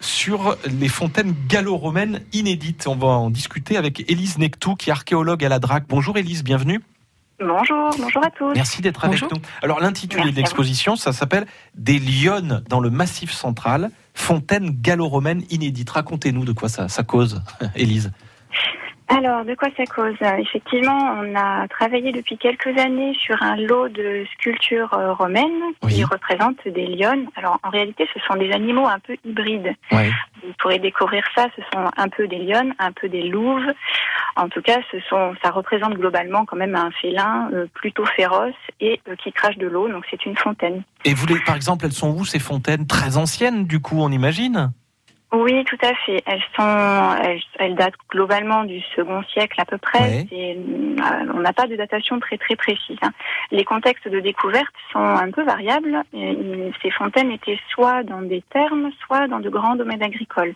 sur 0.00 0.56
les 0.80 0.88
fontaines 0.88 1.34
gallo-romaines 1.48 2.20
inédites. 2.32 2.86
On 2.88 2.96
va 2.96 3.06
en 3.08 3.30
discuter 3.30 3.76
avec 3.76 4.10
Élise 4.10 4.38
Nectou 4.38 4.74
qui 4.74 4.90
est 4.90 4.92
archéologue 4.92 5.44
à 5.44 5.48
la 5.48 5.58
DRAC. 5.60 5.84
Bonjour 5.88 6.16
Élise, 6.16 6.42
bienvenue. 6.42 6.80
Bonjour, 7.40 7.90
bonjour 7.98 8.24
à 8.24 8.30
tous. 8.30 8.52
Merci 8.54 8.80
d'être 8.80 9.04
avec 9.04 9.22
nous. 9.22 9.40
Alors 9.62 9.80
l'intitulé 9.80 10.30
de 10.30 10.36
l'exposition, 10.36 10.94
ça 10.94 11.12
s'appelle 11.12 11.46
Des 11.74 11.98
lionnes 11.98 12.62
dans 12.68 12.80
le 12.80 12.90
massif 12.90 13.32
central, 13.32 13.90
fontaines 14.14 14.70
gallo-romaines 14.70 15.42
inédites. 15.50 15.90
Racontez-nous 15.90 16.44
de 16.44 16.52
quoi 16.52 16.68
ça, 16.68 16.88
ça 16.88 17.02
cause, 17.02 17.42
Élise. 17.74 18.12
Alors, 19.08 19.44
de 19.44 19.54
quoi 19.54 19.68
ça 19.76 19.84
cause 19.84 20.16
Effectivement, 20.38 20.98
on 21.20 21.34
a 21.36 21.68
travaillé 21.68 22.10
depuis 22.10 22.38
quelques 22.38 22.78
années 22.78 23.14
sur 23.20 23.40
un 23.42 23.56
lot 23.56 23.88
de 23.88 24.24
sculptures 24.32 24.94
euh, 24.94 25.12
romaines 25.12 25.60
qui 25.88 26.04
représentent 26.04 26.66
des 26.66 26.86
lionnes. 26.86 27.28
Alors, 27.36 27.58
en 27.62 27.68
réalité, 27.68 28.08
ce 28.14 28.20
sont 28.20 28.36
des 28.36 28.50
animaux 28.52 28.86
un 28.86 28.98
peu 28.98 29.16
hybrides. 29.24 29.74
Vous 29.90 30.52
pourrez 30.58 30.78
découvrir 30.78 31.22
ça. 31.34 31.48
Ce 31.54 31.62
sont 31.72 31.90
un 31.96 32.08
peu 32.08 32.26
des 32.26 32.38
lionnes, 32.38 32.74
un 32.78 32.92
peu 32.92 33.08
des 33.08 33.22
louves. 33.22 33.72
En 34.36 34.48
tout 34.48 34.62
cas, 34.62 34.78
ce 34.90 34.98
sont, 35.08 35.34
ça 35.42 35.50
représente 35.50 35.94
globalement 35.94 36.46
quand 36.46 36.56
même 36.56 36.74
un 36.74 36.90
félin 36.90 37.50
euh, 37.52 37.66
plutôt 37.74 38.06
féroce 38.06 38.54
et 38.80 39.00
euh, 39.08 39.16
qui 39.16 39.32
crache 39.32 39.58
de 39.58 39.66
l'eau. 39.66 39.88
Donc, 39.88 40.04
c'est 40.10 40.24
une 40.24 40.36
fontaine. 40.36 40.82
Et 41.04 41.12
vous, 41.12 41.26
les, 41.26 41.38
par 41.40 41.56
exemple, 41.56 41.84
elles 41.84 41.92
sont 41.92 42.10
où 42.10 42.24
ces 42.24 42.38
fontaines? 42.38 42.86
Très 42.86 43.18
anciennes, 43.18 43.66
du 43.66 43.80
coup, 43.80 43.98
on 44.00 44.10
imagine? 44.10 44.72
Oui, 45.32 45.64
tout 45.64 45.78
à 45.82 45.92
fait. 46.06 46.22
Elles 46.26 46.42
sont, 46.54 47.16
elles, 47.24 47.40
elles 47.58 47.74
datent 47.74 47.94
globalement 48.08 48.62
du 48.62 48.80
second 48.94 49.20
siècle 49.32 49.60
à 49.60 49.64
peu 49.64 49.78
près. 49.78 50.24
Euh, 50.32 51.32
on 51.34 51.40
n'a 51.40 51.52
pas 51.52 51.66
de 51.66 51.74
datation 51.74 52.20
très 52.20 52.38
très 52.38 52.54
précise. 52.54 52.96
hein. 53.02 53.10
Les 53.50 53.64
contextes 53.64 54.06
de 54.08 54.20
découverte 54.20 54.72
sont 54.92 55.00
un 55.00 55.30
peu 55.32 55.42
variables. 55.44 56.02
Et 56.12 56.70
ces 56.82 56.90
fontaines 56.92 57.32
étaient 57.32 57.58
soit 57.72 58.04
dans 58.04 58.22
des 58.22 58.44
thermes, 58.52 58.90
soit 59.04 59.26
dans 59.26 59.40
de 59.40 59.48
grands 59.50 59.74
domaines 59.74 60.04
agricoles. 60.04 60.54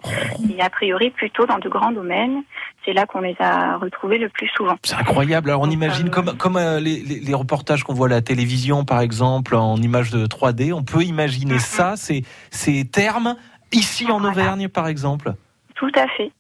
Et 0.56 0.62
a 0.62 0.70
priori 0.70 1.10
plutôt 1.10 1.44
dans 1.44 1.58
de 1.58 1.68
grands 1.68 1.90
domaines. 1.92 2.42
C'est 2.84 2.92
là 2.92 3.04
qu'on 3.04 3.20
les 3.22 3.36
a 3.40 3.78
retrouvées 3.78 4.18
le 4.18 4.28
plus 4.28 4.48
souvent. 4.56 4.76
C'est 4.84 4.94
incroyable. 4.94 5.50
Alors 5.50 5.62
on 5.62 5.70
imagine 5.70 6.08
comme 6.08 6.36
comme 6.36 6.56
euh, 6.56 6.78
les, 6.78 7.00
les- 7.00 7.18
les 7.20 7.34
reportages 7.34 7.82
qu'on 7.82 7.94
voit 7.94 8.06
à 8.06 8.10
la 8.10 8.22
télévision, 8.22 8.84
par 8.84 9.00
exemple, 9.00 9.56
en 9.56 9.76
images 9.76 10.10
de 10.12 10.24
3D, 10.26 10.72
on 10.72 10.84
peut 10.84 11.02
imaginer 11.02 11.58
ça, 11.58 11.96
ces 11.96 12.22
ces 12.50 12.84
termes 12.84 13.34
ici 13.72 14.10
en 14.10 14.24
Auvergne, 14.24 14.68
par 14.68 14.88
exemple. 14.88 15.32
Tout 15.74 15.92
à 15.94 16.08
fait. 16.08 16.32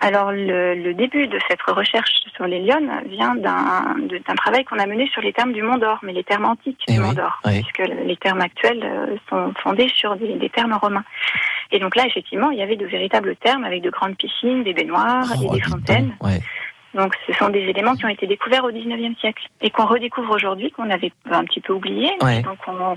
Alors 0.00 0.32
le, 0.32 0.74
le 0.74 0.94
début 0.94 1.28
de 1.28 1.38
cette 1.48 1.62
recherche 1.62 2.10
sur 2.34 2.46
les 2.46 2.60
lionnes 2.60 2.90
vient 3.06 3.34
d'un 3.36 4.34
travail 4.36 4.64
qu'on 4.64 4.78
a 4.78 4.86
mené 4.86 5.08
sur 5.08 5.22
les 5.22 5.32
termes 5.32 5.52
du 5.52 5.62
Mont 5.62 5.78
d'Or, 5.78 5.98
mais 6.02 6.12
les 6.12 6.24
termes 6.24 6.44
antiques 6.44 6.82
du 6.88 6.98
Mont 6.98 7.12
d'Or, 7.12 7.40
oui. 7.44 7.62
puisque 7.62 7.88
les 7.88 8.16
termes 8.16 8.40
actuels 8.40 8.82
euh, 8.82 9.16
sont 9.28 9.54
fondés 9.62 9.88
sur 9.94 10.16
des, 10.16 10.34
des 10.34 10.50
termes 10.50 10.74
romains. 10.74 11.04
Et 11.70 11.78
donc 11.78 11.96
là, 11.96 12.04
effectivement, 12.06 12.50
il 12.50 12.58
y 12.58 12.62
avait 12.62 12.76
de 12.76 12.86
véritables 12.86 13.36
termes 13.36 13.64
avec 13.64 13.82
de 13.82 13.90
grandes 13.90 14.16
piscines, 14.16 14.64
des 14.64 14.74
baignoires 14.74 15.24
et 15.42 15.48
des 15.48 15.62
fontaines. 15.62 16.14
Donc 16.94 17.14
ce 17.26 17.32
sont 17.34 17.48
des 17.48 17.60
éléments 17.60 17.94
qui 17.94 18.04
ont 18.04 18.08
été 18.08 18.26
découverts 18.26 18.64
au 18.64 18.70
19e 18.70 19.18
siècle 19.18 19.48
et 19.60 19.70
qu'on 19.70 19.86
redécouvre 19.86 20.34
aujourd'hui, 20.34 20.70
qu'on 20.70 20.90
avait 20.90 21.12
un 21.30 21.44
petit 21.44 21.60
peu 21.60 21.72
oublié. 21.72 22.10
Ouais. 22.22 22.42
Donc 22.42 22.58
on, 22.66 22.96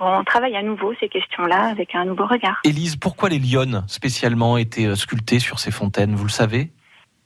on 0.00 0.24
travaille 0.24 0.56
à 0.56 0.62
nouveau 0.62 0.94
ces 1.00 1.08
questions-là 1.08 1.64
avec 1.64 1.94
un 1.94 2.04
nouveau 2.04 2.26
regard. 2.26 2.60
Élise, 2.64 2.96
pourquoi 2.96 3.28
les 3.28 3.38
lionnes 3.38 3.84
spécialement 3.88 4.56
étaient 4.56 4.86
euh, 4.86 4.94
sculptées 4.94 5.40
sur 5.40 5.58
ces 5.58 5.70
fontaines? 5.70 6.14
Vous 6.14 6.24
le 6.24 6.30
savez? 6.30 6.70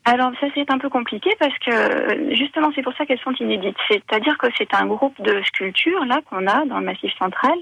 Alors 0.04 0.32
ça 0.40 0.48
c'est 0.54 0.68
un 0.70 0.78
peu 0.78 0.88
compliqué 0.88 1.30
parce 1.38 1.56
que 1.58 2.34
justement 2.34 2.70
c'est 2.74 2.82
pour 2.82 2.92
ça 2.94 3.06
qu'elles 3.06 3.20
sont 3.20 3.34
inédites. 3.38 3.76
C'est-à-dire 3.88 4.36
que 4.36 4.48
c'est 4.58 4.74
un 4.74 4.86
groupe 4.86 5.20
de 5.22 5.40
sculptures 5.44 6.04
là 6.06 6.20
qu'on 6.28 6.48
a 6.48 6.64
dans 6.64 6.80
le 6.80 6.84
Massif 6.84 7.12
Central. 7.18 7.54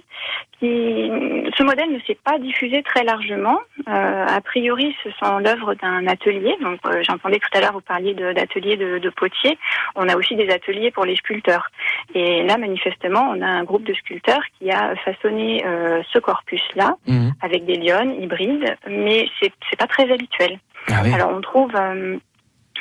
Qui 0.58 1.10
ce 1.56 1.62
modèle 1.62 1.92
ne 1.92 2.00
s'est 2.00 2.18
pas 2.24 2.38
diffusé 2.38 2.82
très 2.82 3.04
largement. 3.04 3.58
Euh, 3.88 4.26
a 4.26 4.40
priori 4.40 4.96
ce 5.04 5.10
sont 5.22 5.38
l'œuvre 5.38 5.74
d'un 5.74 6.06
atelier. 6.06 6.56
Donc 6.62 6.78
euh, 6.86 7.02
j'entendais 7.02 7.38
tout 7.38 7.58
à 7.58 7.60
l'heure 7.60 7.74
vous 7.74 7.82
parliez 7.82 8.14
d'ateliers 8.14 8.78
de, 8.78 8.98
de 8.98 9.10
potiers. 9.10 9.58
On 9.94 10.08
a 10.08 10.16
aussi 10.16 10.34
des 10.34 10.48
ateliers 10.48 10.90
pour 10.90 11.04
les 11.04 11.16
sculpteurs. 11.16 11.68
Et 12.14 12.42
là 12.44 12.56
manifestement 12.56 13.34
on 13.36 13.42
a 13.42 13.46
un 13.46 13.64
groupe 13.64 13.84
de 13.84 13.92
sculpteurs 13.92 14.44
qui 14.58 14.70
a 14.70 14.96
façonné 14.96 15.62
euh, 15.66 16.00
ce 16.10 16.18
corpus 16.18 16.62
là 16.74 16.96
avec 17.42 17.66
des 17.66 17.76
lionnes 17.76 18.14
hybrides, 18.22 18.76
mais 18.88 19.28
c'est 19.38 19.52
c'est 19.68 19.78
pas 19.78 19.86
très 19.86 20.10
habituel. 20.10 20.58
Alors 20.88 21.32
on 21.34 21.40
trouve 21.40 21.72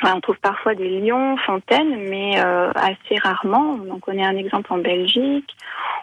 on 0.04 0.20
trouve 0.20 0.38
parfois 0.40 0.74
des 0.74 1.00
lions, 1.00 1.36
fontaines, 1.38 2.08
mais 2.08 2.40
euh, 2.40 2.70
assez 2.74 3.18
rarement. 3.22 3.78
On 3.84 3.94
en 3.94 3.98
connaît 3.98 4.24
un 4.24 4.36
exemple 4.36 4.72
en 4.72 4.78
Belgique. 4.78 5.56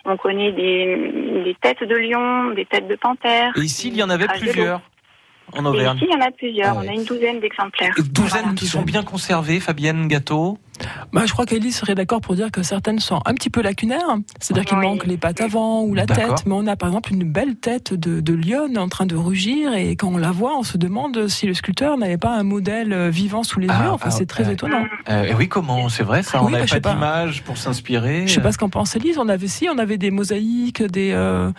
On 0.06 0.18
connaît 0.18 0.52
des, 0.52 1.44
des 1.46 1.56
têtes 1.62 1.84
de 1.84 1.96
lions, 1.96 2.52
des 2.54 2.66
têtes 2.66 2.88
de 2.88 2.96
panthères. 2.96 3.52
Et 3.58 3.62
ici, 3.62 3.90
il 3.90 3.98
y 3.98 4.04
en 4.04 4.10
avait 4.10 4.28
plusieurs 4.28 4.82
en 5.54 5.64
Et 5.66 5.68
Auvergne. 5.68 5.98
ici, 5.98 6.08
il 6.10 6.14
y 6.14 6.18
en 6.24 6.26
a 6.26 6.32
plusieurs. 6.32 6.70
Ah 6.70 6.80
ouais. 6.80 6.86
On 6.88 6.92
a 6.92 6.94
une 6.94 7.06
douzaine 7.06 7.40
d'exemplaires. 7.40 7.94
Douzaines 8.12 8.56
qui 8.56 8.68
sont 8.68 8.82
bien 8.82 9.04
conservées, 9.04 9.60
Fabienne 9.60 10.08
Gâteau 10.08 10.58
Bah, 11.14 11.24
je 11.26 11.32
crois 11.34 11.46
qu'Élise 11.46 11.76
serait 11.78 11.96
d'accord 11.96 12.22
pour 12.22 12.36
dire 12.36 12.52
que 12.52 12.64
certaines 12.64 13.00
sont 13.00 13.20
un 13.26 13.34
petit 13.34 13.50
peu 13.50 13.62
lacunaires. 13.62 14.18
C'est-à-dire 14.40 14.66
qu'il 14.66 14.78
manque 14.78 15.06
les 15.06 15.18
pattes 15.18 15.42
avant 15.42 15.82
ou 15.84 15.94
la 15.94 16.06
tête. 16.06 16.46
Mais 16.46 16.54
on 16.54 16.68
a 16.68 16.76
par 16.76 16.90
exemple 16.90 17.14
une 17.14 17.24
belle 17.32 17.56
tête 17.56 17.94
de, 17.94 18.20
de 18.20 18.34
lionne 18.34 18.78
en 18.78 18.88
train 18.90 19.06
de 19.06 19.16
rugir. 19.16 19.74
Et 19.74 19.96
quand 19.96 20.10
on 20.10 20.18
la 20.18 20.32
voit, 20.32 20.58
on 20.58 20.64
se 20.64 20.78
demande 20.78 21.28
si 21.28 21.46
le 21.48 21.54
sculpteur 21.54 21.98
n'avait 21.98 22.18
pas 22.18 22.36
un 22.38 22.44
modèle 22.44 22.94
euh, 22.94 23.10
vivant 23.10 23.44
sous 23.44 23.60
les 23.60 23.68
yeux. 23.68 23.74
Enfin, 23.90 24.08
ah, 24.08 24.12
c'est 24.12 24.26
très 24.26 24.48
euh, 24.48 24.52
étonnant. 24.52 24.86
Euh, 25.10 25.24
et 25.24 25.34
oui, 25.34 25.48
comment 25.48 25.90
C'est 25.90 26.04
vrai, 26.04 26.24
ça, 26.24 26.42
on 26.42 26.46
Oui, 26.46 26.52
bah, 26.52 26.58
n'avait 26.60 26.70
sais 26.70 26.80
pas 26.82 26.90
pas. 26.90 26.96
d'image 26.96 27.44
pour 27.44 27.58
s'inspirer. 27.58 28.28
Je 28.28 28.34
sais 28.34 28.42
pas 28.42 28.52
ce 28.52 28.58
qu'en 28.58 28.70
pense 28.70 28.96
Élise. 28.96 29.18
On 29.18 29.30
avait 29.30 29.48
si, 29.48 29.68
on 29.74 29.78
avait 29.78 29.98
des 29.98 30.12
mosaïques, 30.12 30.84
des 30.84 31.12
euh, 31.14 31.52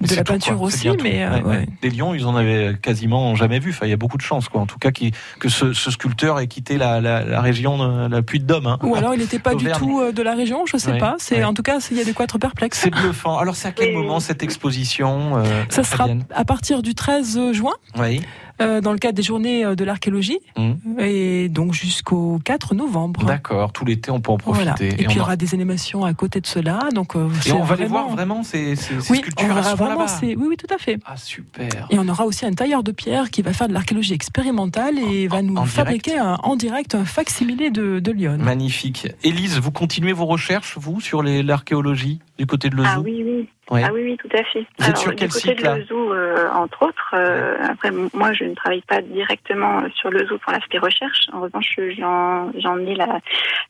de 0.00 0.14
la 0.14 0.24
peinture 0.24 0.56
quoi. 0.58 0.66
Aussi, 0.66 0.88
mais 1.02 1.24
euh, 1.24 1.30
Ouais, 1.30 1.42
ouais. 1.42 1.48
ouais. 1.58 1.66
Les 1.82 1.90
lions, 1.90 2.14
ils 2.14 2.26
en 2.26 2.34
avaient 2.36 2.74
quasiment 2.80 3.34
jamais 3.36 3.58
vu. 3.58 3.70
Enfin, 3.70 3.86
il 3.86 3.90
y 3.90 3.94
a 3.94 3.96
beaucoup 3.96 4.16
de 4.16 4.22
chance, 4.22 4.48
quoi. 4.48 4.60
En 4.60 4.66
tout 4.66 4.78
cas, 4.78 4.90
qui- 4.90 5.12
que 5.38 5.48
ce, 5.48 5.72
ce 5.72 5.90
sculpteur 5.90 6.38
ait 6.40 6.46
quitté 6.48 6.76
la, 6.76 7.00
la, 7.00 7.24
la 7.24 7.40
région 7.40 7.78
de 8.08 8.14
la 8.14 8.22
Puy 8.22 8.40
de 8.40 8.46
Hein. 8.66 8.78
Ou 8.82 8.94
alors 8.94 9.14
il 9.14 9.20
n'était 9.20 9.38
pas 9.38 9.54
du 9.54 9.70
tout 9.72 10.00
euh, 10.00 10.12
de 10.12 10.22
la 10.22 10.34
région, 10.34 10.66
je 10.66 10.76
sais 10.76 10.92
Ouais, 10.92 10.98
pas. 10.98 11.16
C'est 11.18 11.44
en 11.44 11.54
tout 11.54 11.62
cas, 11.62 11.78
il 11.90 11.96
y 11.96 12.00
a 12.00 12.04
de 12.04 12.12
quoi 12.12 12.24
être 12.24 12.38
perplexe. 12.38 12.80
C'est 12.80 12.90
bluffant. 12.90 13.38
Alors, 13.38 13.56
c'est 13.56 13.68
à 13.68 13.72
quel 13.72 13.92
moment 13.94 14.20
cette 14.20 14.42
exposition 14.42 15.38
euh, 15.38 15.44
Ça 15.68 15.84
sera 15.84 16.08
à 16.34 16.44
partir 16.44 16.82
du 16.82 16.94
13 16.94 17.52
juin. 17.52 17.74
Oui. 17.98 18.22
Euh, 18.60 18.80
dans 18.80 18.92
le 18.92 18.98
cadre 18.98 19.14
des 19.14 19.22
journées 19.22 19.64
euh, 19.64 19.74
de 19.74 19.84
l'archéologie 19.84 20.38
Mmh. 20.56 21.00
et 21.00 21.48
donc 21.48 21.72
jusqu'au 21.72 22.40
4 22.44 22.74
novembre. 22.74 23.24
D'accord. 23.24 23.72
Tout 23.72 23.84
l'été, 23.84 24.10
on 24.10 24.20
peut 24.20 24.32
en 24.32 24.36
profiter. 24.38 24.64
Voilà. 24.64 24.76
Et, 24.92 24.96
puis 24.96 25.06
on 25.08 25.10
il 25.10 25.16
y 25.16 25.20
aura 25.20 25.36
des 25.36 25.54
animations 25.54 26.04
à 26.04 26.12
côté 26.14 26.40
de 26.40 26.46
cela. 26.46 26.80
Donc, 26.94 27.16
euh, 27.16 27.28
Et 27.46 27.52
on 27.52 27.62
va 27.62 27.76
les 27.76 27.84
vraiment- 27.84 27.88
voir 28.04 28.08
vraiment 28.16 28.42
ces, 28.42 28.76
ces, 28.76 29.00
ces 29.00 29.12
Oui, 29.12 29.18
sculptures 29.18 29.64
sont 29.64 29.74
vraiment. 29.76 30.06
Oui, 30.22 30.36
oui, 30.38 30.56
tout 30.56 30.72
à 30.74 30.78
fait. 30.78 30.98
Ah 31.06 31.16
super. 31.16 31.86
Et 31.90 31.98
on 31.98 32.08
aura 32.08 32.24
aussi 32.24 32.44
un 32.46 32.52
tailleur 32.52 32.82
de 32.82 32.92
pierre 32.92 33.30
qui 33.30 33.42
va 33.42 33.52
faire 33.52 33.68
de 33.68 33.72
l'archéologie 33.72 34.12
expérimentale 34.14 34.98
et 34.98 35.28
va 35.28 35.42
nous 35.42 35.56
en 35.56 35.64
fabriquer 35.64 36.18
un- 36.18 36.38
en 36.42 36.56
direct 36.56 36.94
un 36.94 37.04
facsimilé 37.04 37.70
de, 37.70 38.00
de 38.00 38.12
Lyon. 38.12 38.36
Magnifique. 38.40 39.08
Élise, 39.22 39.58
vous 39.58 39.70
continuez 39.70 40.12
vos 40.12 40.26
recherches, 40.26 40.76
vous, 40.78 41.00
sur 41.00 41.22
les- 41.22 41.42
l'archéologie 41.42 42.20
du 42.38 42.46
côté 42.46 42.70
de 42.70 42.76
Lezou? 42.76 42.88
Ah 42.92 43.00
oui, 43.00 43.22
oui. 43.24 43.48
Ouais. 43.70 43.82
Ah 43.86 43.90
oui, 43.92 44.02
oui, 44.02 44.16
tout 44.16 44.28
à 44.36 44.42
fait. 44.44 44.66
Vous 44.78 44.88
êtes 44.88 44.96
sur 44.96 45.10
du 45.10 45.16
quel 45.16 45.28
côté 45.28 45.40
site, 45.50 45.58
de 45.58 45.64
là 45.64 45.76
le 45.78 45.84
zoo, 45.84 46.12
euh, 46.12 46.48
entre 46.52 46.82
autres. 46.86 47.14
euh, 47.14 47.56
après, 47.70 47.90
moi, 48.12 48.32
je 48.32 48.44
ne 48.44 48.54
travaille 48.54 48.82
pas 48.82 49.00
directement 49.00 49.82
sur 49.94 50.10
le 50.10 50.26
zoo 50.26 50.38
pour 50.38 50.52
l'aspect 50.52 50.78
recherche. 50.78 51.26
En 51.32 51.40
revanche, 51.40 51.78
j'en 51.96 52.50
j'en 52.58 52.78
ai 52.78 52.94
la, 52.96 53.20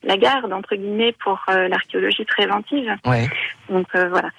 la 0.02 0.16
garde, 0.16 0.52
entre 0.52 0.74
guillemets, 0.74 1.12
pour 1.22 1.42
euh, 1.50 1.68
l'archéologie 1.68 2.24
préventive. 2.24 2.90
Ouais. 3.06 3.28
Donc 3.68 3.86
euh, 3.94 4.08
voilà. 4.08 4.30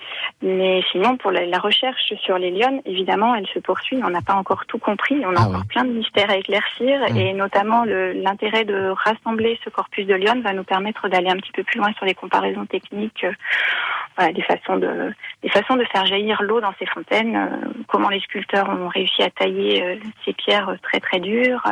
Mais 0.41 0.81
sinon, 0.91 1.17
pour 1.17 1.31
la, 1.31 1.45
la 1.45 1.59
recherche 1.59 2.13
sur 2.23 2.37
les 2.39 2.49
lionnes, 2.51 2.81
évidemment, 2.85 3.35
elle 3.35 3.47
se 3.47 3.59
poursuit. 3.59 3.99
On 4.03 4.09
n'a 4.09 4.21
pas 4.21 4.33
encore 4.33 4.65
tout 4.65 4.79
compris. 4.79 5.21
On 5.25 5.35
a 5.35 5.41
encore 5.41 5.65
plein 5.67 5.83
de 5.85 5.91
mystères 5.91 6.29
à 6.31 6.37
éclaircir. 6.37 6.99
Et 7.15 7.33
notamment, 7.33 7.85
le- 7.85 8.13
l'intérêt 8.13 8.65
de 8.65 8.89
rassembler 8.89 9.59
ce 9.63 9.69
corpus 9.69 10.07
de 10.07 10.15
lionnes 10.15 10.41
va 10.41 10.53
nous 10.53 10.63
permettre 10.63 11.07
d'aller 11.07 11.29
un 11.29 11.37
petit 11.37 11.51
peu 11.51 11.63
plus 11.63 11.77
loin 11.79 11.93
sur 11.93 12.05
les 12.05 12.15
comparaisons 12.15 12.65
techniques. 12.65 13.23
euh, 13.23 13.31
voilà, 14.17 14.33
des 14.33 14.41
façons 14.41 14.75
de 14.77 15.13
des 15.41 15.49
façons 15.51 15.75
de 15.75 15.83
faire 15.91 16.05
jaillir 16.05 16.41
l'eau 16.41 16.59
dans 16.61 16.73
ces 16.79 16.85
fontaines, 16.87 17.35
euh, 17.35 17.47
comment 17.87 18.09
les 18.09 18.19
sculpteurs 18.21 18.67
ont 18.69 18.87
réussi 18.87 19.21
à 19.23 19.29
tailler 19.29 19.83
euh, 19.83 19.95
ces 20.25 20.33
pierres 20.33 20.75
très 20.83 20.99
très 20.99 21.19
dures. 21.19 21.63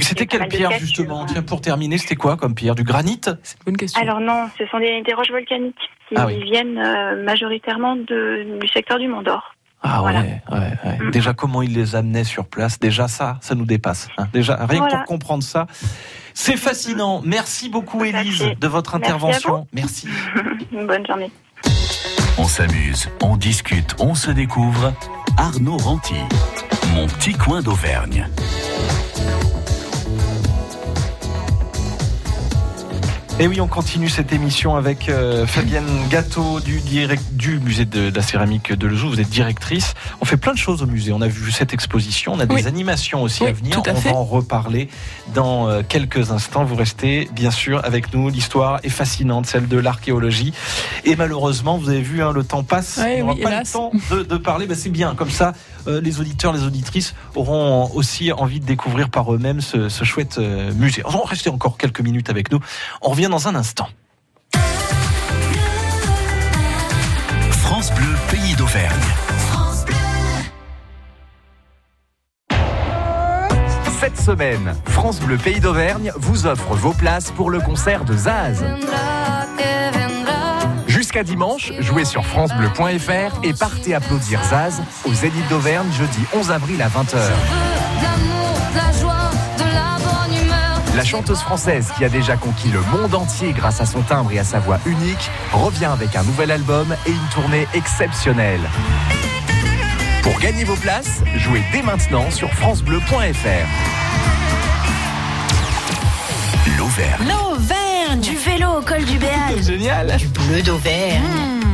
C'était 0.00 0.26
quelle 0.26 0.48
pierre, 0.48 0.70
justement? 0.78 1.26
Tiens, 1.26 1.42
pour 1.42 1.60
terminer, 1.60 1.98
c'était 1.98 2.16
quoi 2.16 2.36
comme 2.36 2.54
pierre? 2.54 2.74
Du 2.74 2.84
granit? 2.84 3.20
Bonne 3.66 3.76
question. 3.76 4.00
Alors 4.00 4.20
non, 4.20 4.48
ce 4.58 4.64
sont 4.66 4.78
des, 4.78 5.02
des 5.02 5.12
roches 5.12 5.30
volcaniques 5.30 5.76
qui 6.08 6.14
Ah 6.16 6.26
oui. 6.26 6.42
viennent 6.42 6.78
euh, 6.78 7.22
majoritairement 7.22 7.96
de, 7.96 8.58
du 8.60 8.68
secteur 8.68 8.98
du 8.98 9.08
Mont 9.08 9.20
d'Or. 9.22 9.54
Ah 9.82 9.98
Voilà. 10.00 10.20
ouais, 10.20 10.40
ouais, 10.50 10.58
ouais. 11.02 11.10
Déjà, 11.10 11.34
comment 11.34 11.60
il 11.60 11.74
les 11.74 11.94
amenait 11.94 12.24
sur 12.24 12.46
place? 12.46 12.78
Déjà, 12.80 13.06
ça, 13.08 13.36
ça 13.42 13.54
nous 13.54 13.66
dépasse. 13.66 14.08
hein. 14.16 14.26
Déjà, 14.32 14.56
rien 14.56 14.66
que 14.66 14.84
Voilà. 14.84 14.96
pour 14.96 15.04
comprendre 15.04 15.42
ça, 15.42 15.66
C'est 16.32 16.56
fascinant. 16.56 17.20
Merci 17.22 17.68
beaucoup, 17.68 18.02
Élise, 18.04 18.42
de 18.58 18.66
votre 18.66 18.96
Merci 18.98 19.12
à 19.12 19.14
intervention. 19.14 19.56
vous. 19.58 19.66
Merci. 19.74 20.08
Bonne 20.72 21.06
journée. 21.06 21.30
On 22.36 22.48
s'amuse, 22.48 23.08
on 23.22 23.36
discute, 23.36 23.94
on 24.00 24.14
se 24.14 24.30
découvre. 24.30 24.92
Arnaud 25.36 25.76
Ranty, 25.76 26.16
mon 26.92 27.06
petit 27.06 27.32
coin 27.32 27.62
d'Auvergne. 27.62 28.28
Et 33.40 33.48
oui, 33.48 33.60
on 33.60 33.66
continue 33.66 34.08
cette 34.08 34.32
émission 34.32 34.76
avec 34.76 35.08
euh, 35.08 35.44
Fabienne 35.44 35.84
Gâteau 36.08 36.60
du, 36.60 36.80
direct, 36.80 37.20
du 37.32 37.58
musée 37.58 37.84
de, 37.84 38.08
de 38.10 38.14
la 38.16 38.22
céramique 38.22 38.72
de 38.72 38.86
Lezou. 38.86 39.08
Vous 39.08 39.18
êtes 39.20 39.28
directrice. 39.28 39.94
On 40.20 40.24
fait 40.24 40.36
plein 40.36 40.52
de 40.52 40.58
choses 40.58 40.84
au 40.84 40.86
musée. 40.86 41.10
On 41.12 41.20
a 41.20 41.26
vu 41.26 41.50
cette 41.50 41.74
exposition. 41.74 42.34
On 42.34 42.38
a 42.40 42.46
des 42.46 42.68
animations 42.68 43.22
aussi 43.22 43.42
Oui, 43.42 43.48
à 43.48 43.52
venir. 43.52 43.78
à 43.78 43.90
on 43.90 43.94
fait. 43.96 44.10
va 44.10 44.14
en 44.14 44.22
reparler 44.24 44.88
dans 45.34 45.68
euh, 45.68 45.82
quelques 45.86 46.30
instants. 46.30 46.62
Vous 46.64 46.76
restez 46.76 47.28
bien 47.32 47.50
sûr 47.50 47.84
avec 47.84 48.14
nous. 48.14 48.28
L'histoire 48.30 48.78
est 48.84 48.88
fascinante, 48.88 49.46
celle 49.46 49.66
de 49.66 49.78
l'archéologie. 49.78 50.52
Et 51.04 51.16
malheureusement, 51.16 51.76
vous 51.76 51.88
avez 51.88 52.02
vu, 52.02 52.22
hein, 52.22 52.30
le 52.32 52.44
temps 52.44 52.62
passe. 52.62 52.98
Ouais, 52.98 53.16
on 53.16 53.26
n'aura 53.26 53.34
oui, 53.34 53.42
pas 53.42 53.48
hélas. 53.50 53.66
le 53.66 53.72
temps 53.72 53.90
de, 54.12 54.22
de 54.22 54.36
parler. 54.36 54.68
Bah, 54.68 54.76
c'est 54.76 54.90
bien. 54.90 55.16
Comme 55.16 55.30
ça, 55.30 55.54
les 55.86 56.20
auditeurs, 56.20 56.52
les 56.52 56.64
auditrices 56.64 57.14
auront 57.34 57.90
aussi 57.94 58.32
envie 58.32 58.60
de 58.60 58.66
découvrir 58.66 59.10
par 59.10 59.32
eux-mêmes 59.32 59.60
ce, 59.60 59.88
ce 59.88 60.04
chouette 60.04 60.38
euh, 60.38 60.72
musée. 60.74 61.02
On 61.04 61.10
va 61.10 61.24
rester 61.24 61.50
encore 61.50 61.76
quelques 61.78 62.00
minutes 62.00 62.30
avec 62.30 62.50
nous. 62.50 62.60
On 63.02 63.10
revient 63.10 63.28
dans 63.30 63.48
un 63.48 63.54
instant. 63.54 63.88
France 67.50 67.92
Bleu, 67.94 68.14
pays 68.30 68.54
d'Auvergne. 68.56 69.00
Cette 74.00 74.20
semaine, 74.20 74.74
France 74.84 75.18
Bleu 75.18 75.38
Pays 75.38 75.60
d'Auvergne 75.60 76.12
vous 76.16 76.46
offre 76.46 76.74
vos 76.74 76.92
places 76.92 77.30
pour 77.30 77.48
le 77.48 77.58
concert 77.60 78.04
de 78.04 78.14
Zaz. 78.14 78.62
Jusqu'à 81.14 81.30
dimanche, 81.30 81.72
jouez 81.78 82.04
sur 82.04 82.26
francebleu.fr 82.26 83.38
et 83.44 83.52
partez 83.54 83.94
applaudir 83.94 84.42
Zaz 84.42 84.82
au 85.04 85.14
Zénith 85.14 85.46
d'Auvergne 85.48 85.86
jeudi 85.92 86.18
11 86.34 86.50
avril 86.50 86.82
à 86.82 86.88
20h. 86.88 87.18
La 90.96 91.04
chanteuse 91.04 91.38
française 91.38 91.92
qui 91.96 92.04
a 92.04 92.08
déjà 92.08 92.36
conquis 92.36 92.66
le 92.66 92.80
monde 92.80 93.14
entier 93.14 93.52
grâce 93.52 93.80
à 93.80 93.86
son 93.86 94.02
timbre 94.02 94.32
et 94.32 94.40
à 94.40 94.44
sa 94.44 94.58
voix 94.58 94.80
unique 94.86 95.30
revient 95.52 95.84
avec 95.84 96.16
un 96.16 96.24
nouvel 96.24 96.50
album 96.50 96.96
et 97.06 97.10
une 97.10 97.28
tournée 97.32 97.68
exceptionnelle. 97.74 98.62
Pour 100.24 100.36
gagner 100.40 100.64
vos 100.64 100.74
places, 100.74 101.22
jouez 101.36 101.62
dès 101.70 101.82
maintenant 101.82 102.28
sur 102.32 102.52
francebleu.fr. 102.54 103.68
L'Auvergne. 106.76 107.28
L'Auvergne 107.28 107.83
Du 108.20 108.36
vélo 108.36 108.78
au 108.78 108.82
col 108.82 109.04
du 109.04 109.18
Béal 109.18 109.60
Génial 109.62 110.16
Du 110.16 110.28
bleu 110.28 110.62
d'Auvergne 110.62 111.20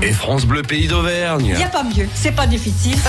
Et 0.01 0.13
France 0.13 0.47
Bleu 0.47 0.63
Pays 0.63 0.89
d'Auvergne. 0.89 1.55
Y 1.59 1.63
a 1.63 1.69
pas 1.69 1.83
mieux, 1.83 2.09
c'est 2.15 2.33
pas 2.33 2.47
difficile. 2.47 2.97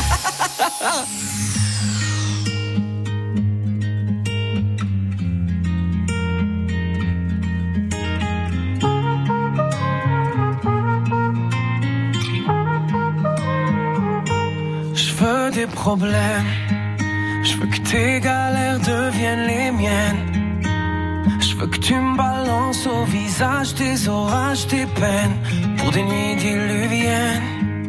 Je 14.93 15.13
veux 15.13 15.51
des 15.51 15.67
problèmes. 15.67 16.45
Je 17.43 17.55
veux 17.55 17.67
que 17.67 17.79
tes 17.79 18.19
galères 18.19 18.79
deviennent 18.79 19.47
les 19.47 19.71
miennes. 19.71 20.30
Veux 21.61 21.67
que 21.67 21.77
tu 21.77 21.93
me 21.93 22.17
balances 22.17 22.87
au 22.87 23.03
visage 23.05 23.75
tes 23.75 24.07
orages, 24.07 24.65
tes 24.65 24.87
peines 24.99 25.37
pour 25.77 25.91
des 25.91 26.01
nuits 26.01 26.35
diluviennes. 26.35 27.87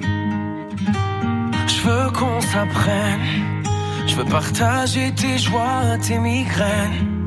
Je 1.66 1.80
veux 1.80 2.10
qu'on 2.10 2.38
s'apprenne. 2.42 3.24
Je 4.06 4.14
veux 4.16 4.26
partager 4.26 5.10
tes 5.12 5.38
joies, 5.38 5.96
tes 6.06 6.18
migraines. 6.18 7.26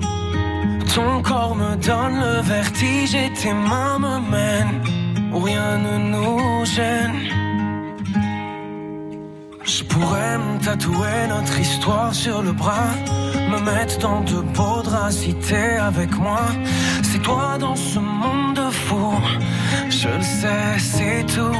Ton 0.93 1.23
corps 1.23 1.55
me 1.55 1.75
donne 1.77 2.19
le 2.19 2.41
vertige 2.41 3.15
et 3.15 3.33
tes 3.33 3.51
mains 3.51 3.97
me 3.97 4.15
mènent 4.33 4.81
où 5.33 5.39
rien 5.39 5.79
ne 5.79 5.97
nous 6.13 6.65
gêne. 6.65 7.17
Je 9.63 9.83
pourrais 9.83 10.37
me 10.37 10.63
tatouer 10.63 11.17
notre 11.27 11.59
histoire 11.59 12.13
sur 12.13 12.43
le 12.43 12.51
bras, 12.51 12.93
me 13.49 13.59
mettre 13.59 13.97
dans 13.99 14.21
de 14.21 14.41
beaux 14.41 14.81
draps 14.81 15.15
si 15.15 15.35
avec 15.79 16.17
moi. 16.17 16.41
C'est 17.03 17.21
toi 17.21 17.57
dans 17.59 17.75
ce 17.75 17.99
monde 17.99 18.55
de 18.55 18.69
fous, 18.69 19.21
je 19.89 20.09
le 20.09 20.23
sais, 20.23 20.77
c'est 20.79 21.25
tout. 21.33 21.59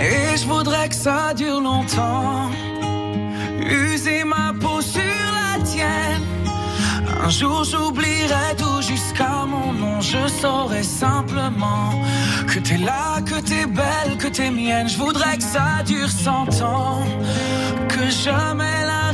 Et 0.00 0.36
je 0.36 0.46
voudrais 0.46 0.88
que 0.88 0.94
ça 0.94 1.34
dure 1.34 1.60
longtemps, 1.60 2.50
user 3.60 4.24
ma 4.24 4.52
peau 4.58 4.80
sur 4.80 5.02
la 5.38 5.62
tienne. 5.62 6.24
Un 7.22 7.28
jour 7.28 7.64
j'oublierai 7.64 8.56
tout 8.56 8.80
jusqu'à 8.80 9.44
mon 9.46 9.72
nom, 9.72 10.00
je 10.00 10.26
saurai 10.40 10.82
simplement 10.82 11.92
que 12.48 12.58
t'es 12.58 12.78
là, 12.78 13.20
que 13.24 13.40
t'es 13.40 13.66
belle, 13.66 14.16
que 14.18 14.28
t'es 14.28 14.50
mienne. 14.50 14.88
Je 14.88 14.96
voudrais 14.96 15.36
que 15.36 15.42
ça 15.42 15.82
dure 15.86 16.08
cent 16.08 16.48
ans, 16.62 17.04
que 17.88 18.08
jamais 18.10 18.86
la 18.86 19.12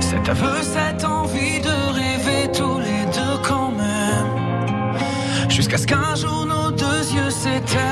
cet 0.00 0.28
aveu, 0.28 0.62
cette 0.62 1.04
envie 1.04 1.60
de 1.60 1.92
rêver 1.92 2.52
tous 2.52 2.78
les 2.78 3.04
deux 3.16 3.38
quand 3.46 3.70
même, 3.70 4.98
jusqu'à 5.48 5.78
ce 5.78 5.86
qu'un 5.86 6.14
jour 6.14 6.46
nos 6.46 6.70
deux 6.70 7.02
yeux 7.14 7.30
s'éteignent. 7.30 7.82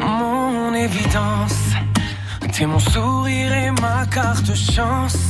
Mon 0.00 0.74
évidence, 0.74 1.60
t'es 2.52 2.66
mon 2.66 2.78
sourire 2.78 3.52
et 3.52 3.70
ma 3.70 4.06
carte 4.06 4.54
chance. 4.54 5.29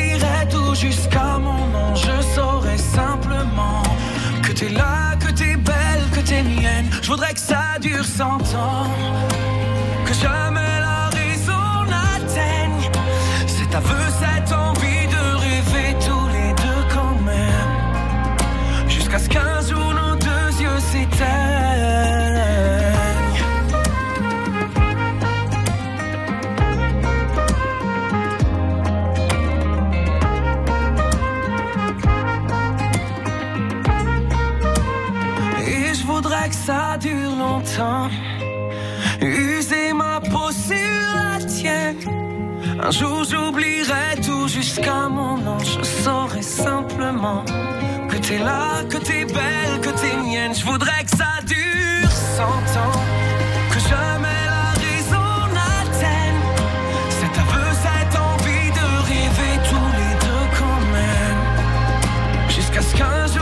jusqu'à 0.81 1.37
mon 1.37 1.67
nom. 1.67 1.93
Je 1.95 2.15
saurai 2.35 2.77
simplement 2.77 3.83
que 4.41 4.51
t'es 4.51 4.69
là, 4.69 5.15
que 5.19 5.31
t'es 5.31 5.55
belle, 5.55 6.03
que 6.11 6.21
t'es 6.21 6.41
mienne. 6.41 6.87
Je 7.03 7.09
voudrais 7.11 7.33
que 7.33 7.39
ça 7.39 7.77
dure 7.79 8.03
cent 8.03 8.41
ans. 8.55 8.89
Que 10.05 10.13
jamais 10.13 10.73
la 10.89 11.09
raison 11.19 11.63
n'atteigne 11.91 12.89
cet 13.45 13.75
aveu, 13.75 14.03
cette 14.23 14.51
Un 42.83 42.91
jour 42.91 43.23
j'oublierai 43.23 44.21
tout 44.25 44.47
jusqu'à 44.47 45.09
mon 45.09 45.37
nom. 45.37 45.59
Je 45.59 45.83
saurai 45.83 46.41
simplement 46.41 47.43
que 48.09 48.17
t'es 48.17 48.39
là, 48.39 48.83
que 48.89 48.97
t'es 48.97 49.25
belle, 49.25 49.79
que 49.81 49.89
t'es 49.89 50.15
mienne. 50.17 50.53
Je 50.53 50.65
voudrais 50.65 51.03
que 51.03 51.15
ça 51.17 51.33
dure 51.45 52.11
cent 52.37 52.61
ans. 52.79 52.99
Que 53.71 53.79
jamais 53.79 54.41
la 54.55 54.67
raison 54.85 55.27
n'atteigne 55.55 56.41
cet 57.19 57.37
aveu, 57.43 57.67
cette 57.85 58.15
envie 58.19 58.69
de 58.79 58.87
rêver 59.09 59.55
tous 59.69 59.89
les 59.99 60.13
deux 60.25 60.45
quand 60.59 60.81
même. 60.97 61.41
Jusqu'à 62.49 62.81
ce 62.81 63.40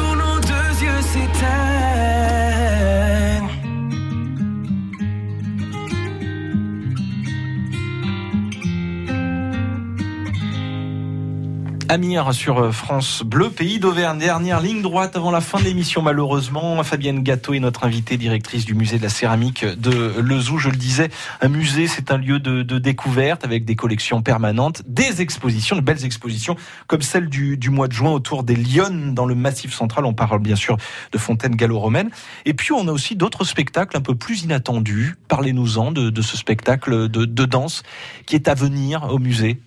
Amir 11.92 12.36
sur 12.36 12.60
euh, 12.60 12.72
France 12.72 13.24
Bleu, 13.26 13.50
pays 13.50 13.80
d'Auvergne. 13.80 14.20
Dernière 14.20 14.62
ligne 14.62 14.84
droite 14.84 15.16
avant 15.16 15.32
la 15.32 15.42
fin 15.42 15.58
de 15.58 15.64
l'émission, 15.64 16.04
malheureusement. 16.04 16.84
Fabienne 16.84 17.24
Gâteau 17.24 17.56
est 17.56 17.60
notre 17.60 17.84
invitée, 17.84 18.16
directrice 18.16 18.64
du 18.64 18.76
musée 18.76 19.00
de 19.00 19.02
la 19.02 19.10
céramique 19.10 19.66
de 19.66 20.22
Lezou. 20.22 20.60
Je 20.60 20.70
le 20.70 20.76
disais, 20.76 21.10
un 21.42 21.48
musée, 21.48 21.88
c'est 21.88 22.12
un 22.12 22.20
lieu 22.20 22.40
de, 22.40 22.62
découverte 22.78 23.44
avec 23.44 23.66
des 23.66 23.76
collections 23.76 24.22
permanentes, 24.22 24.84
des 24.86 25.24
expositions, 25.24 25.78
de 25.78 25.82
belles 25.82 26.06
expositions, 26.06 26.56
comme 26.86 27.02
celle 27.02 27.28
du, 27.28 27.58
mois 27.72 27.88
de 27.88 27.94
juin 27.94 28.12
autour 28.12 28.44
des 28.44 28.56
Lyonnes 28.56 29.16
dans 29.16 29.26
le 29.26 29.34
Massif 29.34 29.74
central. 29.74 30.06
On 30.06 30.14
parle 30.14 30.44
bien 30.44 30.56
sûr 30.56 30.78
de 31.12 31.18
fontaine 31.18 31.56
gallo-romaine. 31.56 32.12
Et 32.46 32.54
puis, 32.54 32.72
on 32.72 32.88
a 32.88 32.92
aussi 32.92 33.16
d'autres 33.16 33.46
spectacles 33.46 33.98
un 33.98 34.02
peu 34.02 34.14
plus 34.14 34.44
inattendus. 34.44 35.16
Parlez-nous-en 35.28 35.92
de, 35.92 36.12
de 36.12 36.22
ce 36.22 36.38
spectacle 36.38 37.10
de 37.10 37.46
danse 37.46 37.82
qui 38.28 38.36
est 38.36 38.48
à 38.48 38.54
venir 38.54 39.08
au 39.12 39.18
musée. 39.18 39.60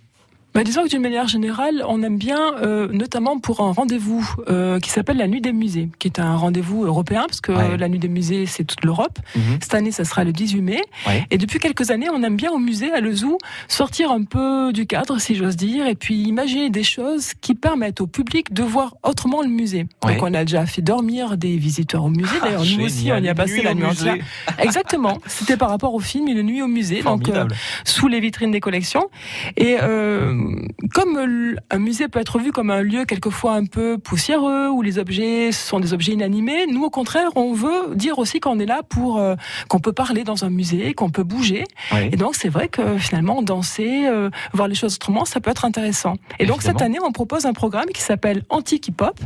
Bah, 0.54 0.64
disons 0.64 0.82
que 0.84 0.88
d'une 0.88 1.00
manière 1.02 1.28
générale, 1.28 1.82
on 1.88 2.02
aime 2.02 2.18
bien, 2.18 2.54
euh, 2.62 2.88
notamment 2.92 3.38
pour 3.38 3.60
un 3.60 3.72
rendez-vous 3.72 4.28
euh, 4.48 4.78
qui 4.80 4.90
s'appelle 4.90 5.16
la 5.16 5.26
Nuit 5.26 5.40
des 5.40 5.52
musées, 5.52 5.88
qui 5.98 6.08
est 6.08 6.18
un 6.18 6.36
rendez-vous 6.36 6.84
européen, 6.84 7.24
parce 7.26 7.40
que 7.40 7.52
Ouais. 7.52 7.76
la 7.78 7.88
Nuit 7.88 7.98
des 7.98 8.08
musées, 8.08 8.44
c'est 8.46 8.64
toute 8.64 8.84
l'Europe. 8.84 9.18
Mhm. 9.34 9.58
Cette 9.62 9.74
année, 9.74 9.92
ça 9.92 10.04
sera 10.04 10.24
le 10.24 10.32
18 10.32 10.60
mai. 10.60 10.82
Ouais. 11.06 11.26
Et 11.30 11.38
depuis 11.38 11.58
quelques 11.58 11.90
années, 11.90 12.08
on 12.12 12.22
aime 12.22 12.36
bien 12.36 12.50
au 12.50 12.58
musée, 12.58 12.92
à 12.92 13.00
le 13.00 13.14
zoo, 13.14 13.38
sortir 13.68 14.10
un 14.10 14.24
peu 14.24 14.72
du 14.72 14.86
cadre, 14.86 15.18
si 15.18 15.34
j'ose 15.36 15.56
dire, 15.56 15.86
et 15.86 15.94
puis 15.94 16.22
imaginer 16.22 16.68
des 16.70 16.82
choses 16.82 17.32
qui 17.40 17.54
permettent 17.54 18.00
au 18.02 18.06
public 18.06 18.52
de 18.52 18.62
voir 18.62 18.94
autrement 19.02 19.40
le 19.42 19.48
musée. 19.48 19.86
Ouais. 20.04 20.14
Donc 20.16 20.22
on 20.22 20.34
a 20.34 20.44
déjà 20.44 20.66
fait 20.66 20.82
dormir 20.82 21.36
des 21.38 21.56
visiteurs 21.56 22.04
au 22.04 22.10
musée. 22.10 22.28
Ah, 22.42 22.44
D'ailleurs, 22.44 22.64
nous 22.76 22.84
aussi, 22.84 23.10
on 23.10 23.16
y 23.22 23.28
a 23.28 23.34
passé 23.34 23.62
la 23.62 23.72
nuit 23.74 23.84
entière. 23.86 24.16
Exactement. 24.58 25.18
C'était 25.26 25.56
par 25.56 25.70
rapport 25.70 25.94
au 25.94 26.00
film 26.00 26.28
Une 26.28 26.42
nuit 26.42 26.60
au 26.62 26.68
musée, 26.68 27.02
donc 27.02 27.28
euh, 27.28 27.46
sous 27.84 28.08
les 28.08 28.20
vitrines 28.20 28.50
des 28.50 28.60
collections. 28.60 29.08
Et 29.56 29.78
euh, 29.80 30.41
comme 30.94 31.56
un 31.70 31.78
musée 31.78 32.08
peut 32.08 32.20
être 32.20 32.38
vu 32.38 32.52
comme 32.52 32.70
un 32.70 32.82
lieu 32.82 33.04
quelquefois 33.04 33.54
un 33.54 33.64
peu 33.66 33.98
poussiéreux 33.98 34.68
où 34.68 34.82
les 34.82 34.98
objets 34.98 35.52
sont 35.52 35.80
des 35.80 35.92
objets 35.94 36.12
inanimés, 36.12 36.66
nous 36.66 36.84
au 36.84 36.90
contraire, 36.90 37.30
on 37.36 37.52
veut 37.52 37.94
dire 37.94 38.18
aussi 38.18 38.40
qu'on 38.40 38.58
est 38.58 38.66
là 38.66 38.82
pour 38.88 39.18
euh, 39.18 39.34
qu'on 39.68 39.78
peut 39.80 39.92
parler 39.92 40.24
dans 40.24 40.44
un 40.44 40.50
musée, 40.50 40.94
qu'on 40.94 41.10
peut 41.10 41.22
bouger. 41.22 41.64
Ouais. 41.92 42.10
Et 42.12 42.16
donc 42.16 42.34
c'est 42.34 42.48
vrai 42.48 42.68
que 42.68 42.98
finalement 42.98 43.42
danser, 43.42 44.06
euh, 44.06 44.30
voir 44.52 44.68
les 44.68 44.74
choses 44.74 44.94
autrement, 44.96 45.24
ça 45.24 45.40
peut 45.40 45.50
être 45.50 45.64
intéressant. 45.64 46.14
Et 46.38 46.46
donc 46.46 46.62
cette 46.62 46.82
année, 46.82 46.98
on 47.04 47.12
propose 47.12 47.46
un 47.46 47.52
programme 47.52 47.86
qui 47.86 48.00
s'appelle 48.02 48.42
Antique 48.50 48.88
Hip 48.88 49.00
Hop 49.00 49.20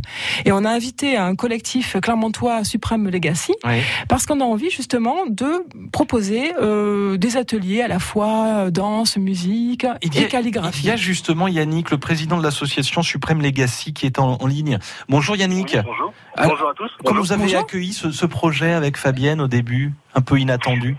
et 0.45 0.53
on 0.53 0.65
a 0.65 0.71
invité 0.71 1.17
un 1.17 1.35
collectif 1.35 1.97
clermontois 2.01 2.65
Supreme 2.65 3.09
Legacy 3.09 3.55
Ouais. 3.65 3.83
parce 4.09 4.27
qu'on 4.27 4.41
a 4.41 4.45
envie 4.45 4.71
justement 4.71 5.27
de 5.29 5.65
proposer 5.93 6.53
euh, 6.61 7.17
des 7.17 7.37
ateliers 7.37 7.83
à 7.83 7.89
la 7.89 7.99
fois 7.99 8.47
euh, 8.47 8.71
danse, 8.71 9.17
musique 9.17 9.87
et 10.03 10.09
calligraphie. 10.29 10.85
il 10.85 10.89
y 10.89 10.91
a 10.91 10.97
justement 11.07 11.47
Yannick, 11.49 11.91
le 11.91 11.99
président 11.99 12.37
de 12.37 12.43
l'association 12.43 13.03
Suprême 13.03 13.41
Legacy, 13.41 13.95
qui 13.95 14.05
est 14.07 14.19
en, 14.19 14.37
en 14.41 14.47
ligne. 14.47 14.79
Bonjour 15.09 15.37
Yannick. 15.37 15.77
Bonjour. 15.85 16.13
Alors, 16.37 16.53
Bonjour 16.53 16.69
à 16.71 16.75
tous. 16.75 16.91
Comment 16.99 17.11
Bonjour. 17.11 17.25
vous 17.25 17.33
avez 17.33 17.43
Bonjour. 17.45 17.61
accueilli 17.61 17.93
ce, 17.93 18.11
ce 18.11 18.27
projet 18.27 18.73
avec 18.73 18.97
Fabienne 18.97 19.41
au 19.41 19.49
début, 19.49 19.93
un 20.15 20.21
peu 20.21 20.39
inattendu 20.39 20.97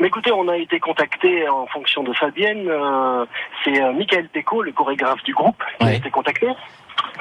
Mais 0.00 0.06
écoutez, 0.06 0.30
on 0.32 0.46
a 0.48 0.56
été 0.56 0.78
contacté 0.78 1.48
en 1.48 1.66
fonction 1.66 2.02
de 2.04 2.12
Fabienne. 2.12 2.68
euh, 2.68 3.24
c'est 3.64 3.82
euh, 3.82 3.92
Michael 3.92 4.28
Pecot, 4.28 4.62
le 4.62 4.72
chorégraphe 4.72 5.22
du 5.24 5.34
groupe, 5.34 5.62
qui 5.80 5.86
a 5.86 5.94
été 5.94 6.10
contacté, 6.10 6.46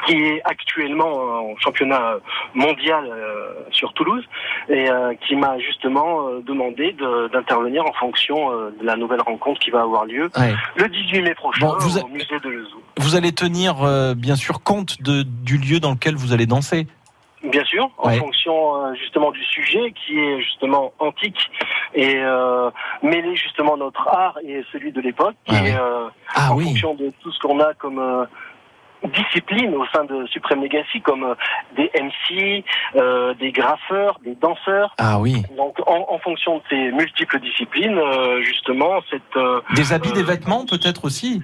qui 0.08 0.14
est 0.24 0.42
actuellement 0.46 1.52
en 1.52 1.58
championnat 1.58 2.18
mondial 2.54 3.06
euh, 3.10 3.54
sur 3.72 3.94
Toulouse 3.94 4.24
et 4.70 4.90
euh, 4.90 5.14
qui 5.28 5.36
m'a 5.36 5.58
justement 5.60 6.28
euh, 6.28 6.42
demandé 6.46 6.92
de- 6.94 7.28
d'intervenir 7.30 7.86
en 7.86 7.94
fonction 7.94 8.50
de 8.52 8.84
la 8.86 8.96
nouvelle 8.96 9.22
rencontre 9.22 9.60
qui 9.60 9.72
va 9.72 9.82
avoir 9.82 10.06
lieu 10.06 10.30
Ouais. 10.38 10.54
le 10.76 10.88
18 10.88 11.22
mai 11.22 11.34
prochain 11.36 11.66
Bon, 11.66 11.76
vous 11.80 11.98
a- 11.98 12.04
au 12.04 12.08
musée 12.08 12.40
de 12.44 12.50
Lezou. 12.50 12.82
Vous 12.98 13.16
allez 13.16 13.32
tenir 13.32 13.84
euh, 13.84 14.14
bien 14.16 14.36
sûr 14.36 14.62
compte 14.64 15.02
de, 15.02 15.24
du 15.24 15.58
lieu 15.58 15.80
dans 15.80 15.92
lequel 15.92 16.16
vous 16.16 16.34
allez 16.34 16.46
danser. 16.46 16.88
Bien 17.44 17.64
sûr, 17.66 17.90
en 18.00 18.08
Ouais. 18.10 18.18
fonction 18.18 18.76
euh, 18.86 18.94
justement 18.96 19.30
du 19.32 19.44
sujet 19.44 19.94
qui 19.94 20.18
est 20.18 20.42
justement 20.42 20.94
antique 20.98 21.52
et 21.94 22.16
euh, 22.18 22.72
mêler 23.04 23.36
justement 23.36 23.78
notre 23.78 24.08
art 24.08 24.38
et 24.44 24.64
celui 24.72 24.92
de 24.92 25.00
l'époque, 25.00 25.36
Ah 25.48 25.54
euh, 25.64 26.08
Ah 26.34 26.52
en 26.54 26.56
oui. 26.58 26.64
fonction 26.66 26.96
de 26.96 27.12
tout 27.22 27.32
ce 27.32 27.40
qu'on 27.40 27.60
a 27.60 27.74
comme 27.76 28.00
euh, 29.06 29.24
discipline 29.24 29.74
au 29.76 29.86
sein 29.94 30.06
de 30.06 30.26
Supreme 30.28 30.62
Legacy, 30.62 31.02
comme 31.02 31.24
euh, 31.24 31.36
des 31.76 31.90
MC, 32.00 32.64
euh, 32.96 33.34
des 33.36 33.52
graffeurs, 33.52 34.20
des 34.24 34.36
danseurs. 34.36 34.94
Ah 34.98 35.20
oui. 35.20 35.44
Donc 35.58 35.76
en, 35.88 36.06
en 36.10 36.20
fonction 36.20 36.58
de 36.58 36.64
ces 36.70 36.92
multiples 36.92 37.40
disciplines, 37.40 37.98
euh, 37.98 38.42
justement, 38.42 39.02
cette 39.10 39.22
euh, 39.36 39.62
Des 39.76 39.94
habits, 39.94 40.14
des 40.14 40.24
vêtements 40.24 40.66
peut-être 40.66 41.06
aussi 41.06 41.42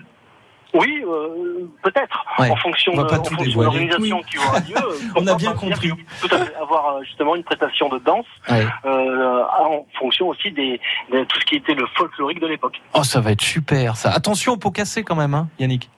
oui, 0.74 1.04
euh, 1.06 1.68
peut-être. 1.84 2.24
Ouais. 2.40 2.50
En 2.50 2.56
fonction 2.56 2.94
de, 2.94 3.02
l'organisation 3.02 4.22
qui 4.22 4.38
aura 4.38 4.60
lieu. 4.60 4.76
On 5.16 5.28
a 5.28 5.36
bien 5.36 5.54
compris. 5.54 5.92
Tout 6.22 6.34
à 6.34 6.38
fait. 6.38 6.56
Avoir 6.56 7.04
justement 7.04 7.36
une 7.36 7.44
prestation 7.44 7.90
de 7.90 8.00
danse 8.00 8.26
Ouais. 8.50 8.66
euh, 8.86 9.44
en 9.60 9.86
fonction 10.00 10.30
aussi 10.30 10.52
des, 10.52 10.80
de 11.12 11.24
tout 11.26 11.40
ce 11.40 11.46
qui 11.46 11.56
était 11.56 11.74
le 11.74 11.86
folklorique 11.96 12.40
de 12.40 12.48
l'époque. 12.48 12.82
Oh, 12.94 13.04
ça 13.04 13.20
va 13.20 13.32
être 13.32 13.42
super 13.42 13.98
ça. 13.98 14.12
Attention 14.12 14.54
aux 14.54 14.58
pots 14.58 14.72
cassés 14.72 15.04
quand 15.04 15.16
même, 15.16 15.34
hein, 15.34 15.50
Yannick. 15.60 15.90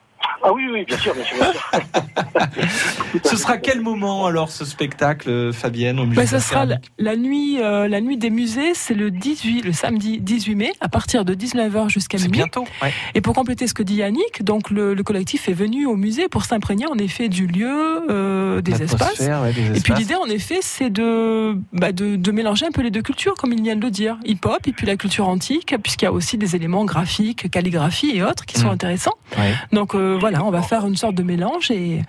Ah 0.46 0.52
oui, 0.54 0.64
oui, 0.72 0.84
bien 0.86 0.98
sûr, 0.98 1.14
bien 1.16 1.24
sûr. 1.24 1.38
Bien 1.38 1.54
sûr. 1.54 3.22
Ce 3.24 3.38
sera 3.38 3.58
quel 3.58 3.82
moment 3.82 4.26
alors 4.26 4.50
ce 4.50 4.66
spectacle, 4.66 5.54
Fabienne, 5.54 6.00
au 6.00 6.06
musée 6.06 6.16
Bah, 6.22 6.28
ça 6.28 6.36
la 6.38 6.42
sera 6.42 6.66
la, 7.00 7.16
nuit, 7.16 7.60
euh, 7.62 7.88
la 7.88 8.02
nuit 8.02 8.18
des 8.18 8.30
musées, 8.30 8.74
c'est 8.74 8.94
le 8.94 9.12
18, 9.12 9.62
le 9.64 9.72
samedi 9.72 10.20
18 10.20 10.56
mai, 10.56 10.72
à 10.82 10.90
partir 10.90 11.24
de 11.26 11.34
19h 11.34 11.90
jusqu'à 11.90 12.18
C'est 12.18 12.26
minuit. 12.26 12.40
bientôt. 12.40 12.66
Ouais. 12.82 12.92
Et 13.14 13.22
pour 13.22 13.34
compléter 13.34 13.68
ce 13.68 13.74
que 13.74 13.84
dit 13.84 13.96
Yannick, 13.96 14.44
donc 14.44 14.70
le, 14.70 14.94
le 14.94 15.04
collectif 15.04 15.48
est 15.48 15.54
venu 15.54 15.86
au 15.86 15.96
musée 15.96 16.28
pour 16.28 16.46
s'imprégner 16.46 16.86
en 16.88 16.98
effet 16.98 17.30
du 17.30 17.48
lieu, 17.48 18.02
euh, 18.10 18.62
des 18.62 18.82
espaces. 18.84 19.20
L'atmosphère, 19.20 19.42
ouais, 19.44 19.54
des 19.54 19.78
Et 19.78 19.82
puis 19.82 19.94
l'idée 19.94 20.16
en 20.16 20.26
effet, 20.28 20.60
c'est 20.62 20.90
de, 20.90 21.56
bah, 21.72 21.92
de, 21.92 22.16
de 22.16 22.32
mélanger 22.32 22.66
un 22.66 22.72
peu 22.72 22.82
les 22.82 22.92
deux 22.92 23.02
cultures, 23.02 23.36
comme 23.36 23.54
il 23.54 23.62
vient 23.62 23.76
de 23.76 23.82
le 23.82 23.92
dire, 23.92 24.18
hip-hop 24.26 24.68
et 24.68 24.72
puis 24.74 24.86
la 24.88 24.98
culture 24.98 25.28
antique, 25.28 25.76
puisqu'il 25.82 26.06
y 26.06 26.08
a 26.08 26.12
aussi 26.14 26.38
des 26.38 26.56
éléments 26.56 26.86
graphiques, 26.86 27.50
calligraphie 27.50 28.12
et 28.16 28.24
autres 28.24 28.46
qui 28.46 28.60
sont 28.60 28.68
Mm. 28.68 28.72
intéressants. 28.72 29.14
Ouais. 29.38 29.54
Donc 29.72 29.94
euh, 29.96 30.18
voilà, 30.20 30.33
on 30.42 30.52
va 30.52 30.62
faire 30.62 30.86
une 30.86 30.96
sorte 30.96 31.16
de 31.16 31.24
mélange 31.24 31.70
et, 31.72 32.02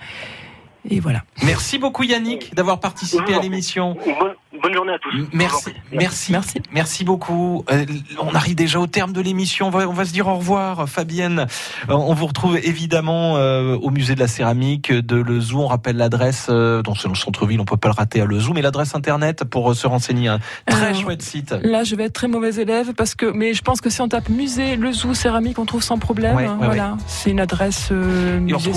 et 0.89 1.01
voilà. 1.01 1.23
Merci 1.43 1.79
beaucoup 1.79 2.03
Yannick 2.03 2.55
d'avoir 2.55 2.81
participé 2.81 3.35
à 3.35 3.41
l'émission. 3.41 3.97
Bonne, 4.19 4.35
bonne 4.63 4.75
journée 4.75 4.93
à 4.93 4.99
tous. 4.99 5.13
Merci, 5.33 5.71
merci, 5.93 6.33
merci, 6.33 6.59
merci 6.73 7.05
beaucoup. 7.05 7.65
Euh, 7.71 7.85
on 8.21 8.35
arrive 8.35 8.55
déjà 8.55 8.81
au 8.81 8.87
terme 8.87 9.13
de 9.13 9.21
l'émission. 9.21 9.67
On 9.67 9.71
va, 9.71 9.89
on 9.89 9.93
va 9.93 10.05
se 10.05 10.13
dire 10.13 10.27
au 10.29 10.35
revoir, 10.37 10.89
Fabienne. 10.89 11.47
Euh, 11.89 11.95
on 11.95 12.15
vous 12.15 12.27
retrouve 12.27 12.57
évidemment 12.59 13.37
euh, 13.37 13.77
au 13.77 13.91
musée 13.91 14.15
de 14.15 14.21
la 14.21 14.29
céramique 14.29 14.93
de 14.93 15.17
Lezou. 15.17 15.61
On 15.61 15.67
rappelle 15.67 15.97
l'adresse, 15.97 16.47
euh, 16.51 16.83
dans 16.83 16.93
le 16.93 17.15
centre-ville, 17.15 17.61
on 17.61 17.65
peut 17.65 17.77
pas 17.77 17.89
le 17.89 17.95
rater 17.95 18.21
à 18.21 18.25
Lezou, 18.27 18.53
mais 18.53 18.63
l'adresse 18.63 18.95
internet 18.95 19.45
pour 19.45 19.71
euh, 19.71 19.75
se 19.75 19.87
renseigner. 19.87 20.29
Un 20.29 20.39
très 20.67 20.91
Euh, 20.93 20.95
chouette 20.95 21.23
site. 21.23 21.55
Là, 21.63 21.85
je 21.85 21.97
vais 21.97 22.05
être 22.05 22.13
très 22.13 22.29
mauvais 22.29 22.55
élève 22.55 22.93
parce 22.95 23.15
que, 23.15 23.27
mais 23.27 23.55
je 23.55 23.63
pense 23.63 23.81
que 23.81 23.91
si 23.91 24.01
on 24.01 24.09
tape 24.09 24.29
musée, 24.29 24.77
le 24.77 24.93
zoo, 24.93 25.15
céramique, 25.15 25.59
on 25.59 25.67
trouve 25.67 25.83
sans 25.83 25.99
problème. 25.99 26.37
Ouais, 26.37 26.47
hein, 26.47 26.59
ouais, 26.61 26.67
voilà, 26.67 26.97
c'est 27.07 27.31
une 27.31 27.41
adresse 27.41 27.89
euh, 27.93 28.39
musée 28.41 28.73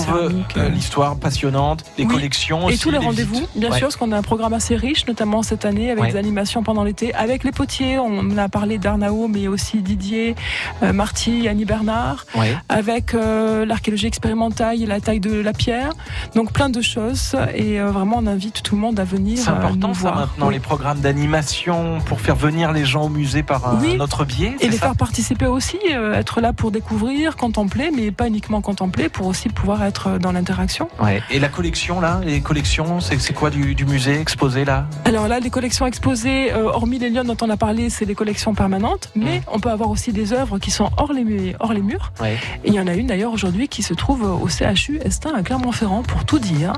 l'histoire 0.70 1.20
passionnante, 1.20 1.84
les 1.98 2.06
Oui. 2.06 2.14
collections 2.14 2.62
Et 2.70 2.74
aussi, 2.74 2.80
tous 2.80 2.92
les 2.92 2.98
les 3.00 3.06
rendez-vous, 3.06 3.48
bien 3.56 3.70
Ouais. 3.70 3.78
sûr, 3.78 3.88
parce 3.88 3.96
qu'on 3.96 4.12
a 4.12 4.18
un 4.18 4.22
programme 4.22 4.54
assez 4.54 4.76
riche, 4.76 5.06
notamment 5.08 5.44
cette 5.44 5.66
année, 5.68 5.92
avec 5.92 6.04
Ouais. 6.04 6.12
des 6.14 6.18
animations 6.18 6.64
pendant 6.64 6.84
l'été, 6.84 7.14
avec 7.14 7.44
les 7.44 7.52
potiers. 7.52 8.00
On 8.00 8.36
a 8.38 8.50
parlé 8.50 8.80
d'Arnao, 8.80 9.28
mais 9.28 9.48
aussi 9.48 9.82
Didier, 9.84 10.36
euh, 10.82 10.94
Marty, 10.94 11.48
Annie 11.48 11.66
Bernard, 11.66 12.26
Ouais. 12.36 12.56
avec 12.70 13.14
euh, 13.14 13.66
l'archéologie 13.66 14.08
expérimentale 14.08 14.82
et 14.82 14.86
la 14.88 15.00
taille 15.00 15.20
de 15.20 15.40
la 15.40 15.54
pierre. 15.54 15.92
Donc 16.34 16.52
plein 16.54 16.70
de 16.70 16.82
choses. 16.82 17.36
Et 17.54 17.80
euh, 17.80 17.92
vraiment, 17.92 18.16
on 18.20 18.26
invite 18.28 18.64
tout 18.64 18.76
le 18.76 18.82
monde 18.82 19.00
à 19.00 19.04
venir. 19.04 19.38
C'est 19.38 19.50
important 19.50 19.90
nous 19.90 19.94
ça 19.94 20.00
voir. 20.02 20.16
maintenant, 20.22 20.48
Oui. 20.48 20.54
les 20.56 20.60
programmes 20.60 21.00
d'animation 21.02 22.00
pour 22.06 22.22
faire 22.22 22.36
venir 22.36 22.72
les 22.72 22.86
gens 22.86 23.04
au 23.04 23.10
musée 23.10 23.44
par 23.44 23.78
Oui. 23.82 23.98
autre 24.00 24.26
biais. 24.26 24.56
Et 24.62 24.70
les 24.70 24.78
faire 24.78 24.96
participer 24.96 25.46
aussi, 25.46 25.78
être 26.14 26.42
là 26.42 26.54
pour 26.54 26.72
découvrir, 26.72 27.36
contempler, 27.36 27.92
mais 27.96 28.12
pas 28.12 28.28
uniquement 28.28 28.62
contempler, 28.62 29.10
pour 29.10 29.28
aussi 29.28 29.50
pouvoir 29.50 29.84
être 29.84 30.18
dans 30.20 30.32
l'interaction. 30.32 30.90
Ouais. 31.02 31.22
Et 31.30 31.40
la 31.40 31.50
collection 31.50 32.00
là, 32.00 32.22
les 32.26 32.42
collections, 32.42 33.00
c'est 33.02 33.20
c'est 33.20 33.34
quoi 33.34 33.50
du, 33.50 33.76
du 33.76 33.86
musée 33.86 34.20
exposé 34.20 34.64
là? 34.64 34.86
Alors 35.06 35.28
là, 35.28 35.40
les 35.40 35.50
collections 35.58 35.88
exposées, 35.88 36.54
euh, 36.54 36.66
hormis 36.72 37.00
les 37.00 37.10
lions 37.10 37.24
dont 37.24 37.36
on 37.42 37.50
a 37.50 37.58
parlé, 37.58 37.90
c'est 37.90 38.06
des 38.06 38.14
collections 38.14 38.54
permanentes, 38.54 39.10
mais 39.16 39.42
on 39.52 39.60
peut 39.60 39.72
avoir 39.72 39.90
aussi 39.90 40.14
des 40.14 40.32
œuvres 40.32 40.60
qui 40.60 40.70
sont 40.70 40.92
hors 40.98 41.12
les, 41.14 41.56
hors 41.60 41.74
les 41.74 41.82
murs. 41.82 42.12
Ouais. 42.22 42.34
Et 42.64 42.68
il 42.68 42.76
y 42.76 42.80
en 42.80 42.86
a 42.86 42.94
une 42.94 43.08
d'ailleurs 43.08 43.34
aujourd'hui 43.34 43.68
qui 43.68 43.82
se 43.82 43.96
trouve 43.96 44.22
au 44.22 44.48
CHU 44.48 45.00
Estin 45.04 45.34
à 45.34 45.42
Clermont-Ferrand, 45.42 46.04
pour 46.04 46.26
tout 46.26 46.38
dire, 46.38 46.74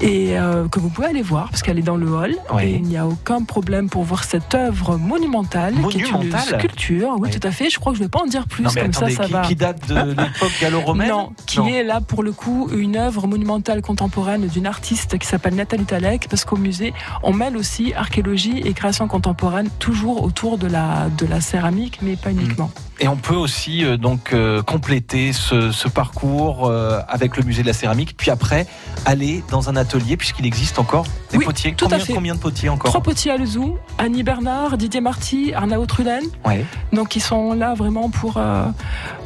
et 0.00 0.38
euh, 0.38 0.68
que 0.68 0.78
vous 0.78 0.90
pouvez 0.90 1.08
aller 1.08 1.22
voir, 1.22 1.48
parce 1.50 1.62
qu'elle 1.64 1.76
est 1.76 1.82
dans 1.82 1.96
le 1.96 2.08
hall, 2.08 2.36
Ouais. 2.54 2.68
et 2.70 2.74
il 2.76 2.82
n'y 2.82 2.96
a 2.96 3.04
aucun 3.04 3.42
problème 3.42 3.90
pour 3.90 4.04
voir 4.04 4.22
cette 4.22 4.54
œuvre 4.54 4.96
monumentale, 4.96 5.74
qui 5.90 5.98
est 5.98 6.08
une 6.08 6.38
sculpture, 6.38 7.16
oui, 7.18 7.30
tout 7.30 7.44
à 7.44 7.50
fait, 7.50 7.68
je 7.68 7.80
crois 7.80 7.90
que 7.90 7.98
je 7.98 8.02
ne 8.04 8.06
vais 8.06 8.10
pas 8.10 8.20
en 8.20 8.26
dire 8.26 8.46
plus, 8.46 8.62
Non 8.62 8.70
mais 8.76 8.82
comme 8.82 8.90
attendez, 8.90 9.10
ça, 9.12 9.22
ça 9.22 9.26
qui, 9.26 9.32
va... 9.32 9.40
qui 9.42 9.56
date 9.56 9.88
de 9.88 9.94
l'époque 10.22 10.52
gallo-romaine 10.60 11.08
Non, 11.08 11.32
qui 11.46 11.58
est 11.68 11.82
là 11.82 12.00
pour 12.00 12.22
le 12.22 12.30
coup 12.30 12.68
une 12.72 12.94
œuvre 12.96 13.26
monumentale 13.26 13.82
contemporaine 13.82 14.46
d'une 14.46 14.66
artiste 14.66 15.18
qui 15.18 15.26
s'appelle 15.26 15.56
Nathalie 15.56 15.84
Talek, 15.84 16.28
parce 16.30 16.44
qu'au 16.44 16.56
musée, 16.56 16.94
on 17.24 17.32
mêle 17.32 17.56
aussi 17.56 17.87
archéologie 17.94 18.58
et 18.64 18.72
création 18.72 19.08
contemporaine, 19.08 19.68
toujours 19.78 20.22
autour 20.22 20.58
de 20.58 20.66
la, 20.66 21.40
céramique, 21.40 22.00
mais 22.02 22.16
pas 22.16 22.30
uniquement. 22.30 22.70
Et 23.00 23.06
on 23.06 23.16
peut 23.16 23.34
aussi 23.36 23.84
euh, 23.84 23.96
donc 23.96 24.32
euh, 24.32 24.60
compléter 24.62 25.32
ce, 25.32 25.70
ce 25.70 25.86
parcours 25.88 26.66
euh, 26.66 27.00
avec 27.08 27.36
le 27.36 27.44
musée 27.44 27.62
de 27.62 27.68
la 27.68 27.72
céramique, 27.72 28.16
puis 28.16 28.30
après 28.30 28.66
aller 29.06 29.44
dans 29.50 29.68
un 29.68 29.76
atelier 29.76 30.16
puisqu'il 30.16 30.46
existe 30.46 30.78
encore 30.80 31.04
des 31.30 31.38
Oui, 31.38 31.44
potiers. 31.44 31.74
tout 31.74 31.84
à 31.84 31.88
combien, 31.90 32.04
fait. 32.04 32.12
combien 32.12 32.34
de 32.34 32.40
potiers 32.40 32.68
encore 32.68 32.90
Trois 32.90 33.02
potiers 33.02 33.30
à 33.30 33.36
Lezou, 33.36 33.76
Annie 33.98 34.22
Bernard, 34.24 34.76
Didier 34.78 35.00
Marty, 35.00 35.52
Arnaud 35.54 35.86
Trulen. 35.86 36.24
Ouais. 36.44 36.64
Donc 36.92 37.14
ils 37.14 37.20
sont 37.22 37.52
là 37.52 37.74
vraiment 37.74 38.10
pour, 38.10 38.40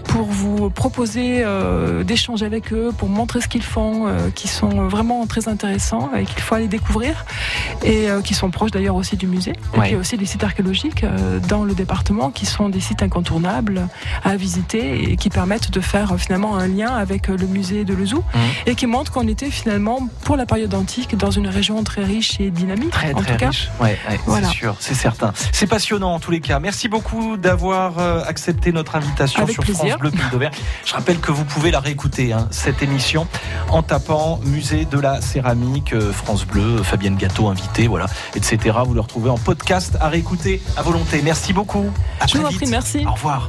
pour 0.05 0.23
vous 0.25 0.69
proposer 0.71 1.45
d'échanger 2.05 2.45
avec 2.45 2.73
eux, 2.73 2.91
pour 2.97 3.09
montrer 3.09 3.41
ce 3.41 3.49
qu'ils 3.49 3.63
font, 3.63 4.07
qui 4.35 4.49
sont 4.49 4.87
vraiment 4.89 5.27
très 5.27 5.49
intéressants 5.49 6.11
et 6.15 6.25
qu'il 6.25 6.41
faut 6.41 6.55
aller 6.57 6.69
découvrir 6.69 7.25
et 7.85 8.09
qui 8.25 8.35
sont 8.35 8.51
proches 8.51 8.73
d'ailleurs 8.73 8.97
aussi 8.97 9.17
du 9.17 9.27
musée. 9.27 9.53
Et 9.75 9.79
Ouais. 9.79 9.87
puis 9.89 9.97
aussi 9.97 10.17
des 10.19 10.27
sites 10.27 10.45
archéologiques 10.45 11.05
dans 11.49 11.65
le 11.65 11.75
département 11.75 12.31
qui 12.31 12.45
sont 12.47 12.69
des 12.69 12.81
sites 12.81 13.03
incontournables 13.03 13.62
à 14.25 14.37
visiter 14.37 15.11
et 15.13 15.17
qui 15.17 15.31
permettent 15.31 15.71
de 15.71 15.81
faire 15.81 16.13
euh, 16.13 16.17
finalement 16.17 16.57
un 16.57 16.67
lien 16.69 16.95
avec 16.95 17.29
euh, 17.29 17.37
le 17.37 17.47
musée 17.47 17.85
de 17.85 17.95
Lezou 17.95 18.23
Mmh. 18.35 18.39
et 18.67 18.75
qui 18.75 18.87
montrent 18.87 19.11
qu'on 19.13 19.27
était 19.29 19.51
finalement 19.51 20.09
pour 20.25 20.37
la 20.37 20.47
période 20.47 20.73
antique 20.75 21.17
dans 21.17 21.31
une 21.31 21.49
région 21.49 21.83
très 21.85 22.05
riche 22.05 22.39
et 22.41 22.51
dynamique. 22.51 22.91
Très 22.91 23.13
en 23.15 23.21
très 23.23 23.33
tout 23.33 23.39
cas. 23.39 23.49
riche. 23.49 23.69
Ouais, 23.81 23.99
ouais, 24.09 24.21
Voilà. 24.27 24.49
c'est 24.49 24.55
sûr, 24.55 24.77
c'est 24.79 24.95
certain. 24.95 25.33
C'est 25.53 25.67
passionnant 25.67 26.15
en 26.15 26.21
tous 26.21 26.31
les 26.31 26.41
cas. 26.41 26.59
Merci 26.61 26.89
beaucoup 26.89 27.37
d'avoir 27.37 27.99
euh, 27.99 28.23
accepté 28.27 28.73
notre 28.73 28.97
invitation 28.97 29.43
Avec 29.43 29.55
sur 29.55 29.63
plaisir. 29.65 29.87
France 29.87 29.99
Bleu 30.01 30.11
Pays 30.11 30.31
d'Auvergne. 30.31 30.55
Je 30.87 30.93
rappelle 30.95 31.19
que 31.19 31.33
vous 31.33 31.45
pouvez 31.45 31.71
la 31.71 31.81
réécouter 31.81 32.33
hein, 32.33 32.47
cette 32.51 32.83
émission 32.83 33.27
en 33.69 33.83
tapant 33.83 34.39
Musée 34.45 34.85
de 34.85 34.99
la 34.99 35.21
céramique 35.21 35.95
France 36.13 36.45
Bleu, 36.47 36.83
Fabienne 36.83 37.17
Gâteau 37.17 37.49
invité, 37.49 37.87
voilà, 37.89 38.07
etc. 38.35 38.77
Vous 38.87 38.95
le 38.95 39.01
retrouvez 39.01 39.31
en 39.31 39.39
podcast 39.39 39.97
à 40.01 40.09
réécouter 40.09 40.63
à 40.77 40.83
volonté. 40.83 41.21
Merci 41.23 41.53
beaucoup. 41.53 41.91
À 42.21 42.27
Je 42.27 42.39
vous 42.39 42.45
en 42.45 42.53
prie, 42.53 42.67
merci. 42.69 43.05
Au 43.07 43.13
revoir. 43.13 43.49